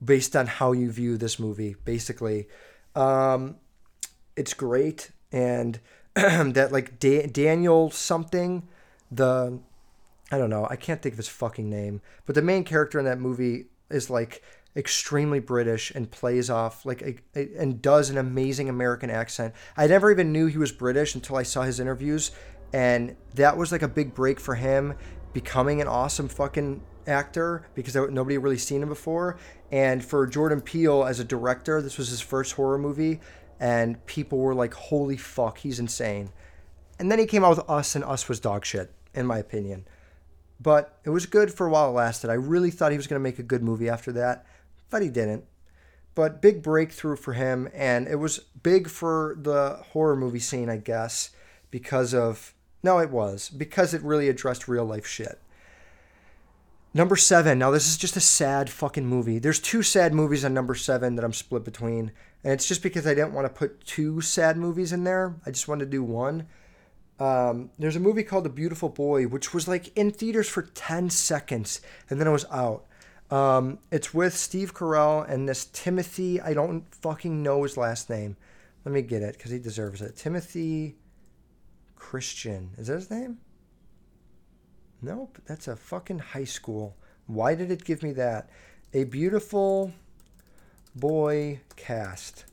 based 0.02 0.34
on 0.34 0.46
how 0.46 0.72
you 0.72 0.90
view 0.90 1.16
this 1.16 1.38
movie, 1.38 1.74
basically. 1.84 2.48
Um, 2.94 3.56
it's 4.36 4.54
great. 4.54 5.10
And 5.32 5.80
that 6.14 6.70
like 6.70 7.00
da- 7.00 7.26
Daniel 7.26 7.90
something, 7.90 8.68
the 9.10 9.58
I 10.30 10.38
don't 10.38 10.50
know, 10.50 10.68
I 10.70 10.76
can't 10.76 11.02
think 11.02 11.14
of 11.14 11.16
his 11.16 11.28
fucking 11.28 11.68
name, 11.68 12.00
but 12.26 12.36
the 12.36 12.42
main 12.42 12.62
character 12.62 13.00
in 13.00 13.04
that 13.06 13.18
movie 13.18 13.66
is 13.90 14.08
like 14.08 14.40
extremely 14.76 15.40
British 15.40 15.90
and 15.90 16.10
plays 16.10 16.48
off 16.48 16.86
like 16.86 17.02
a, 17.02 17.16
a, 17.34 17.48
and 17.58 17.82
does 17.82 18.10
an 18.10 18.18
amazing 18.18 18.68
American 18.68 19.10
accent. 19.10 19.54
I 19.76 19.86
never 19.86 20.10
even 20.10 20.32
knew 20.32 20.46
he 20.46 20.58
was 20.58 20.72
British 20.72 21.14
until 21.14 21.36
I 21.36 21.42
saw 21.42 21.62
his 21.62 21.80
interviews, 21.80 22.30
and 22.72 23.16
that 23.34 23.56
was 23.56 23.72
like 23.72 23.82
a 23.82 23.88
big 23.88 24.14
break 24.14 24.38
for 24.38 24.54
him, 24.54 24.94
becoming 25.32 25.80
an 25.80 25.88
awesome 25.88 26.28
fucking 26.28 26.82
actor 27.06 27.66
because 27.74 27.94
nobody 27.94 28.38
really 28.38 28.58
seen 28.58 28.82
him 28.82 28.88
before. 28.88 29.38
And 29.72 30.04
for 30.04 30.26
Jordan 30.26 30.60
Peele 30.60 31.04
as 31.04 31.18
a 31.20 31.24
director, 31.24 31.82
this 31.82 31.98
was 31.98 32.08
his 32.08 32.20
first 32.20 32.52
horror 32.52 32.78
movie 32.78 33.20
and 33.60 34.04
people 34.06 34.38
were 34.38 34.54
like, 34.54 34.72
"Holy 34.74 35.18
fuck, 35.18 35.58
he's 35.58 35.78
insane." 35.78 36.30
And 36.98 37.10
then 37.12 37.18
he 37.18 37.26
came 37.26 37.44
out 37.44 37.56
with 37.56 37.70
Us, 37.70 37.94
and 37.94 38.02
Us 38.04 38.28
was 38.28 38.40
dog 38.40 38.64
shit, 38.64 38.92
in 39.14 39.26
my 39.26 39.38
opinion. 39.38 39.86
But 40.58 40.98
it 41.04 41.10
was 41.10 41.26
good 41.26 41.52
for 41.52 41.66
a 41.66 41.70
while 41.70 41.90
it 41.90 41.92
lasted. 41.92 42.30
I 42.30 42.34
really 42.34 42.70
thought 42.70 42.90
he 42.90 42.96
was 42.96 43.06
going 43.06 43.20
to 43.20 43.22
make 43.22 43.38
a 43.38 43.44
good 43.44 43.62
movie 43.62 43.88
after 43.88 44.12
that, 44.12 44.46
but 44.90 45.02
he 45.02 45.08
didn't. 45.08 45.44
But 46.14 46.42
big 46.42 46.62
breakthrough 46.62 47.16
for 47.16 47.32
him, 47.32 47.68
and 47.72 48.08
it 48.08 48.16
was 48.16 48.40
big 48.62 48.88
for 48.88 49.36
the 49.40 49.80
horror 49.92 50.16
movie 50.16 50.40
scene, 50.40 50.68
I 50.68 50.76
guess, 50.76 51.30
because 51.70 52.12
of. 52.12 52.54
No, 52.82 52.98
it 52.98 53.10
was, 53.10 53.48
because 53.50 53.94
it 53.94 54.02
really 54.02 54.28
addressed 54.28 54.66
real 54.66 54.84
life 54.84 55.06
shit. 55.06 55.38
Number 56.92 57.14
seven. 57.14 57.58
Now, 57.58 57.70
this 57.70 57.86
is 57.86 57.96
just 57.96 58.16
a 58.16 58.20
sad 58.20 58.68
fucking 58.68 59.06
movie. 59.06 59.38
There's 59.38 59.60
two 59.60 59.82
sad 59.82 60.12
movies 60.12 60.44
on 60.44 60.52
number 60.52 60.74
seven 60.74 61.14
that 61.14 61.24
I'm 61.24 61.32
split 61.32 61.64
between. 61.64 62.10
And 62.42 62.52
it's 62.52 62.66
just 62.66 62.82
because 62.82 63.06
I 63.06 63.14
didn't 63.14 63.32
want 63.32 63.46
to 63.46 63.52
put 63.52 63.84
two 63.84 64.20
sad 64.20 64.56
movies 64.56 64.92
in 64.92 65.04
there. 65.04 65.36
I 65.46 65.50
just 65.50 65.68
wanted 65.68 65.84
to 65.84 65.90
do 65.90 66.02
one. 66.02 66.48
Um, 67.20 67.70
there's 67.78 67.96
a 67.96 68.00
movie 68.00 68.24
called 68.24 68.44
The 68.44 68.50
Beautiful 68.50 68.88
Boy, 68.88 69.24
which 69.24 69.52
was 69.52 69.68
like 69.68 69.96
in 69.96 70.10
theaters 70.10 70.48
for 70.48 70.62
10 70.62 71.10
seconds 71.10 71.80
and 72.08 72.18
then 72.18 72.26
it 72.26 72.32
was 72.32 72.46
out. 72.50 72.86
Um, 73.30 73.78
it's 73.92 74.12
with 74.12 74.36
Steve 74.36 74.74
Carell 74.74 75.28
and 75.28 75.48
this 75.48 75.66
Timothy, 75.66 76.40
I 76.40 76.52
don't 76.52 76.92
fucking 76.96 77.42
know 77.42 77.62
his 77.62 77.76
last 77.76 78.10
name. 78.10 78.36
Let 78.84 78.92
me 78.92 79.02
get 79.02 79.22
it 79.22 79.36
because 79.36 79.50
he 79.50 79.58
deserves 79.58 80.02
it. 80.02 80.16
Timothy 80.16 80.96
Christian. 81.94 82.70
Is 82.76 82.88
that 82.88 82.94
his 82.94 83.10
name? 83.10 83.38
Nope, 85.02 85.38
that's 85.46 85.68
a 85.68 85.76
fucking 85.76 86.18
high 86.18 86.44
school. 86.44 86.96
Why 87.26 87.54
did 87.54 87.70
it 87.70 87.84
give 87.84 88.02
me 88.02 88.12
that? 88.12 88.50
A 88.92 89.04
beautiful 89.04 89.92
boy 90.94 91.60
cast. 91.76 92.44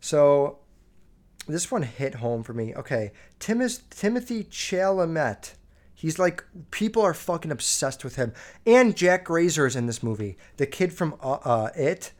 So 0.00 0.58
this 1.46 1.70
one 1.70 1.82
hit 1.82 2.16
home 2.16 2.42
for 2.42 2.52
me. 2.52 2.74
Okay, 2.74 3.12
Tim 3.38 3.60
is, 3.60 3.82
Timothy 3.90 4.44
Chalamet. 4.44 5.52
He's 5.98 6.16
like 6.16 6.44
people 6.70 7.02
are 7.02 7.12
fucking 7.12 7.50
obsessed 7.50 8.04
with 8.04 8.14
him. 8.14 8.32
And 8.64 8.96
Jack 8.96 9.24
Grazer 9.24 9.66
is 9.66 9.74
in 9.74 9.86
this 9.86 10.00
movie. 10.00 10.38
The 10.56 10.66
kid 10.66 10.92
from 10.92 11.16
uh, 11.20 11.38
uh, 11.44 11.70
It. 11.74 12.12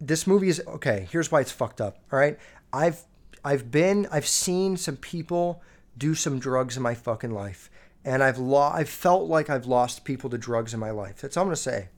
This 0.00 0.26
movie 0.26 0.48
is 0.48 0.60
okay. 0.66 1.06
Here's 1.12 1.30
why 1.30 1.40
it's 1.40 1.52
fucked 1.52 1.80
up. 1.80 1.98
All 2.12 2.18
right, 2.18 2.36
I've 2.72 3.04
I've 3.44 3.70
been 3.70 4.08
I've 4.10 4.26
seen 4.26 4.76
some 4.76 4.96
people 4.96 5.62
do 5.96 6.16
some 6.16 6.40
drugs 6.40 6.76
in 6.76 6.82
my 6.82 6.94
fucking 6.96 7.30
life 7.30 7.70
and 8.04 8.20
I've 8.20 8.38
lo- 8.38 8.72
I've 8.74 8.88
felt 8.88 9.28
like 9.28 9.48
I've 9.48 9.66
lost 9.66 10.04
people 10.04 10.28
to 10.30 10.36
drugs 10.36 10.74
in 10.74 10.80
my 10.80 10.90
life. 10.90 11.20
That's 11.20 11.36
all 11.36 11.42
I'm 11.42 11.48
gonna 11.50 11.56
say. 11.56 11.90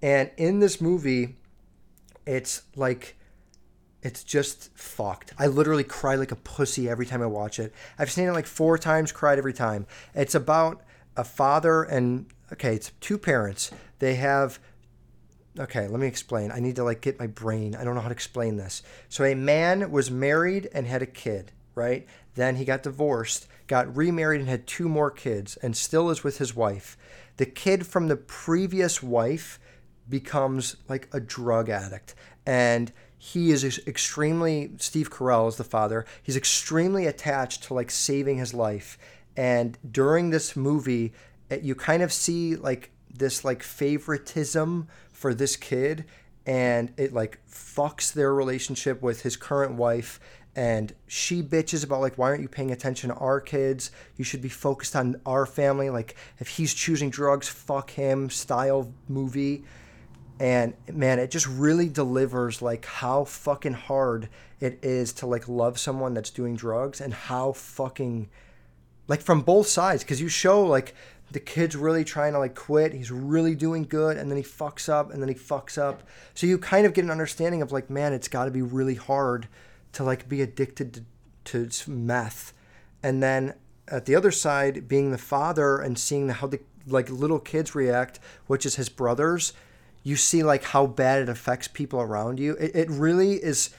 And 0.00 0.30
in 0.38 0.60
this 0.60 0.80
movie, 0.80 1.36
it's 2.26 2.62
like 2.74 3.18
it's 4.06 4.24
just 4.24 4.70
fucked. 4.76 5.32
I 5.38 5.46
literally 5.46 5.84
cry 5.84 6.14
like 6.14 6.32
a 6.32 6.36
pussy 6.36 6.88
every 6.88 7.06
time 7.06 7.22
I 7.22 7.26
watch 7.26 7.58
it. 7.58 7.74
I've 7.98 8.10
seen 8.10 8.28
it 8.28 8.32
like 8.32 8.46
four 8.46 8.78
times, 8.78 9.12
cried 9.12 9.38
every 9.38 9.52
time. 9.52 9.86
It's 10.14 10.34
about 10.34 10.82
a 11.16 11.24
father 11.24 11.82
and 11.82 12.26
okay, 12.52 12.74
it's 12.74 12.92
two 13.00 13.18
parents. 13.18 13.70
They 13.98 14.14
have 14.14 14.58
okay, 15.58 15.88
let 15.88 16.00
me 16.00 16.06
explain. 16.06 16.52
I 16.52 16.60
need 16.60 16.76
to 16.76 16.84
like 16.84 17.00
get 17.00 17.18
my 17.18 17.26
brain. 17.26 17.74
I 17.74 17.84
don't 17.84 17.94
know 17.94 18.00
how 18.02 18.08
to 18.08 18.14
explain 18.14 18.56
this. 18.56 18.82
So 19.08 19.24
a 19.24 19.34
man 19.34 19.90
was 19.90 20.10
married 20.10 20.68
and 20.72 20.86
had 20.86 21.00
a 21.00 21.06
kid, 21.06 21.52
right? 21.74 22.06
Then 22.34 22.56
he 22.56 22.64
got 22.64 22.82
divorced 22.82 23.48
got 23.66 23.94
remarried 23.96 24.40
and 24.40 24.48
had 24.48 24.66
two 24.66 24.88
more 24.88 25.10
kids, 25.10 25.56
and 25.56 25.76
still 25.76 26.10
is 26.10 26.22
with 26.22 26.38
his 26.38 26.54
wife. 26.54 26.96
The 27.36 27.46
kid 27.46 27.86
from 27.86 28.08
the 28.08 28.16
previous 28.16 29.02
wife 29.02 29.58
becomes 30.08 30.76
like 30.88 31.08
a 31.12 31.20
drug 31.20 31.68
addict. 31.68 32.14
And 32.46 32.92
he 33.18 33.50
is 33.50 33.64
extremely, 33.86 34.70
Steve 34.78 35.10
Carell 35.10 35.48
is 35.48 35.56
the 35.56 35.64
father, 35.64 36.04
he's 36.22 36.36
extremely 36.36 37.06
attached 37.06 37.64
to 37.64 37.74
like 37.74 37.90
saving 37.90 38.38
his 38.38 38.52
life. 38.52 38.98
And 39.36 39.78
during 39.90 40.30
this 40.30 40.56
movie, 40.56 41.12
eh, 41.50 41.58
you 41.62 41.74
kind 41.74 42.02
of 42.02 42.12
see 42.12 42.56
like 42.56 42.90
this 43.12 43.44
like 43.44 43.62
favoritism 43.62 44.88
for 45.12 45.34
this 45.34 45.56
kid 45.56 46.04
and 46.46 46.92
it 46.96 47.12
like 47.12 47.40
fucks 47.50 48.12
their 48.12 48.34
relationship 48.34 49.02
with 49.02 49.22
his 49.22 49.36
current 49.36 49.74
wife. 49.74 50.20
And 50.54 50.94
she 51.06 51.42
bitches 51.42 51.84
about 51.84 52.00
like 52.00 52.16
why 52.16 52.28
aren't 52.28 52.42
you 52.42 52.48
paying 52.48 52.70
attention 52.70 53.10
to 53.10 53.16
our 53.16 53.40
kids? 53.40 53.90
You 54.16 54.24
should 54.24 54.42
be 54.42 54.48
focused 54.48 54.94
on 54.94 55.20
our 55.26 55.46
family. 55.46 55.90
Like 55.90 56.16
if 56.38 56.48
he's 56.48 56.72
choosing 56.74 57.10
drugs 57.10 57.48
fuck 57.48 57.90
him 57.90 58.30
style 58.30 58.92
movie 59.08 59.64
and 60.38 60.74
man 60.92 61.18
it 61.18 61.30
just 61.30 61.46
really 61.46 61.88
delivers 61.88 62.60
like 62.60 62.84
how 62.84 63.24
fucking 63.24 63.72
hard 63.72 64.28
it 64.60 64.78
is 64.82 65.12
to 65.12 65.26
like 65.26 65.48
love 65.48 65.78
someone 65.78 66.14
that's 66.14 66.30
doing 66.30 66.56
drugs 66.56 67.00
and 67.00 67.12
how 67.12 67.52
fucking 67.52 68.28
like 69.08 69.20
from 69.20 69.42
both 69.42 69.66
sides. 69.66 70.02
Because 70.02 70.20
you 70.20 70.28
show 70.28 70.64
like 70.64 70.94
the 71.30 71.40
kid's 71.40 71.76
really 71.76 72.04
trying 72.04 72.32
to 72.32 72.38
like 72.38 72.54
quit. 72.54 72.92
He's 72.92 73.10
really 73.10 73.54
doing 73.54 73.84
good 73.84 74.16
and 74.16 74.30
then 74.30 74.36
he 74.36 74.44
fucks 74.44 74.88
up 74.88 75.12
and 75.12 75.20
then 75.20 75.28
he 75.28 75.34
fucks 75.34 75.78
up. 75.78 76.02
So 76.34 76.46
you 76.46 76.58
kind 76.58 76.86
of 76.86 76.94
get 76.94 77.04
an 77.04 77.10
understanding 77.10 77.62
of 77.62 77.72
like 77.72 77.90
man 77.90 78.12
it's 78.12 78.28
got 78.28 78.46
to 78.46 78.50
be 78.50 78.62
really 78.62 78.94
hard 78.94 79.48
to 79.92 80.04
like 80.04 80.28
be 80.28 80.42
addicted 80.42 81.04
to, 81.44 81.66
to 81.66 81.90
meth. 81.90 82.52
And 83.02 83.22
then 83.22 83.54
at 83.88 84.06
the 84.06 84.14
other 84.14 84.30
side 84.30 84.88
being 84.88 85.12
the 85.12 85.18
father 85.18 85.78
and 85.78 85.98
seeing 85.98 86.28
how 86.28 86.46
the 86.46 86.60
like 86.88 87.10
little 87.10 87.40
kids 87.40 87.74
react 87.74 88.20
which 88.46 88.64
is 88.64 88.76
his 88.76 88.88
brothers 88.88 89.52
you 90.06 90.14
see 90.14 90.42
like 90.42 90.62
how 90.62 90.86
bad 90.86 91.20
it 91.20 91.28
affects 91.28 91.68
people 91.68 92.00
around 92.00 92.38
you 92.38 92.54
it, 92.54 92.74
it 92.74 92.90
really 92.90 93.34
is 93.34 93.70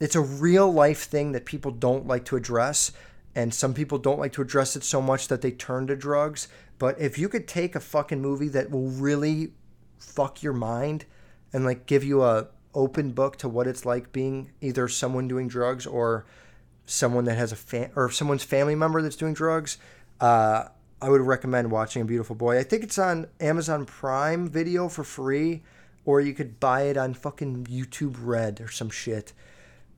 it's 0.00 0.14
a 0.14 0.20
real 0.20 0.72
life 0.72 1.04
thing 1.04 1.32
that 1.32 1.44
people 1.44 1.70
don't 1.70 2.06
like 2.06 2.24
to 2.24 2.36
address 2.36 2.92
and 3.34 3.52
some 3.52 3.74
people 3.74 3.98
don't 3.98 4.20
like 4.20 4.32
to 4.32 4.42
address 4.42 4.76
it 4.76 4.84
so 4.84 5.02
much 5.02 5.26
that 5.28 5.40
they 5.40 5.50
turn 5.50 5.86
to 5.86 5.96
drugs 5.96 6.48
but 6.78 6.98
if 7.00 7.18
you 7.18 7.28
could 7.28 7.48
take 7.48 7.74
a 7.74 7.80
fucking 7.80 8.20
movie 8.20 8.48
that 8.48 8.70
will 8.70 8.88
really 8.88 9.52
fuck 9.98 10.42
your 10.42 10.52
mind 10.52 11.04
and 11.52 11.64
like 11.64 11.86
give 11.86 12.04
you 12.04 12.22
a 12.22 12.46
open 12.74 13.12
book 13.12 13.36
to 13.38 13.48
what 13.48 13.66
it's 13.66 13.84
like 13.84 14.12
being 14.12 14.50
either 14.60 14.88
someone 14.88 15.28
doing 15.28 15.48
drugs 15.48 15.86
or 15.86 16.24
someone 16.86 17.24
that 17.24 17.36
has 17.36 17.52
a 17.52 17.56
fan 17.56 17.90
or 17.96 18.10
someone's 18.10 18.44
family 18.44 18.74
member 18.74 19.00
that's 19.00 19.16
doing 19.16 19.34
drugs, 19.34 19.78
uh, 20.20 20.64
I 21.00 21.08
would 21.10 21.20
recommend 21.20 21.70
watching 21.70 22.02
A 22.02 22.04
Beautiful 22.04 22.36
Boy. 22.36 22.58
I 22.58 22.62
think 22.62 22.82
it's 22.82 22.98
on 22.98 23.26
Amazon 23.40 23.84
Prime 23.84 24.48
Video 24.48 24.88
for 24.88 25.04
free, 25.04 25.62
or 26.04 26.20
you 26.20 26.34
could 26.34 26.60
buy 26.60 26.82
it 26.82 26.96
on 26.96 27.14
fucking 27.14 27.64
YouTube 27.64 28.16
Red 28.20 28.60
or 28.60 28.68
some 28.68 28.90
shit. 28.90 29.32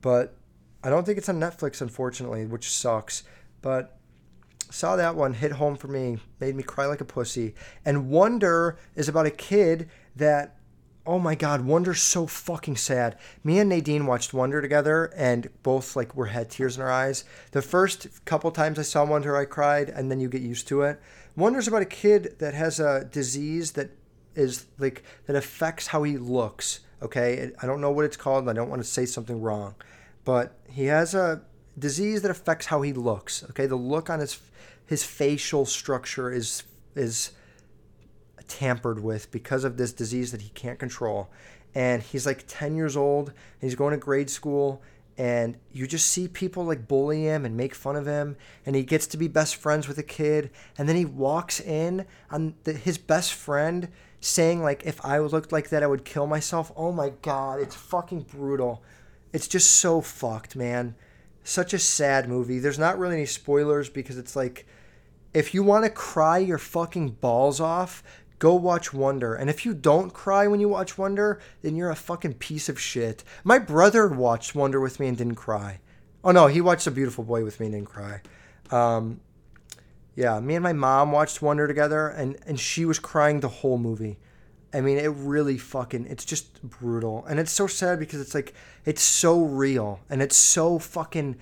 But 0.01 0.35
I 0.83 0.89
don't 0.89 1.05
think 1.05 1.17
it's 1.17 1.29
on 1.29 1.39
Netflix, 1.39 1.81
unfortunately, 1.81 2.45
which 2.45 2.69
sucks. 2.69 3.23
But 3.61 3.97
saw 4.69 4.95
that 4.95 5.15
one 5.15 5.33
hit 5.33 5.53
home 5.53 5.75
for 5.75 5.87
me, 5.87 6.17
made 6.39 6.55
me 6.55 6.63
cry 6.63 6.85
like 6.85 7.01
a 7.01 7.05
pussy. 7.05 7.55
And 7.85 8.09
Wonder 8.09 8.77
is 8.95 9.07
about 9.07 9.25
a 9.25 9.31
kid 9.31 9.89
that 10.15 10.56
oh 11.07 11.17
my 11.17 11.33
god, 11.33 11.61
Wonder's 11.61 12.01
so 12.01 12.27
fucking 12.27 12.75
sad. 12.75 13.17
Me 13.43 13.57
and 13.59 13.69
Nadine 13.69 14.05
watched 14.05 14.33
Wonder 14.33 14.61
together, 14.61 15.05
and 15.15 15.49
both 15.63 15.95
like 15.95 16.13
were 16.13 16.27
had 16.27 16.49
tears 16.49 16.75
in 16.75 16.83
our 16.83 16.91
eyes. 16.91 17.23
The 17.51 17.61
first 17.61 18.23
couple 18.25 18.51
times 18.51 18.77
I 18.77 18.81
saw 18.81 19.05
Wonder, 19.05 19.37
I 19.37 19.45
cried, 19.45 19.89
and 19.89 20.11
then 20.11 20.19
you 20.19 20.27
get 20.27 20.41
used 20.41 20.67
to 20.67 20.81
it. 20.81 21.01
Wonder's 21.37 21.67
about 21.67 21.81
a 21.81 21.85
kid 21.85 22.35
that 22.39 22.53
has 22.53 22.79
a 22.79 23.05
disease 23.05 23.71
that 23.71 23.91
is 24.35 24.65
like 24.77 25.03
that 25.25 25.35
affects 25.35 25.87
how 25.87 26.03
he 26.03 26.17
looks. 26.17 26.81
Okay, 27.01 27.51
I 27.61 27.65
don't 27.65 27.81
know 27.81 27.91
what 27.91 28.05
it's 28.05 28.17
called. 28.17 28.49
I 28.49 28.53
don't 28.53 28.69
want 28.69 28.81
to 28.81 28.87
say 28.87 29.05
something 29.05 29.41
wrong, 29.41 29.75
but 30.25 30.59
he 30.69 30.85
has 30.85 31.15
a 31.15 31.41
disease 31.79 32.21
that 32.23 32.31
affects 32.31 32.65
how 32.65 32.81
he 32.81 32.91
looks. 32.91 33.45
Okay, 33.51 33.65
the 33.65 33.75
look 33.75 34.09
on 34.09 34.19
his 34.19 34.39
his 34.85 35.03
facial 35.03 35.65
structure 35.65 36.29
is 36.31 36.63
is 36.95 37.31
tampered 38.47 39.01
with 39.01 39.31
because 39.31 39.63
of 39.63 39.77
this 39.77 39.93
disease 39.93 40.31
that 40.31 40.41
he 40.41 40.49
can't 40.49 40.79
control. 40.79 41.29
And 41.75 42.01
he's 42.01 42.25
like 42.25 42.45
10 42.47 42.75
years 42.75 42.97
old, 42.97 43.29
and 43.29 43.35
he's 43.61 43.75
going 43.75 43.91
to 43.91 43.97
grade 43.97 44.29
school, 44.29 44.81
and 45.17 45.57
you 45.73 45.87
just 45.87 46.05
see 46.05 46.27
people 46.27 46.63
like 46.63 46.87
bully 46.87 47.23
him 47.23 47.43
and 47.43 47.57
make 47.57 47.73
fun 47.73 47.95
of 47.95 48.05
him 48.05 48.37
and 48.65 48.75
he 48.75 48.83
gets 48.83 49.07
to 49.07 49.17
be 49.17 49.27
best 49.27 49.55
friends 49.55 49.87
with 49.87 49.97
a 49.97 50.03
kid 50.03 50.51
and 50.77 50.87
then 50.87 50.95
he 50.95 51.05
walks 51.05 51.59
in 51.59 52.05
on 52.29 52.53
the, 52.63 52.73
his 52.73 52.97
best 52.97 53.33
friend 53.33 53.89
saying 54.19 54.61
like 54.61 54.85
if 54.85 55.03
i 55.03 55.17
looked 55.17 55.51
like 55.51 55.69
that 55.69 55.83
i 55.83 55.87
would 55.87 56.05
kill 56.05 56.27
myself. 56.27 56.71
Oh 56.75 56.91
my 56.91 57.13
god 57.21 57.59
it's 57.59 57.75
fucking 57.75 58.21
brutal. 58.21 58.83
It's 59.33 59.47
just 59.47 59.71
so 59.71 60.01
fucked 60.01 60.55
man. 60.55 60.95
Such 61.43 61.73
a 61.73 61.79
sad 61.79 62.29
movie. 62.29 62.59
There's 62.59 62.79
not 62.79 62.99
really 62.99 63.15
any 63.15 63.25
spoilers 63.25 63.89
because 63.89 64.17
it's 64.17 64.35
like 64.35 64.67
if 65.33 65.53
you 65.53 65.63
want 65.63 65.83
to 65.83 65.89
cry 65.89 66.37
your 66.37 66.57
fucking 66.57 67.09
balls 67.09 67.59
off 67.59 68.03
go 68.39 68.55
watch 68.55 68.93
Wonder. 68.93 69.35
And 69.35 69.49
if 69.49 69.65
you 69.65 69.73
don't 69.73 70.13
cry 70.13 70.47
when 70.47 70.59
you 70.59 70.69
watch 70.69 70.97
Wonder, 70.97 71.39
then 71.61 71.75
you're 71.75 71.89
a 71.89 71.95
fucking 71.95 72.35
piece 72.35 72.69
of 72.69 72.79
shit. 72.79 73.23
My 73.43 73.59
brother 73.59 74.07
watched 74.07 74.55
Wonder 74.55 74.79
with 74.79 74.99
me 74.99 75.07
and 75.07 75.17
didn't 75.17 75.35
cry. 75.35 75.79
Oh 76.23 76.31
no, 76.31 76.47
he 76.47 76.61
watched 76.61 76.87
A 76.87 76.91
Beautiful 76.91 77.23
Boy 77.23 77.43
with 77.43 77.59
me 77.59 77.67
and 77.67 77.75
didn't 77.75 77.89
cry. 77.89 78.21
Um, 78.71 79.21
yeah, 80.15 80.39
me 80.39 80.55
and 80.55 80.63
my 80.63 80.73
mom 80.73 81.11
watched 81.11 81.41
Wonder 81.41 81.67
together, 81.67 82.07
and 82.07 82.37
and 82.45 82.59
she 82.59 82.85
was 82.85 82.99
crying 82.99 83.39
the 83.39 83.47
whole 83.47 83.77
movie. 83.77 84.17
I 84.73 84.81
mean, 84.81 84.97
it 84.97 85.07
really 85.07 85.57
fucking, 85.57 86.07
it's 86.07 86.25
just 86.25 86.61
brutal. 86.61 87.25
And 87.27 87.39
it's 87.39 87.51
so 87.51 87.67
sad 87.67 87.99
because 87.99 88.19
it's 88.19 88.35
like, 88.35 88.53
it's 88.85 89.01
so 89.01 89.41
real 89.41 90.01
and 90.09 90.21
it's 90.21 90.35
so 90.35 90.77
fucking 90.77 91.37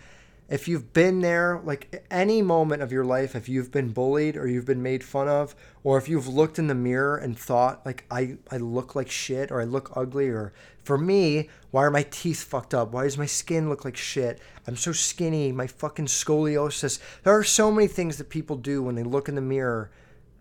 if 0.47 0.67
you've 0.67 0.93
been 0.93 1.21
there, 1.21 1.59
like 1.63 2.05
any 2.11 2.41
moment 2.41 2.83
of 2.83 2.91
your 2.91 3.03
life, 3.03 3.35
if 3.35 3.49
you've 3.49 3.71
been 3.71 3.91
bullied 3.91 4.37
or 4.37 4.47
you've 4.47 4.65
been 4.65 4.83
made 4.83 5.03
fun 5.03 5.27
of, 5.27 5.55
or 5.83 5.97
if 5.97 6.07
you've 6.07 6.27
looked 6.27 6.59
in 6.59 6.67
the 6.67 6.75
mirror 6.75 7.17
and 7.17 7.37
thought, 7.37 7.83
like, 7.83 8.05
I, 8.11 8.37
I 8.51 8.57
look 8.57 8.93
like 8.95 9.09
shit 9.09 9.51
or 9.51 9.59
I 9.59 9.63
look 9.63 9.91
ugly, 9.95 10.27
or 10.27 10.53
for 10.83 10.99
me, 10.99 11.49
why 11.71 11.83
are 11.83 11.91
my 11.91 12.05
teeth 12.11 12.43
fucked 12.43 12.75
up? 12.75 12.91
Why 12.91 13.05
does 13.05 13.17
my 13.17 13.25
skin 13.25 13.69
look 13.69 13.83
like 13.85 13.97
shit? 13.97 14.39
I'm 14.67 14.75
so 14.75 14.91
skinny, 14.91 15.51
my 15.51 15.65
fucking 15.65 16.05
scoliosis. 16.05 16.99
There 17.23 17.35
are 17.35 17.43
so 17.43 17.71
many 17.71 17.87
things 17.87 18.17
that 18.17 18.29
people 18.29 18.55
do 18.55 18.83
when 18.83 18.93
they 18.93 19.03
look 19.03 19.27
in 19.27 19.35
the 19.35 19.41
mirror. 19.41 19.89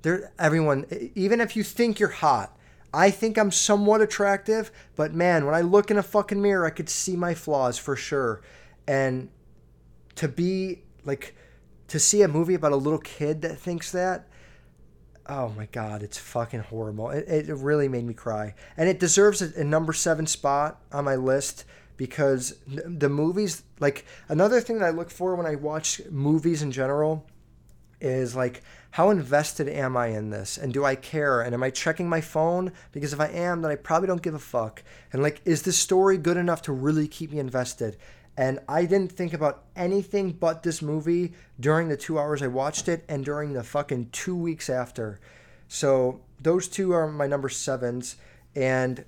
There, 0.02 0.32
everyone, 0.38 0.84
even 1.14 1.40
if 1.40 1.56
you 1.56 1.62
think 1.62 1.98
you're 1.98 2.10
hot, 2.10 2.58
I 2.92 3.10
think 3.10 3.38
I'm 3.38 3.50
somewhat 3.50 4.02
attractive, 4.02 4.70
but 4.96 5.14
man, 5.14 5.46
when 5.46 5.54
I 5.54 5.62
look 5.62 5.90
in 5.90 5.96
a 5.96 6.02
fucking 6.02 6.40
mirror, 6.40 6.66
I 6.66 6.70
could 6.70 6.90
see 6.90 7.16
my 7.16 7.34
flaws 7.34 7.78
for 7.78 7.96
sure. 7.96 8.42
And 8.86 9.30
to 10.16 10.28
be 10.28 10.82
like 11.04 11.34
to 11.88 11.98
see 11.98 12.22
a 12.22 12.28
movie 12.28 12.54
about 12.54 12.72
a 12.72 12.76
little 12.76 12.98
kid 12.98 13.42
that 13.42 13.58
thinks 13.58 13.92
that 13.92 14.26
oh 15.26 15.48
my 15.56 15.66
god 15.66 16.02
it's 16.02 16.18
fucking 16.18 16.60
horrible. 16.60 17.10
It, 17.10 17.48
it 17.48 17.56
really 17.56 17.88
made 17.88 18.04
me 18.04 18.14
cry. 18.14 18.54
And 18.76 18.88
it 18.88 19.00
deserves 19.00 19.42
a, 19.42 19.60
a 19.60 19.64
number 19.64 19.92
seven 19.92 20.26
spot 20.26 20.80
on 20.92 21.04
my 21.04 21.16
list 21.16 21.64
because 21.96 22.56
the 22.66 23.08
movies 23.08 23.62
like 23.80 24.04
another 24.28 24.60
thing 24.60 24.78
that 24.78 24.86
i 24.86 24.90
look 24.90 25.10
for 25.10 25.36
when 25.36 25.46
i 25.46 25.54
watch 25.54 26.00
movies 26.10 26.62
in 26.62 26.72
general 26.72 27.24
is 28.00 28.34
like 28.34 28.62
how 28.90 29.10
invested 29.10 29.68
am 29.68 29.96
i 29.96 30.08
in 30.08 30.30
this? 30.30 30.56
And 30.56 30.72
do 30.72 30.84
i 30.84 30.94
care? 30.94 31.40
And 31.40 31.52
am 31.52 31.62
i 31.62 31.70
checking 31.70 32.08
my 32.08 32.20
phone? 32.20 32.72
Because 32.92 33.12
if 33.12 33.20
i 33.20 33.28
am 33.28 33.62
then 33.62 33.70
i 33.70 33.76
probably 33.76 34.08
don't 34.08 34.22
give 34.22 34.34
a 34.34 34.38
fuck. 34.38 34.82
And 35.12 35.22
like 35.22 35.40
is 35.44 35.62
this 35.62 35.78
story 35.78 36.18
good 36.18 36.36
enough 36.36 36.62
to 36.62 36.72
really 36.72 37.08
keep 37.08 37.32
me 37.32 37.38
invested 37.38 37.96
and 38.36 38.58
I 38.68 38.84
didn't 38.84 39.12
think 39.12 39.32
about 39.32 39.64
anything 39.76 40.32
but 40.32 40.62
this 40.62 40.82
movie 40.82 41.34
during 41.60 41.88
the 41.88 41.96
two 41.96 42.18
hours 42.18 42.42
I 42.42 42.48
watched 42.48 42.88
it 42.88 43.04
and 43.08 43.24
during 43.24 43.52
the 43.52 43.62
fucking 43.62 44.10
two 44.10 44.36
weeks 44.36 44.68
after. 44.68 45.20
So 45.68 46.20
those 46.40 46.68
two 46.68 46.92
are 46.92 47.06
my 47.06 47.26
number 47.26 47.48
sevens. 47.48 48.16
And 48.56 49.04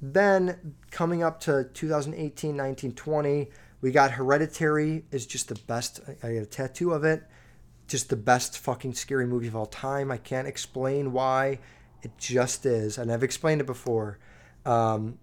then 0.00 0.76
coming 0.90 1.22
up 1.22 1.40
to 1.40 1.64
2018, 1.74 2.56
19, 2.56 2.92
20, 2.92 3.50
we 3.82 3.90
got 3.90 4.12
Hereditary 4.12 5.04
is 5.10 5.26
just 5.26 5.48
the 5.48 5.60
best. 5.66 6.00
I 6.22 6.34
got 6.34 6.42
a 6.42 6.46
tattoo 6.46 6.92
of 6.92 7.04
it. 7.04 7.24
Just 7.86 8.08
the 8.08 8.16
best 8.16 8.58
fucking 8.58 8.94
scary 8.94 9.26
movie 9.26 9.48
of 9.48 9.56
all 9.56 9.66
time. 9.66 10.10
I 10.10 10.16
can't 10.16 10.48
explain 10.48 11.12
why. 11.12 11.58
It 12.02 12.16
just 12.16 12.64
is. 12.64 12.96
And 12.96 13.12
I've 13.12 13.22
explained 13.22 13.60
it 13.60 13.66
before. 13.66 14.18
Um, 14.64 15.18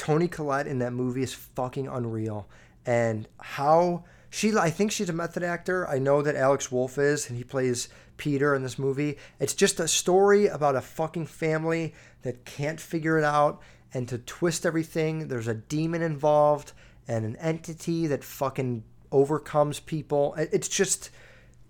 Toni 0.00 0.28
Collette 0.28 0.66
in 0.66 0.78
that 0.78 0.94
movie 0.94 1.22
is 1.22 1.34
fucking 1.34 1.86
unreal. 1.86 2.48
And 2.86 3.28
how 3.38 4.04
she, 4.30 4.56
I 4.56 4.70
think 4.70 4.92
she's 4.92 5.10
a 5.10 5.12
method 5.12 5.42
actor. 5.42 5.86
I 5.86 5.98
know 5.98 6.22
that 6.22 6.36
Alex 6.36 6.72
Wolff 6.72 6.96
is, 6.96 7.28
and 7.28 7.36
he 7.36 7.44
plays 7.44 7.90
Peter 8.16 8.54
in 8.54 8.62
this 8.62 8.78
movie. 8.78 9.18
It's 9.38 9.52
just 9.52 9.78
a 9.78 9.86
story 9.86 10.46
about 10.46 10.74
a 10.74 10.80
fucking 10.80 11.26
family 11.26 11.92
that 12.22 12.46
can't 12.46 12.80
figure 12.80 13.18
it 13.18 13.24
out. 13.24 13.60
And 13.92 14.08
to 14.08 14.16
twist 14.16 14.64
everything, 14.64 15.28
there's 15.28 15.48
a 15.48 15.54
demon 15.54 16.00
involved 16.00 16.72
and 17.06 17.26
an 17.26 17.36
entity 17.36 18.06
that 18.06 18.24
fucking 18.24 18.82
overcomes 19.12 19.80
people. 19.80 20.34
It's 20.38 20.68
just, 20.68 21.10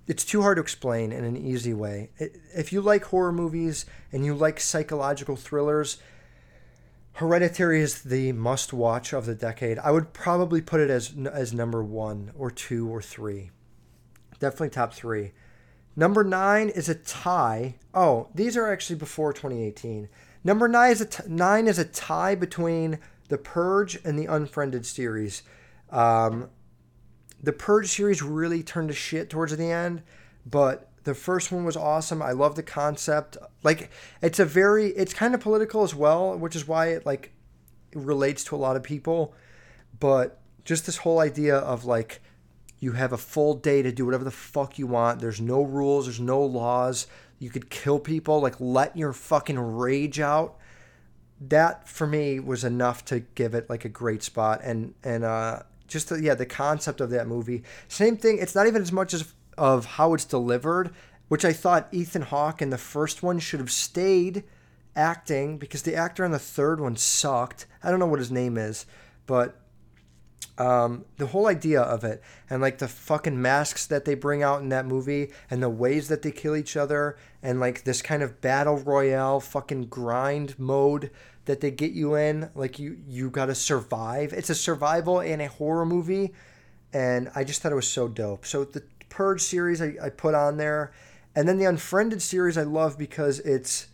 it's 0.07 0.25
too 0.25 0.43
hard 0.43 0.59
to 0.59 0.63
explain 0.63 1.11
in 1.11 1.25
an 1.25 1.37
easy 1.37 1.75
way. 1.75 2.11
If 2.55 2.73
you 2.73 2.81
like 2.81 3.07
horror 3.07 3.33
movies 3.33 3.87
and 4.13 4.25
you 4.25 4.37
like 4.37 4.61
psychological 4.61 5.35
thrillers, 5.35 5.97
Hereditary 7.15 7.81
is 7.81 8.03
the 8.03 8.33
must 8.33 8.73
watch 8.73 9.13
of 9.13 9.27
the 9.27 9.35
decade. 9.35 9.79
I 9.79 9.91
would 9.91 10.13
probably 10.13 10.61
put 10.61 10.81
it 10.81 10.91
as 10.91 11.15
as 11.33 11.53
number 11.53 11.83
1 11.83 12.33
or 12.37 12.51
2 12.51 12.89
or 12.89 13.03
3. 13.03 13.51
Definitely 14.39 14.71
top 14.71 14.95
3. 14.95 15.33
Number 15.97 16.25
9 16.25 16.69
is 16.71 16.89
a 16.89 16.95
tie. 16.95 17.75
Oh, 17.93 18.29
these 18.35 18.57
are 18.57 18.73
actually 18.73 18.97
before 18.97 19.33
2018. 19.33 20.09
Number 20.43 20.69
9 20.69 20.91
is 20.91 21.01
a 21.01 21.07
t- 21.07 21.23
9 21.27 21.67
is 21.67 21.79
a 21.79 21.85
tie 21.85 22.35
between 22.35 22.99
The 23.29 23.39
Purge 23.39 23.99
and 24.05 24.19
the 24.19 24.27
Unfriended 24.27 24.87
series. 24.87 25.43
Um, 25.91 26.49
the 27.43 27.53
Purge 27.53 27.89
series 27.89 28.23
really 28.23 28.63
turned 28.63 28.89
to 28.89 28.95
shit 28.95 29.29
towards 29.29 29.57
the 29.57 29.71
end, 29.71 30.03
but 30.47 30.90
the 31.05 31.15
first 31.15 31.51
one 31.51 31.65
was 31.65 31.77
awesome. 31.77 32.23
I 32.23 32.33
love 32.33 32.57
the 32.57 32.63
concept. 32.63 33.37
Like 33.63 33.91
it's 34.23 34.39
a 34.39 34.45
very 34.45 34.89
it's 34.89 35.15
kind 35.15 35.35
of 35.35 35.41
political 35.41 35.83
as 35.83 35.95
well, 35.95 36.37
which 36.37 36.55
is 36.55 36.69
why 36.69 36.89
it 36.89 37.07
like 37.07 37.33
it 37.93 37.99
relates 37.99 38.45
to 38.45 38.57
a 38.57 38.59
lot 38.59 38.77
of 38.77 38.83
people. 38.83 39.35
But 39.99 40.41
just 40.65 40.87
this 40.87 40.99
whole 40.99 41.19
idea 41.19 41.57
of 41.57 41.85
like 41.85 42.21
you 42.79 42.93
have 42.93 43.13
a 43.13 43.19
full 43.19 43.55
day 43.55 43.83
to 43.83 43.93
do 43.93 44.05
whatever 44.05 44.25
the 44.25 44.31
fuck 44.31 44.79
you 44.79 44.87
want. 44.87 45.21
There's 45.21 45.41
no 45.41 45.63
rules, 45.63 46.07
there's 46.07 46.21
no 46.21 46.43
laws. 46.43 47.07
You 47.39 47.51
could 47.51 47.71
kill 47.71 47.99
people, 47.99 48.41
like 48.41 48.57
let 48.59 48.97
your 48.97 49.13
fucking 49.13 49.59
rage 49.59 50.21
out. 50.21 50.59
That 51.41 51.89
for 51.89 52.07
me 52.07 52.41
was 52.41 52.65
enough 52.65 53.05
to 53.07 53.21
give 53.21 53.55
it 53.55 53.71
like 53.71 53.87
a 53.87 53.89
great 53.89 54.23
spot 54.23 54.61
and 54.63 54.95
and 55.03 55.25
uh 55.25 55.63
just 55.91 56.09
the, 56.09 56.23
yeah, 56.23 56.35
the 56.35 56.47
concept 56.47 57.01
of 57.01 57.11
that 57.11 57.27
movie. 57.27 57.65
Same 57.89 58.17
thing, 58.17 58.39
it's 58.39 58.55
not 58.55 58.67
even 58.67 58.81
as 58.81 58.93
much 58.93 59.13
as 59.13 59.35
of 59.61 59.85
how 59.85 60.15
it's 60.15 60.25
delivered, 60.25 60.91
which 61.29 61.45
I 61.45 61.53
thought 61.53 61.89
Ethan 61.93 62.23
Hawke 62.23 62.63
in 62.63 62.71
the 62.71 62.79
first 62.79 63.23
one 63.23 63.39
should 63.39 63.61
have 63.61 63.71
stayed 63.71 64.43
acting 64.97 65.59
because 65.59 65.83
the 65.83 65.95
actor 65.95 66.25
in 66.25 66.33
the 66.33 66.39
third 66.39 66.81
one 66.81 66.97
sucked. 66.97 67.67
I 67.83 67.91
don't 67.91 68.01
know 68.01 68.07
what 68.07 68.19
his 68.19 68.33
name 68.33 68.57
is, 68.57 68.87
but 69.27 69.61
um, 70.57 71.05
the 71.19 71.27
whole 71.27 71.47
idea 71.47 71.83
of 71.83 72.05
it 72.05 72.23
and 72.49 72.63
like 72.63 72.79
the 72.79 72.89
fucking 72.89 73.41
masks 73.41 73.87
that 73.87 74.07
they 74.07 74.15
bring 74.15 74.43
out 74.43 74.63
in 74.63 74.71
that 74.71 74.87
movie 74.87 75.31
and 75.51 75.63
the 75.63 75.69
ways 75.69 76.09
that 76.09 76.23
they 76.23 76.33
kill 76.33 76.57
each 76.57 76.77
other 76.77 77.19
and 77.43 77.61
like 77.61 77.85
this 77.85 78.01
kind 78.01 78.23
of 78.23 78.41
battle 78.41 78.79
royale 78.79 79.41
fucking 79.41 79.87
grind 79.87 80.59
mode 80.59 81.11
that 81.45 81.61
they 81.61 81.71
get 81.71 81.93
you 81.93 82.15
in 82.15 82.51
like 82.55 82.79
you 82.79 82.99
you 83.09 83.31
got 83.31 83.47
to 83.47 83.55
survive 83.55 84.35
it's 84.35 84.51
a 84.51 84.55
survival 84.55 85.21
and 85.21 85.41
a 85.41 85.49
horror 85.49 85.87
movie 85.87 86.35
and 86.93 87.31
i 87.35 87.43
just 87.43 87.63
thought 87.63 87.73
it 87.73 87.77
was 87.77 87.89
so 87.89 88.07
dope 88.07 88.45
so 88.45 88.65
the 88.65 88.83
Purge 89.11 89.43
series 89.43 89.83
I, 89.83 89.95
I 90.03 90.09
put 90.09 90.35
on 90.35 90.57
there. 90.57 90.93
And 91.37 91.47
then 91.47 91.59
the 91.59 91.67
Unfriended 91.67 92.23
series 92.23 92.57
I 92.57 92.63
love 92.63 92.99
because 92.99 93.39
it's 93.41 93.89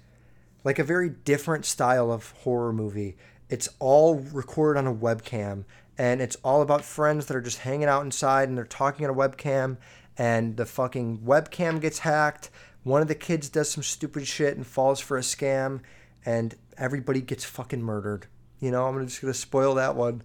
like 0.65 0.79
a 0.79 0.85
very 0.85 1.11
different 1.11 1.65
style 1.65 2.11
of 2.11 2.31
horror 2.43 2.73
movie. 2.73 3.17
It's 3.49 3.69
all 3.79 4.17
recorded 4.17 4.79
on 4.79 4.87
a 4.87 4.95
webcam 4.95 5.65
and 5.99 6.21
it's 6.21 6.37
all 6.45 6.63
about 6.63 6.85
friends 6.85 7.27
that 7.27 7.37
are 7.37 7.43
just 7.43 7.59
hanging 7.59 7.89
out 7.89 8.05
inside 8.05 8.49
and 8.49 8.57
they're 8.57 8.65
talking 8.65 9.07
on 9.07 9.11
a 9.11 9.15
webcam 9.15 9.77
and 10.19 10.57
the 10.57 10.67
fucking 10.67 11.19
webcam 11.19 11.81
gets 11.81 12.01
hacked. 12.01 12.51
One 12.83 13.03
of 13.03 13.09
the 13.09 13.15
kids 13.15 13.49
does 13.49 13.71
some 13.71 13.83
stupid 13.83 14.27
shit 14.27 14.57
and 14.57 14.67
falls 14.67 15.01
for 15.01 15.17
a 15.17 15.23
scam 15.23 15.81
and 16.25 16.55
everybody 16.79 17.21
gets 17.21 17.45
fucking 17.45 17.83
murdered. 17.83 18.27
You 18.61 18.71
know, 18.71 18.87
I'm 18.87 19.07
just 19.07 19.21
going 19.21 19.33
to 19.33 19.39
spoil 19.39 19.75
that 19.75 19.97
one. 19.97 20.23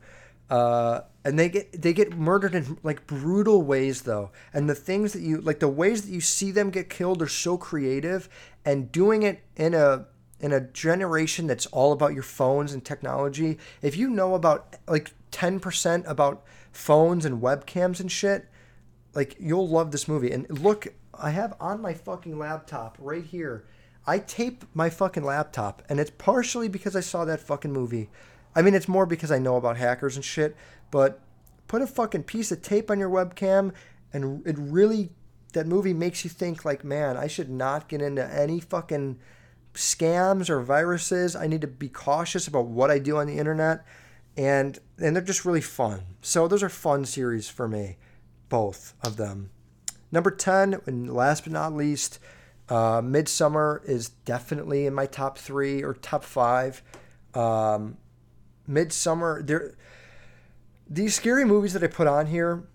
Uh, 0.50 1.02
and 1.24 1.38
they 1.38 1.50
get 1.50 1.82
they 1.82 1.94
get 1.94 2.18
murdered 2.18 2.56
in 2.56 2.78
like 2.84 3.06
brutal 3.06 3.62
ways 3.62 4.04
though 4.04 4.32
and 4.54 4.70
the 4.70 4.76
things 4.76 5.14
that 5.14 5.22
you 5.22 5.40
like 5.42 5.60
the 5.60 5.68
ways 5.68 6.02
that 6.04 6.12
you 6.12 6.22
see 6.22 6.52
them 6.52 6.70
get 6.70 6.90
killed 6.90 7.22
are 7.22 7.28
so 7.28 7.58
creative 7.58 8.28
and 8.66 8.92
doing 8.92 9.24
it 9.24 9.44
in 9.56 9.74
a 9.74 10.06
in 10.40 10.52
a 10.52 10.60
generation 10.60 11.46
that's 11.46 11.68
all 11.68 11.92
about 11.92 12.14
your 12.14 12.24
phones 12.24 12.74
and 12.74 12.84
technology 12.84 13.58
if 13.82 13.96
you 13.96 14.10
know 14.10 14.34
about 14.34 14.76
like 14.88 15.12
10% 15.32 16.08
about 16.08 16.44
phones 16.72 17.26
and 17.26 17.42
webcams 17.42 18.00
and 18.00 18.12
shit, 18.12 18.48
like 19.14 19.36
you'll 19.40 19.68
love 19.68 19.92
this 19.92 20.08
movie. 20.08 20.32
And 20.32 20.50
look, 20.50 20.88
I 21.14 21.32
have 21.32 21.56
on 21.60 21.82
my 21.82 21.94
fucking 21.94 22.38
laptop 22.38 22.98
right 23.00 23.26
here. 23.26 23.66
I 24.06 24.20
tape 24.20 24.66
my 24.74 24.90
fucking 24.90 25.24
laptop, 25.24 25.84
and 25.88 26.00
it's 26.00 26.12
partially 26.12 26.68
because 26.68 26.96
I 26.96 27.02
saw 27.02 27.24
that 27.26 27.40
fucking 27.40 27.72
movie. 27.72 28.10
I 28.56 28.62
mean, 28.64 28.74
it's 28.74 28.88
more 28.88 29.06
because 29.06 29.32
I 29.32 29.38
know 29.38 29.58
about 29.58 29.78
hackers 29.78 30.16
and 30.16 30.26
shit, 30.26 30.56
but 30.92 31.22
put 31.68 31.82
a 31.82 31.88
fucking 31.88 32.24
piece 32.24 32.52
of 32.52 32.62
tape 32.62 32.92
on 32.92 33.00
your 33.00 33.10
webcam, 33.10 33.74
and 34.14 34.46
it 34.46 34.58
really, 34.58 35.10
that 35.54 35.66
movie 35.66 35.94
makes 35.94 36.24
you 36.24 36.30
think, 36.30 36.66
like, 36.66 36.84
man, 36.84 37.18
I 37.18 37.28
should 37.28 37.50
not 37.50 37.88
get 37.88 38.02
into 38.02 38.26
any 38.32 38.60
fucking 38.60 39.18
scams 39.74 40.50
or 40.50 40.62
viruses. 40.62 41.36
I 41.36 41.48
need 41.48 41.62
to 41.62 41.68
be 41.68 41.90
cautious 41.90 42.48
about 42.48 42.68
what 42.68 42.92
I 42.92 43.00
do 43.00 43.18
on 43.18 43.28
the 43.28 43.38
internet. 43.38 43.86
And, 44.38 44.80
and 44.98 45.16
they're 45.16 45.24
just 45.24 45.46
really 45.46 45.62
fun. 45.62 46.04
So 46.22 46.48
those 46.48 46.64
are 46.64 46.70
fun 46.70 47.06
series 47.06 47.50
for 47.50 47.68
me, 47.68 47.98
both 48.50 48.94
of 49.04 49.18
them. 49.18 49.52
Number 50.12 50.32
10, 50.32 50.82
and 50.86 51.14
last 51.14 51.46
but 51.46 51.54
not 51.54 51.74
least, 51.74 52.20
uh, 52.70 53.02
Midsommar 53.02 53.84
is 53.88 54.10
definitely 54.10 54.86
in 54.86 54.94
my 54.94 55.06
top 55.06 55.38
three 55.38 55.84
or 55.84 55.94
top 55.94 56.24
five. 56.24 56.82
Um, 57.34 57.98
Midsommar, 58.70 59.46
there, 59.46 59.74
these 60.92 61.16
scary 61.16 61.46
movies 61.46 61.72
that 61.74 61.84
I 61.84 61.88
put 61.88 62.06
on 62.06 62.28
here, 62.28 62.68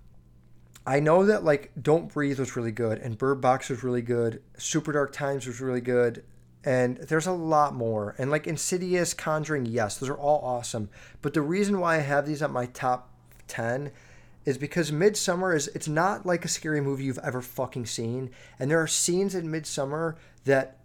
I 0.86 1.00
know 1.00 1.26
that 1.26 1.44
like 1.44 1.70
Don't 1.80 2.12
Breathe 2.12 2.38
was 2.38 2.56
really 2.56 2.72
good, 2.72 2.98
and 2.98 3.18
Bird 3.18 3.42
Box 3.42 3.68
was 3.68 3.84
really 3.84 4.02
good, 4.02 4.42
Super 4.56 4.92
Dark 4.92 5.12
Times 5.12 5.46
was 5.46 5.60
really 5.60 5.82
good, 5.82 6.24
and 6.64 6.96
there's 6.96 7.26
a 7.26 7.32
lot 7.32 7.74
more. 7.74 8.14
And 8.18 8.30
like 8.30 8.46
Insidious, 8.46 9.12
Conjuring, 9.12 9.66
yes, 9.66 9.98
those 9.98 10.08
are 10.08 10.16
all 10.16 10.40
awesome. 10.42 10.88
But 11.20 11.34
the 11.34 11.42
reason 11.42 11.78
why 11.78 11.96
I 11.96 12.00
have 12.00 12.26
these 12.26 12.42
at 12.42 12.50
my 12.50 12.66
top 12.66 13.12
ten 13.48 13.92
is 14.46 14.56
because 14.56 14.90
Midsommar 14.90 15.54
is 15.54 15.68
it's 15.68 15.88
not 15.88 16.24
like 16.24 16.44
a 16.44 16.48
scary 16.48 16.80
movie 16.80 17.04
you've 17.04 17.18
ever 17.18 17.42
fucking 17.42 17.84
seen, 17.84 18.30
and 18.58 18.70
there 18.70 18.80
are 18.80 18.86
scenes 18.86 19.34
in 19.34 19.48
Midsommar 19.48 20.16
that 20.44 20.78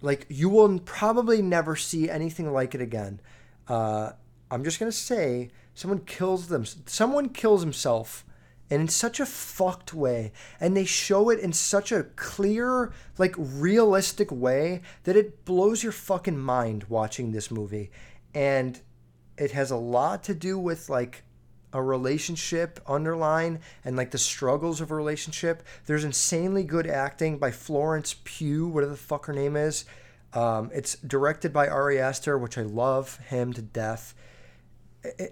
like 0.00 0.24
you 0.30 0.48
will 0.48 0.78
probably 0.78 1.42
never 1.42 1.76
see 1.76 2.08
anything 2.08 2.50
like 2.50 2.74
it 2.74 2.80
again. 2.80 3.20
Uh, 3.66 4.12
I'm 4.50 4.64
just 4.64 4.78
gonna 4.78 4.90
say 4.90 5.50
someone 5.78 6.00
kills 6.00 6.48
them. 6.48 6.64
Someone 6.86 7.28
kills 7.28 7.62
himself, 7.62 8.24
and 8.68 8.82
in 8.82 8.88
such 8.88 9.20
a 9.20 9.26
fucked 9.26 9.94
way, 9.94 10.32
and 10.60 10.76
they 10.76 10.84
show 10.84 11.30
it 11.30 11.38
in 11.38 11.52
such 11.52 11.92
a 11.92 12.02
clear, 12.16 12.92
like 13.16 13.34
realistic 13.38 14.30
way 14.32 14.82
that 15.04 15.16
it 15.16 15.44
blows 15.44 15.82
your 15.82 15.92
fucking 15.92 16.38
mind 16.38 16.84
watching 16.88 17.30
this 17.30 17.50
movie, 17.50 17.90
and 18.34 18.80
it 19.36 19.52
has 19.52 19.70
a 19.70 19.76
lot 19.76 20.24
to 20.24 20.34
do 20.34 20.58
with 20.58 20.88
like 20.88 21.22
a 21.72 21.80
relationship 21.80 22.80
underline 22.86 23.60
and 23.84 23.96
like 23.96 24.10
the 24.10 24.18
struggles 24.18 24.80
of 24.80 24.90
a 24.90 24.96
relationship. 24.96 25.62
There's 25.86 26.02
insanely 26.02 26.64
good 26.64 26.88
acting 26.88 27.38
by 27.38 27.52
Florence 27.52 28.16
Pugh, 28.24 28.66
whatever 28.66 28.92
the 28.92 28.98
fuck 28.98 29.26
her 29.26 29.32
name 29.32 29.54
is. 29.54 29.84
Um, 30.32 30.70
it's 30.74 30.96
directed 30.96 31.52
by 31.52 31.68
Ari 31.68 32.00
Aster, 32.00 32.36
which 32.36 32.58
I 32.58 32.62
love 32.62 33.18
him 33.28 33.52
to 33.52 33.62
death. 33.62 34.14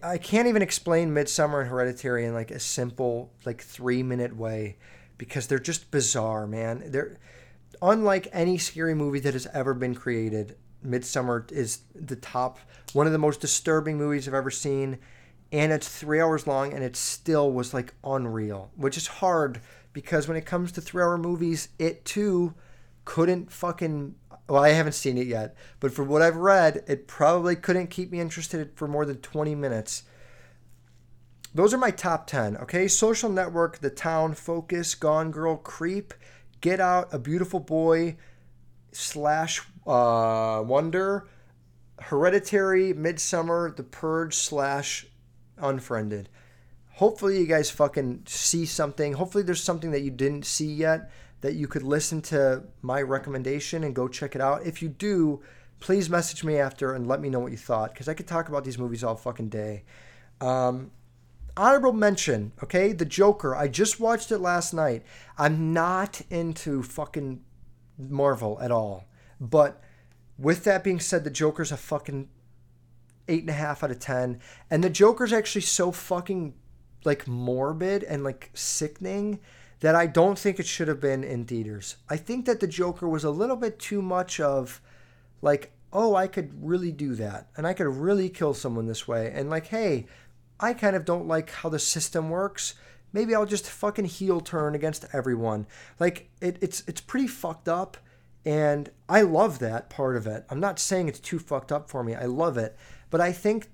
I 0.02 0.18
can't 0.18 0.48
even 0.48 0.62
explain 0.62 1.10
Midsommar 1.10 1.60
and 1.60 1.68
Hereditary 1.68 2.24
in 2.24 2.34
like 2.34 2.50
a 2.50 2.60
simple 2.60 3.32
like 3.44 3.62
three 3.62 4.02
minute 4.02 4.36
way 4.36 4.76
because 5.18 5.46
they're 5.46 5.58
just 5.58 5.90
bizarre, 5.90 6.46
man. 6.46 6.84
They're 6.86 7.18
unlike 7.82 8.28
any 8.32 8.58
scary 8.58 8.94
movie 8.94 9.20
that 9.20 9.34
has 9.34 9.46
ever 9.52 9.74
been 9.74 9.94
created. 9.94 10.56
Midsommar 10.86 11.50
is 11.50 11.80
the 11.94 12.16
top, 12.16 12.58
one 12.92 13.06
of 13.06 13.12
the 13.12 13.18
most 13.18 13.40
disturbing 13.40 13.98
movies 13.98 14.28
I've 14.28 14.34
ever 14.34 14.50
seen 14.50 14.98
and 15.52 15.72
it's 15.72 15.88
three 15.88 16.20
hours 16.20 16.46
long 16.46 16.72
and 16.72 16.82
it 16.82 16.96
still 16.96 17.52
was 17.52 17.72
like 17.72 17.94
unreal 18.04 18.70
which 18.76 18.96
is 18.96 19.06
hard 19.06 19.60
because 19.92 20.28
when 20.28 20.36
it 20.36 20.44
comes 20.46 20.72
to 20.72 20.80
three 20.80 21.02
hour 21.02 21.18
movies 21.18 21.68
it 21.78 22.04
too 22.04 22.54
couldn't 23.04 23.50
fucking 23.50 24.14
well 24.48 24.62
i 24.62 24.70
haven't 24.70 24.92
seen 24.92 25.18
it 25.18 25.26
yet 25.26 25.54
but 25.80 25.92
from 25.92 26.08
what 26.08 26.22
i've 26.22 26.36
read 26.36 26.82
it 26.86 27.06
probably 27.06 27.56
couldn't 27.56 27.88
keep 27.88 28.10
me 28.10 28.20
interested 28.20 28.70
for 28.74 28.86
more 28.86 29.04
than 29.04 29.16
20 29.16 29.54
minutes 29.54 30.04
those 31.54 31.72
are 31.72 31.78
my 31.78 31.90
top 31.90 32.26
10 32.26 32.56
okay 32.56 32.88
social 32.88 33.30
network 33.30 33.78
the 33.78 33.90
town 33.90 34.34
focus 34.34 34.94
gone 34.94 35.30
girl 35.30 35.56
creep 35.56 36.14
get 36.60 36.80
out 36.80 37.12
a 37.12 37.18
beautiful 37.18 37.60
boy 37.60 38.16
slash 38.92 39.60
uh, 39.86 40.62
wonder 40.64 41.26
hereditary 42.02 42.92
Midsommar, 42.92 43.74
the 43.74 43.82
purge 43.82 44.34
slash 44.34 45.06
unfriended. 45.58 46.28
Hopefully, 46.94 47.38
you 47.38 47.46
guys 47.46 47.70
fucking 47.70 48.22
see 48.26 48.64
something. 48.64 49.14
Hopefully, 49.14 49.44
there's 49.44 49.62
something 49.62 49.90
that 49.90 50.00
you 50.00 50.10
didn't 50.10 50.46
see 50.46 50.72
yet 50.72 51.10
that 51.46 51.54
you 51.54 51.68
could 51.68 51.84
listen 51.84 52.20
to 52.20 52.64
my 52.82 53.00
recommendation 53.00 53.84
and 53.84 53.94
go 53.94 54.08
check 54.08 54.34
it 54.34 54.40
out. 54.40 54.66
If 54.66 54.82
you 54.82 54.88
do, 54.88 55.40
please 55.78 56.10
message 56.10 56.42
me 56.42 56.58
after 56.58 56.92
and 56.92 57.06
let 57.06 57.20
me 57.20 57.30
know 57.30 57.38
what 57.38 57.52
you 57.52 57.56
thought 57.56 57.92
because 57.92 58.08
I 58.08 58.14
could 58.14 58.26
talk 58.26 58.48
about 58.48 58.64
these 58.64 58.78
movies 58.78 59.04
all 59.04 59.14
fucking 59.14 59.48
day. 59.48 59.84
Um, 60.40 60.90
honorable 61.56 61.92
mention, 61.92 62.50
okay? 62.64 62.92
The 62.92 63.04
Joker. 63.04 63.54
I 63.54 63.68
just 63.68 64.00
watched 64.00 64.32
it 64.32 64.38
last 64.38 64.74
night. 64.74 65.04
I'm 65.38 65.72
not 65.72 66.20
into 66.30 66.82
fucking 66.82 67.44
Marvel 67.96 68.58
at 68.60 68.72
all. 68.72 69.04
But 69.40 69.80
with 70.36 70.64
that 70.64 70.82
being 70.82 70.98
said, 70.98 71.22
the 71.22 71.30
Joker's 71.30 71.70
a 71.70 71.76
fucking 71.76 72.28
eight 73.28 73.42
and 73.42 73.50
a 73.50 73.52
half 73.52 73.84
out 73.84 73.92
of 73.92 74.00
ten. 74.00 74.40
And 74.68 74.82
the 74.82 74.90
Joker's 74.90 75.32
actually 75.32 75.62
so 75.62 75.92
fucking 75.92 76.54
like 77.04 77.28
morbid 77.28 78.02
and 78.02 78.24
like 78.24 78.50
sickening 78.52 79.38
that 79.80 79.94
I 79.94 80.06
don't 80.06 80.38
think 80.38 80.58
it 80.58 80.66
should 80.66 80.88
have 80.88 81.00
been 81.00 81.22
in 81.22 81.44
theaters. 81.44 81.96
I 82.08 82.16
think 82.16 82.46
that 82.46 82.60
the 82.60 82.66
Joker 82.66 83.08
was 83.08 83.24
a 83.24 83.30
little 83.30 83.56
bit 83.56 83.78
too 83.78 84.02
much 84.02 84.40
of 84.40 84.80
like, 85.42 85.72
oh, 85.92 86.14
I 86.14 86.26
could 86.26 86.52
really 86.66 86.92
do 86.92 87.14
that 87.16 87.48
and 87.56 87.66
I 87.66 87.74
could 87.74 87.86
really 87.86 88.28
kill 88.28 88.54
someone 88.54 88.86
this 88.86 89.06
way. 89.06 89.30
And 89.34 89.50
like, 89.50 89.66
hey, 89.66 90.06
I 90.58 90.72
kind 90.72 90.96
of 90.96 91.04
don't 91.04 91.28
like 91.28 91.50
how 91.50 91.68
the 91.68 91.78
system 91.78 92.30
works. 92.30 92.74
Maybe 93.12 93.34
I'll 93.34 93.46
just 93.46 93.68
fucking 93.68 94.06
heel 94.06 94.40
turn 94.40 94.74
against 94.74 95.06
everyone. 95.12 95.66
Like 95.98 96.30
it, 96.40 96.58
it's 96.60 96.82
it's 96.86 97.00
pretty 97.00 97.26
fucked 97.26 97.68
up, 97.68 97.96
and 98.44 98.90
I 99.08 99.22
love 99.22 99.58
that 99.60 99.90
part 99.90 100.16
of 100.16 100.26
it. 100.26 100.44
I'm 100.50 100.60
not 100.60 100.78
saying 100.78 101.08
it's 101.08 101.20
too 101.20 101.38
fucked 101.38 101.72
up 101.72 101.88
for 101.88 102.02
me. 102.02 102.14
I 102.14 102.24
love 102.24 102.58
it, 102.58 102.76
but 103.10 103.20
I 103.20 103.32
think 103.32 103.70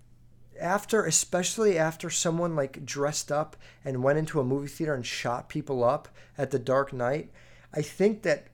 after, 0.62 1.04
especially 1.04 1.76
after 1.76 2.08
someone 2.08 2.56
like 2.56 2.86
dressed 2.86 3.30
up 3.32 3.56
and 3.84 4.02
went 4.02 4.18
into 4.18 4.40
a 4.40 4.44
movie 4.44 4.68
theater 4.68 4.94
and 4.94 5.04
shot 5.04 5.48
people 5.48 5.84
up 5.84 6.08
at 6.38 6.50
the 6.50 6.58
Dark 6.58 6.92
Knight, 6.92 7.30
I 7.74 7.82
think 7.82 8.22
that 8.22 8.46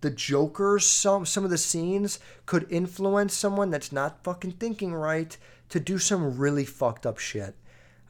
the 0.00 0.10
Joker's 0.10 0.86
some 0.86 1.26
some 1.26 1.44
of 1.44 1.50
the 1.50 1.58
scenes 1.58 2.18
could 2.46 2.66
influence 2.70 3.34
someone 3.34 3.70
that's 3.70 3.92
not 3.92 4.22
fucking 4.24 4.52
thinking 4.52 4.94
right 4.94 5.36
to 5.68 5.80
do 5.80 5.98
some 5.98 6.36
really 6.38 6.64
fucked 6.64 7.06
up 7.06 7.18
shit, 7.18 7.54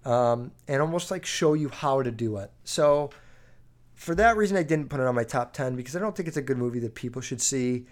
um, 0.05 0.53
and 0.67 0.81
almost 0.81 1.11
like 1.11 1.25
show 1.25 1.55
you 1.55 1.69
how 1.69 2.03
to 2.03 2.11
do 2.11 2.39
it. 2.39 2.51
So 2.65 3.11
for 3.95 4.15
that 4.17 4.37
reason, 4.37 4.57
I 4.57 4.63
didn't 4.63 4.89
put 4.89 5.01
it 5.01 5.07
on 5.07 5.15
my 5.15 5.25
top 5.25 5.53
ten 5.53 5.77
because 5.77 5.95
I 5.95 6.01
don't 6.01 6.17
think 6.17 6.29
it's 6.29 6.37
a 6.37 6.43
good 6.43 6.59
movie 6.59 6.81
that 6.81 6.95
people 6.95 7.23
should 7.23 7.41
see, 7.41 7.87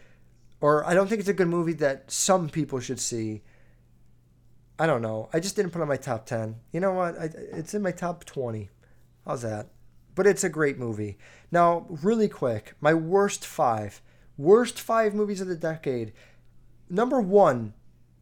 or 0.60 0.84
I 0.86 0.94
don't 0.94 1.08
think 1.08 1.20
it's 1.20 1.28
a 1.28 1.34
good 1.34 1.48
movie 1.48 1.74
that 1.74 2.10
some 2.10 2.48
people 2.48 2.80
should 2.80 3.00
see. 3.00 3.42
I 4.80 4.86
don't 4.86 5.02
know. 5.02 5.28
I 5.30 5.40
just 5.40 5.56
didn't 5.56 5.72
put 5.72 5.82
on 5.82 5.88
my 5.88 5.98
top 5.98 6.24
10. 6.24 6.56
You 6.72 6.80
know 6.80 6.94
what? 6.94 7.14
I, 7.18 7.24
it's 7.52 7.74
in 7.74 7.82
my 7.82 7.90
top 7.92 8.24
20. 8.24 8.70
How's 9.26 9.42
that? 9.42 9.68
But 10.14 10.26
it's 10.26 10.42
a 10.42 10.48
great 10.48 10.78
movie. 10.78 11.18
Now, 11.52 11.84
really 11.90 12.28
quick, 12.28 12.72
my 12.80 12.94
worst 12.94 13.44
five. 13.44 14.00
Worst 14.38 14.80
five 14.80 15.12
movies 15.12 15.42
of 15.42 15.48
the 15.48 15.54
decade. 15.54 16.14
Number 16.88 17.20
one, 17.20 17.74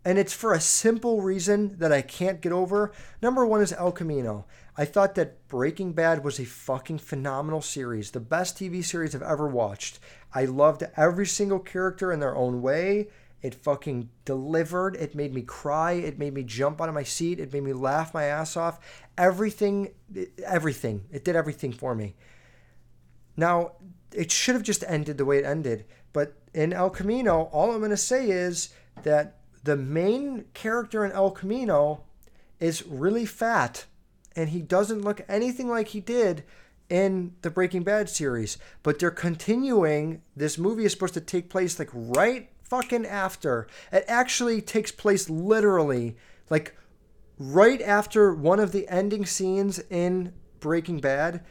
and 0.04 0.18
it's 0.18 0.32
for 0.32 0.52
a 0.52 0.60
simple 0.60 1.22
reason 1.22 1.78
that 1.78 1.92
I 1.92 2.02
can't 2.02 2.40
get 2.40 2.50
over. 2.50 2.90
Number 3.22 3.46
one 3.46 3.62
is 3.62 3.72
El 3.74 3.92
Camino. 3.92 4.44
I 4.76 4.84
thought 4.84 5.14
that 5.14 5.46
Breaking 5.46 5.92
Bad 5.92 6.24
was 6.24 6.40
a 6.40 6.44
fucking 6.44 6.98
phenomenal 6.98 7.62
series, 7.62 8.10
the 8.10 8.18
best 8.18 8.58
TV 8.58 8.84
series 8.84 9.14
I've 9.14 9.22
ever 9.22 9.46
watched. 9.46 10.00
I 10.34 10.44
loved 10.46 10.82
every 10.96 11.26
single 11.26 11.60
character 11.60 12.10
in 12.10 12.18
their 12.18 12.34
own 12.34 12.62
way. 12.62 13.10
It 13.40 13.54
fucking 13.54 14.10
delivered. 14.24 14.96
It 14.96 15.14
made 15.14 15.32
me 15.32 15.42
cry. 15.42 15.92
It 15.92 16.18
made 16.18 16.34
me 16.34 16.42
jump 16.42 16.80
out 16.80 16.88
of 16.88 16.94
my 16.94 17.04
seat. 17.04 17.38
It 17.38 17.52
made 17.52 17.62
me 17.62 17.72
laugh 17.72 18.12
my 18.12 18.24
ass 18.24 18.56
off. 18.56 18.80
Everything, 19.16 19.90
everything. 20.44 21.04
It 21.12 21.24
did 21.24 21.36
everything 21.36 21.72
for 21.72 21.94
me. 21.94 22.16
Now, 23.36 23.72
it 24.12 24.32
should 24.32 24.56
have 24.56 24.64
just 24.64 24.82
ended 24.88 25.18
the 25.18 25.24
way 25.24 25.38
it 25.38 25.44
ended. 25.44 25.84
But 26.12 26.34
in 26.52 26.72
El 26.72 26.90
Camino, 26.90 27.42
all 27.52 27.70
I'm 27.70 27.78
going 27.78 27.90
to 27.90 27.96
say 27.96 28.30
is 28.30 28.70
that 29.04 29.36
the 29.62 29.76
main 29.76 30.46
character 30.54 31.04
in 31.04 31.12
El 31.12 31.30
Camino 31.30 32.02
is 32.58 32.86
really 32.86 33.26
fat 33.26 33.84
and 34.34 34.48
he 34.50 34.62
doesn't 34.62 35.02
look 35.02 35.20
anything 35.28 35.68
like 35.68 35.88
he 35.88 36.00
did 36.00 36.44
in 36.88 37.34
the 37.42 37.50
Breaking 37.50 37.82
Bad 37.82 38.08
series. 38.08 38.58
But 38.82 38.98
they're 38.98 39.10
continuing. 39.10 40.22
This 40.36 40.58
movie 40.58 40.84
is 40.84 40.92
supposed 40.92 41.14
to 41.14 41.20
take 41.20 41.50
place 41.50 41.78
like 41.78 41.90
right 41.92 42.48
fucking 42.68 43.06
after. 43.06 43.66
It 43.92 44.04
actually 44.08 44.60
takes 44.60 44.92
place 44.92 45.28
literally 45.28 46.16
like 46.50 46.76
right 47.38 47.80
after 47.82 48.34
one 48.34 48.60
of 48.60 48.72
the 48.72 48.88
ending 48.88 49.26
scenes 49.26 49.78
in 49.90 50.32
Breaking 50.60 50.98
Bad, 50.98 51.44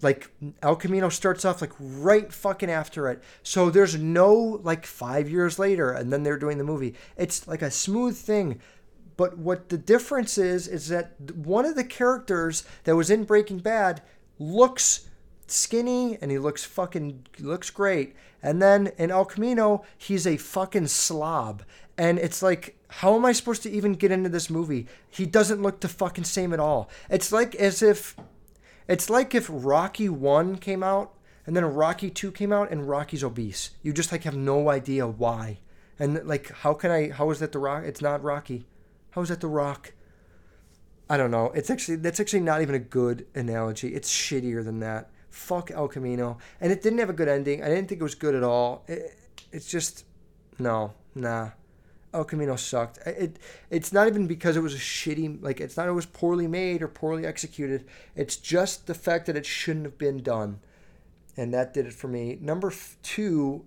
like 0.00 0.30
El 0.62 0.76
Camino 0.76 1.08
starts 1.08 1.44
off 1.44 1.60
like 1.60 1.72
right 1.78 2.32
fucking 2.32 2.70
after 2.70 3.08
it. 3.08 3.22
So 3.42 3.70
there's 3.70 3.96
no 3.96 4.60
like 4.62 4.86
five 4.86 5.28
years 5.28 5.58
later 5.58 5.90
and 5.90 6.12
then 6.12 6.22
they're 6.22 6.38
doing 6.38 6.58
the 6.58 6.64
movie. 6.64 6.94
It's 7.16 7.48
like 7.48 7.62
a 7.62 7.70
smooth 7.70 8.16
thing. 8.16 8.60
But 9.16 9.36
what 9.36 9.68
the 9.68 9.78
difference 9.78 10.38
is, 10.38 10.68
is 10.68 10.88
that 10.88 11.16
one 11.34 11.64
of 11.64 11.74
the 11.74 11.82
characters 11.82 12.64
that 12.84 12.94
was 12.94 13.10
in 13.10 13.24
Breaking 13.24 13.58
Bad 13.58 14.00
looks 14.38 15.08
skinny 15.48 16.16
and 16.20 16.30
he 16.30 16.38
looks 16.38 16.64
fucking 16.64 17.26
looks 17.40 17.70
great. 17.70 18.14
And 18.42 18.62
then 18.62 18.92
in 18.98 19.10
El 19.10 19.24
Camino, 19.24 19.84
he's 19.96 20.26
a 20.26 20.36
fucking 20.36 20.86
slob. 20.86 21.62
And 21.96 22.18
it's 22.18 22.42
like, 22.42 22.76
how 22.88 23.16
am 23.16 23.24
I 23.24 23.32
supposed 23.32 23.62
to 23.64 23.70
even 23.70 23.94
get 23.94 24.12
into 24.12 24.28
this 24.28 24.48
movie? 24.48 24.86
He 25.10 25.26
doesn't 25.26 25.62
look 25.62 25.80
the 25.80 25.88
fucking 25.88 26.24
same 26.24 26.52
at 26.52 26.60
all. 26.60 26.88
It's 27.10 27.32
like 27.32 27.54
as 27.56 27.82
if 27.82 28.16
it's 28.86 29.10
like 29.10 29.34
if 29.34 29.48
Rocky 29.50 30.08
1 30.08 30.56
came 30.58 30.82
out 30.82 31.14
and 31.46 31.56
then 31.56 31.64
Rocky 31.64 32.10
2 32.10 32.32
came 32.32 32.52
out 32.52 32.70
and 32.70 32.88
Rocky's 32.88 33.24
obese. 33.24 33.70
You 33.82 33.92
just 33.92 34.12
like 34.12 34.24
have 34.24 34.36
no 34.36 34.70
idea 34.70 35.06
why. 35.06 35.58
And 35.98 36.26
like 36.26 36.50
how 36.50 36.72
can 36.74 36.90
I 36.90 37.10
how 37.10 37.30
is 37.30 37.40
that 37.40 37.52
the 37.52 37.58
rock? 37.58 37.82
It's 37.84 38.00
not 38.00 38.22
Rocky. 38.22 38.64
How 39.10 39.22
is 39.22 39.28
that 39.28 39.40
the 39.40 39.48
rock? 39.48 39.92
I 41.10 41.16
don't 41.16 41.30
know. 41.30 41.46
It's 41.54 41.70
actually 41.70 41.96
that's 41.96 42.20
actually 42.20 42.40
not 42.40 42.62
even 42.62 42.74
a 42.74 42.80
good 42.80 43.26
analogy. 43.34 43.94
It's 43.94 44.10
shittier 44.10 44.64
than 44.64 44.80
that. 44.80 45.10
Fuck 45.30 45.70
El 45.70 45.88
Camino. 45.88 46.38
And 46.60 46.72
it 46.72 46.82
didn't 46.82 46.98
have 46.98 47.10
a 47.10 47.14
good 47.14 47.28
ending. 47.28 47.62
I 47.62 47.68
didn't 47.68 47.88
think 47.88 48.00
it 48.00 48.04
was 48.04 48.14
good 48.14 48.34
at 48.34 48.42
all. 48.42 48.84
It, 48.88 49.18
it's 49.52 49.68
just 49.68 50.04
no, 50.58 50.94
nah. 51.14 51.50
El 52.14 52.24
Camino 52.24 52.56
sucked. 52.56 52.98
It 53.06 53.38
it's 53.70 53.92
not 53.92 54.08
even 54.08 54.26
because 54.26 54.56
it 54.56 54.62
was 54.62 54.74
a 54.74 54.78
shitty 54.78 55.42
like 55.42 55.60
it's 55.60 55.76
not 55.76 55.88
it 55.88 55.92
was 55.92 56.06
poorly 56.06 56.46
made 56.46 56.82
or 56.82 56.88
poorly 56.88 57.26
executed. 57.26 57.84
It's 58.16 58.36
just 58.36 58.86
the 58.86 58.94
fact 58.94 59.26
that 59.26 59.36
it 59.36 59.44
shouldn't 59.44 59.84
have 59.84 59.98
been 59.98 60.22
done, 60.22 60.60
and 61.36 61.52
that 61.52 61.74
did 61.74 61.86
it 61.86 61.92
for 61.92 62.08
me. 62.08 62.38
Number 62.40 62.72
two, 63.02 63.64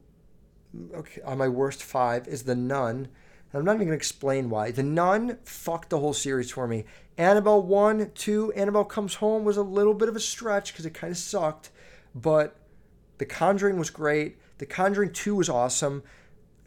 okay, 0.93 1.21
on 1.21 1.37
my 1.37 1.47
worst 1.47 1.83
five 1.83 2.27
is 2.27 2.43
the 2.43 2.55
Nun. 2.55 3.09
I'm 3.53 3.65
not 3.65 3.75
even 3.75 3.87
gonna 3.87 3.97
explain 3.97 4.49
why. 4.49 4.71
The 4.71 4.83
Nun 4.83 5.37
fucked 5.43 5.89
the 5.89 5.99
whole 5.99 6.13
series 6.13 6.51
for 6.51 6.67
me. 6.67 6.85
Annabelle 7.17 7.61
one, 7.61 8.11
two, 8.15 8.51
Annabelle 8.53 8.85
comes 8.85 9.15
home 9.15 9.43
was 9.43 9.57
a 9.57 9.63
little 9.63 9.93
bit 9.93 10.09
of 10.09 10.15
a 10.15 10.19
stretch 10.19 10.71
because 10.71 10.85
it 10.85 10.93
kind 10.93 11.11
of 11.11 11.17
sucked, 11.17 11.69
but 12.15 12.55
The 13.17 13.25
Conjuring 13.25 13.77
was 13.77 13.89
great. 13.89 14.37
The 14.57 14.65
Conjuring 14.65 15.11
two 15.11 15.35
was 15.35 15.49
awesome 15.49 16.03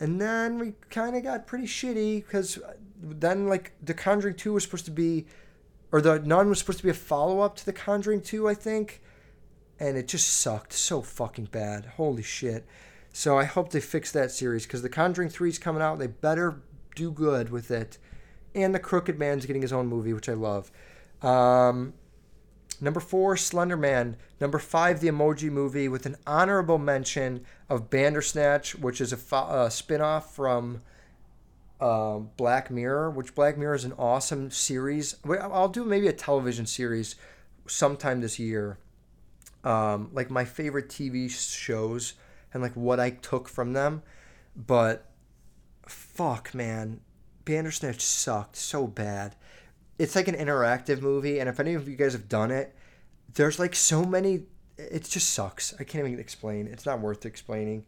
and 0.00 0.20
then 0.20 0.58
we 0.58 0.74
kind 0.90 1.16
of 1.16 1.22
got 1.22 1.46
pretty 1.46 1.66
shitty 1.66 2.24
because 2.24 2.58
uh, 2.58 2.74
then 3.00 3.48
like 3.48 3.72
the 3.82 3.94
conjuring 3.94 4.34
2 4.34 4.52
was 4.52 4.64
supposed 4.64 4.84
to 4.84 4.90
be 4.90 5.26
or 5.92 6.00
the 6.00 6.18
nun 6.20 6.48
was 6.48 6.58
supposed 6.58 6.78
to 6.78 6.84
be 6.84 6.90
a 6.90 6.94
follow-up 6.94 7.56
to 7.56 7.64
the 7.64 7.72
conjuring 7.72 8.20
2 8.20 8.48
i 8.48 8.54
think 8.54 9.00
and 9.78 9.96
it 9.96 10.08
just 10.08 10.28
sucked 10.28 10.72
so 10.72 11.02
fucking 11.02 11.46
bad 11.46 11.86
holy 11.96 12.22
shit 12.22 12.66
so 13.12 13.38
i 13.38 13.44
hope 13.44 13.70
they 13.70 13.80
fix 13.80 14.10
that 14.12 14.30
series 14.30 14.66
because 14.66 14.82
the 14.82 14.88
conjuring 14.88 15.28
3 15.28 15.48
is 15.48 15.58
coming 15.58 15.82
out 15.82 15.98
they 15.98 16.06
better 16.06 16.60
do 16.94 17.10
good 17.10 17.50
with 17.50 17.70
it 17.70 17.98
and 18.54 18.74
the 18.74 18.78
crooked 18.78 19.18
man's 19.18 19.46
getting 19.46 19.62
his 19.62 19.72
own 19.72 19.86
movie 19.86 20.12
which 20.12 20.28
i 20.28 20.34
love 20.34 20.70
um, 21.22 21.94
Number 22.80 23.00
four, 23.00 23.36
Slender 23.36 23.76
Man. 23.76 24.16
Number 24.40 24.58
five, 24.58 25.00
the 25.00 25.08
Emoji 25.08 25.50
Movie, 25.50 25.88
with 25.88 26.06
an 26.06 26.16
honorable 26.26 26.78
mention 26.78 27.44
of 27.68 27.88
Bandersnatch, 27.88 28.74
which 28.74 29.00
is 29.00 29.12
a, 29.12 29.16
fo- 29.16 29.64
a 29.64 29.70
spin-off 29.70 30.34
from 30.34 30.82
uh, 31.80 32.18
Black 32.18 32.70
Mirror, 32.70 33.10
which 33.10 33.34
Black 33.34 33.56
Mirror 33.56 33.74
is 33.74 33.84
an 33.84 33.92
awesome 33.92 34.50
series. 34.50 35.16
I'll 35.26 35.68
do 35.68 35.84
maybe 35.84 36.08
a 36.08 36.12
television 36.12 36.66
series 36.66 37.16
sometime 37.66 38.20
this 38.20 38.38
year. 38.38 38.78
Um, 39.62 40.10
like 40.12 40.30
my 40.30 40.44
favorite 40.44 40.88
TV 40.88 41.30
shows 41.30 42.14
and 42.52 42.62
like 42.62 42.74
what 42.74 43.00
I 43.00 43.10
took 43.10 43.48
from 43.48 43.72
them. 43.72 44.02
But 44.54 45.10
fuck, 46.14 46.54
man. 46.54 47.00
Bandersnatch 47.44 48.00
sucked 48.00 48.56
so 48.56 48.86
bad 48.86 49.36
it's 49.98 50.16
like 50.16 50.28
an 50.28 50.34
interactive 50.34 51.00
movie, 51.00 51.38
and 51.38 51.48
if 51.48 51.60
any 51.60 51.74
of 51.74 51.88
you 51.88 51.96
guys 51.96 52.12
have 52.12 52.28
done 52.28 52.50
it, 52.50 52.74
there's 53.34 53.58
like 53.58 53.74
so 53.74 54.04
many. 54.04 54.44
It 54.76 55.04
just 55.04 55.32
sucks. 55.32 55.74
I 55.78 55.84
can't 55.84 56.06
even 56.06 56.18
explain. 56.18 56.66
It's 56.66 56.86
not 56.86 57.00
worth 57.00 57.24
explaining. 57.24 57.86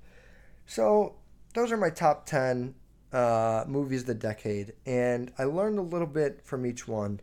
So 0.66 1.16
those 1.54 1.72
are 1.72 1.76
my 1.76 1.90
top 1.90 2.26
ten 2.26 2.74
uh, 3.12 3.64
movies 3.66 4.02
of 4.02 4.06
the 4.06 4.14
decade, 4.14 4.74
and 4.84 5.32
I 5.38 5.44
learned 5.44 5.78
a 5.78 5.82
little 5.82 6.06
bit 6.06 6.42
from 6.44 6.64
each 6.64 6.86
one. 6.86 7.20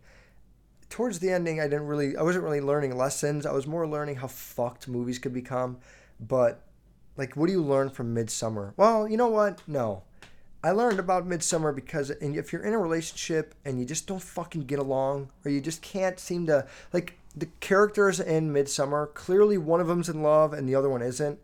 Towards 0.89 1.20
the 1.20 1.32
ending, 1.32 1.60
I 1.60 1.64
didn't 1.64 1.88
really. 1.88 2.18
I 2.18 2.24
wasn't 2.24 2.43
really 2.43 2.62
learning 2.62 2.97
lessons. 2.97 3.45
I 3.45 3.54
was 3.54 3.66
more 3.66 3.88
learning 3.88 4.18
how 4.18 4.28
fucked 4.28 4.88
movies 4.88 5.18
could 5.18 5.34
become. 5.34 5.78
But 6.20 6.62
like, 7.16 7.36
what 7.36 7.47
do 7.47 7.54
you 7.54 7.64
learn 7.64 7.89
from 7.89 8.14
Midsommar? 8.14 8.74
Well, 8.76 9.08
you 9.08 9.18
know 9.18 9.30
what? 9.30 9.62
No. 9.68 10.04
I 10.64 10.72
learned 10.72 10.99
about 10.99 11.28
Midsommar 11.28 11.76
because 11.76 12.09
and 12.09 12.38
if 12.38 12.53
you're 12.53 12.64
in 12.64 12.74
a 12.74 12.80
relationship 12.80 13.53
and 13.66 13.78
you 13.78 13.86
just 13.86 14.07
don't 14.07 14.22
fucking 14.22 14.66
get 14.66 14.80
along, 14.80 15.30
or 15.43 15.51
you 15.51 15.59
just 15.59 15.82
can't 15.82 16.20
seem 16.20 16.47
to 16.47 16.66
like 16.93 17.18
the 17.36 17.47
characters 17.59 18.20
in 18.20 18.53
Midsommar 18.53 19.14
clearly 19.14 19.57
one 19.57 19.82
of 19.82 19.88
them's 19.88 20.07
in 20.07 20.22
love 20.22 20.53
and 20.53 20.68
the 20.70 20.76
other 20.76 20.89
one 20.89 21.01
isn't. 21.01 21.39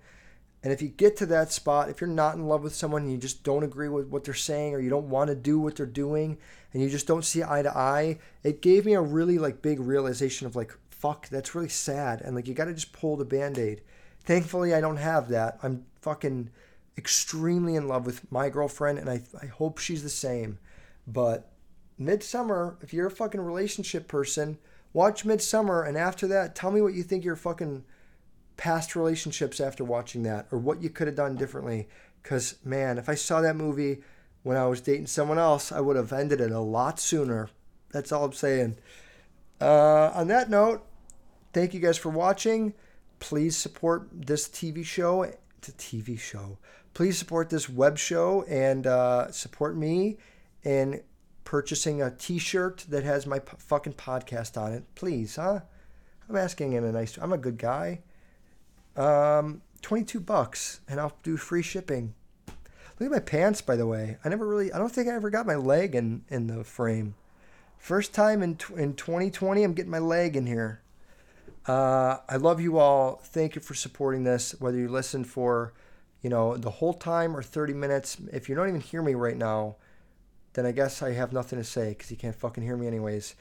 And 0.62 0.74
if 0.74 0.82
you 0.82 0.90
get 0.90 1.16
to 1.18 1.26
that 1.28 1.52
spot, 1.52 1.90
if 1.90 2.02
you're 2.02 2.10
not 2.10 2.36
in 2.36 2.48
love 2.48 2.64
with 2.64 2.76
someone 2.76 3.04
and 3.04 3.12
you 3.12 3.18
just 3.18 3.44
don't 3.44 3.64
agree 3.64 3.88
with 3.88 4.08
what 4.08 4.26
they're 4.26 4.34
saying 4.34 4.74
or 4.74 4.80
you 4.80 4.90
don't 4.90 5.10
want 5.10 5.30
to 5.30 5.36
do 5.36 5.58
what 5.60 5.76
they're 5.76 5.86
doing 5.86 6.38
and 6.74 6.84
you 6.84 6.90
just 6.90 7.08
don't 7.08 7.26
see 7.26 7.44
eye 7.44 7.62
to 7.62 7.78
eye, 7.78 8.20
it 8.44 8.62
gave 8.62 8.86
me 8.86 8.94
a 8.94 9.02
really 9.02 9.38
like 9.38 9.62
big 9.62 9.80
realization 9.80 10.48
of 10.48 10.56
like, 10.56 10.78
fuck, 10.90 11.30
that's 11.30 11.56
really 11.56 11.70
sad. 11.70 12.22
And 12.22 12.36
like 12.36 12.48
you 12.48 12.54
gotta 12.54 12.74
just 12.74 12.94
pull 12.94 13.16
the 13.16 13.26
band-aid. 13.26 13.82
Thankfully 14.24 14.74
I 14.74 14.82
don't 14.82 14.98
have 14.98 15.30
that. 15.30 15.60
I'm 15.64 15.86
fucking 16.02 16.50
extremely 17.00 17.76
in 17.76 17.88
love 17.88 18.06
with 18.06 18.30
my 18.30 18.50
girlfriend, 18.50 19.00
and 19.00 19.10
I, 19.10 19.22
I 19.42 19.46
hope 19.48 19.80
she's 19.80 20.04
the 20.04 20.10
same. 20.10 20.60
But 21.08 21.50
Midsommar, 22.00 22.76
if 22.84 22.94
you're 22.94 23.08
a 23.08 23.12
fucking 23.12 23.40
relationship 23.40 24.08
person, 24.08 24.60
watch 24.92 25.24
Midsommar, 25.24 25.88
and 25.88 25.98
after 25.98 26.28
that, 26.28 26.56
tell 26.56 26.72
me 26.72 26.82
what 26.82 26.94
you 26.94 27.02
think 27.02 27.24
your 27.24 27.38
fucking 27.38 27.86
past 28.58 28.98
relationships 28.98 29.62
after 29.62 29.86
watching 29.86 30.24
that, 30.24 30.48
or 30.52 30.60
what 30.60 30.82
you 30.82 30.90
could 30.90 31.08
have 31.08 31.16
done 31.16 31.38
differently. 31.38 31.88
Because, 32.22 32.58
man, 32.66 32.98
if 32.98 33.08
I 33.08 33.16
saw 33.16 33.40
that 33.42 33.56
movie 33.56 34.04
when 34.44 34.58
I 34.58 34.68
was 34.68 34.82
dating 34.82 35.08
someone 35.08 35.40
else, 35.40 35.72
I 35.72 35.80
would 35.80 35.96
have 35.96 36.12
ended 36.12 36.42
it 36.42 36.52
a 36.52 36.60
lot 36.60 37.00
sooner. 37.00 37.50
That's 37.92 38.12
all 38.12 38.26
I'm 38.26 38.34
saying. 38.34 38.76
Uh, 39.62 40.12
on 40.14 40.28
that 40.28 40.50
note, 40.50 40.86
thank 41.54 41.74
you 41.74 41.80
guys 41.80 41.98
for 41.98 42.10
watching. 42.10 42.74
Please 43.20 43.56
support 43.56 44.10
this 44.12 44.50
TV 44.50 44.84
show. 44.86 45.24
It's 45.24 45.70
a 45.70 45.72
TV 45.74 46.20
show 46.20 46.58
please 47.00 47.18
support 47.18 47.50
this 47.50 47.70
web 47.70 47.98
show 47.98 48.44
and 48.50 48.86
uh, 48.86 49.32
support 49.32 49.74
me 49.74 50.18
in 50.66 51.02
purchasing 51.46 52.02
a 52.02 52.12
T-shirt 52.12 52.86
that 52.90 53.06
has 53.06 53.26
my 53.26 53.40
p- 53.40 53.56
fucking 53.58 53.94
podcast 53.94 54.62
on 54.62 54.74
it. 54.74 54.84
Please, 54.96 55.38
huh? 55.38 55.62
I'm 56.28 56.36
asking 56.36 56.74
in 56.74 56.84
a 56.84 56.92
nice. 56.92 57.18
I'm 57.18 57.32
a 57.32 57.38
good 57.38 57.58
guy. 57.58 58.02
Um, 58.98 59.62
twenty-two 59.82 60.20
bucks, 60.20 60.82
and 60.90 61.00
I'll 61.00 61.16
do 61.24 61.38
free 61.38 61.62
shipping. 61.62 62.16
Look 63.00 63.08
at 63.08 63.12
my 63.12 63.20
pants, 63.20 63.62
by 63.62 63.78
the 63.78 63.88
way. 63.88 64.18
I 64.26 64.28
never 64.28 64.46
really. 64.46 64.74
I 64.74 64.78
don't 64.78 64.92
think 64.92 65.08
I 65.08 65.14
ever 65.14 65.30
got 65.30 65.46
my 65.46 65.56
leg 65.56 65.96
in 65.96 66.26
in 66.28 66.48
the 66.48 66.66
frame. 66.66 67.16
First 67.78 68.14
time 68.14 68.44
in 68.44 68.58
in 68.76 68.94
2020, 68.96 69.64
I'm 69.64 69.74
getting 69.74 69.90
my 69.90 70.00
leg 70.00 70.36
in 70.36 70.48
here. 70.48 70.82
Uh, 71.66 72.18
I 72.28 72.36
love 72.36 72.60
you 72.60 72.78
all. 72.78 73.22
Thank 73.24 73.56
you 73.56 73.62
for 73.62 73.74
supporting 73.74 74.26
this. 74.26 74.54
Whether 74.60 74.80
you 74.80 74.90
listen 74.90 75.24
for 75.24 75.72
you 76.22 76.30
know, 76.30 76.58
the 76.58 76.70
whole 76.70 76.94
time 76.94 77.36
or 77.36 77.42
30 77.42 77.74
minutes. 77.74 78.18
If 78.32 78.50
you 78.50 78.56
don't 78.56 78.68
even 78.68 78.82
hear 78.82 79.02
me 79.02 79.14
right 79.14 79.38
now, 79.38 79.76
then 80.54 80.66
I 80.66 80.72
guess 80.72 81.02
I 81.02 81.14
have 81.14 81.32
nothing 81.32 81.60
to 81.60 81.66
say 81.66 81.90
because 81.90 82.12
you 82.12 82.18
can't 82.18 82.36
fucking 82.36 82.64
hear 82.64 82.76
me 82.76 82.88
anyways. 82.88 83.36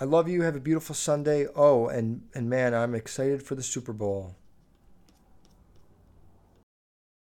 I 0.00 0.04
love 0.04 0.28
you. 0.28 0.42
Have 0.42 0.56
a 0.56 0.60
beautiful 0.60 0.94
Sunday. 0.94 1.46
Oh, 1.54 1.88
and 1.88 2.22
and 2.34 2.48
man, 2.48 2.74
I'm 2.74 2.94
excited 2.94 3.42
for 3.42 3.54
the 3.54 3.62
Super 3.62 3.92
Bowl. 3.92 4.36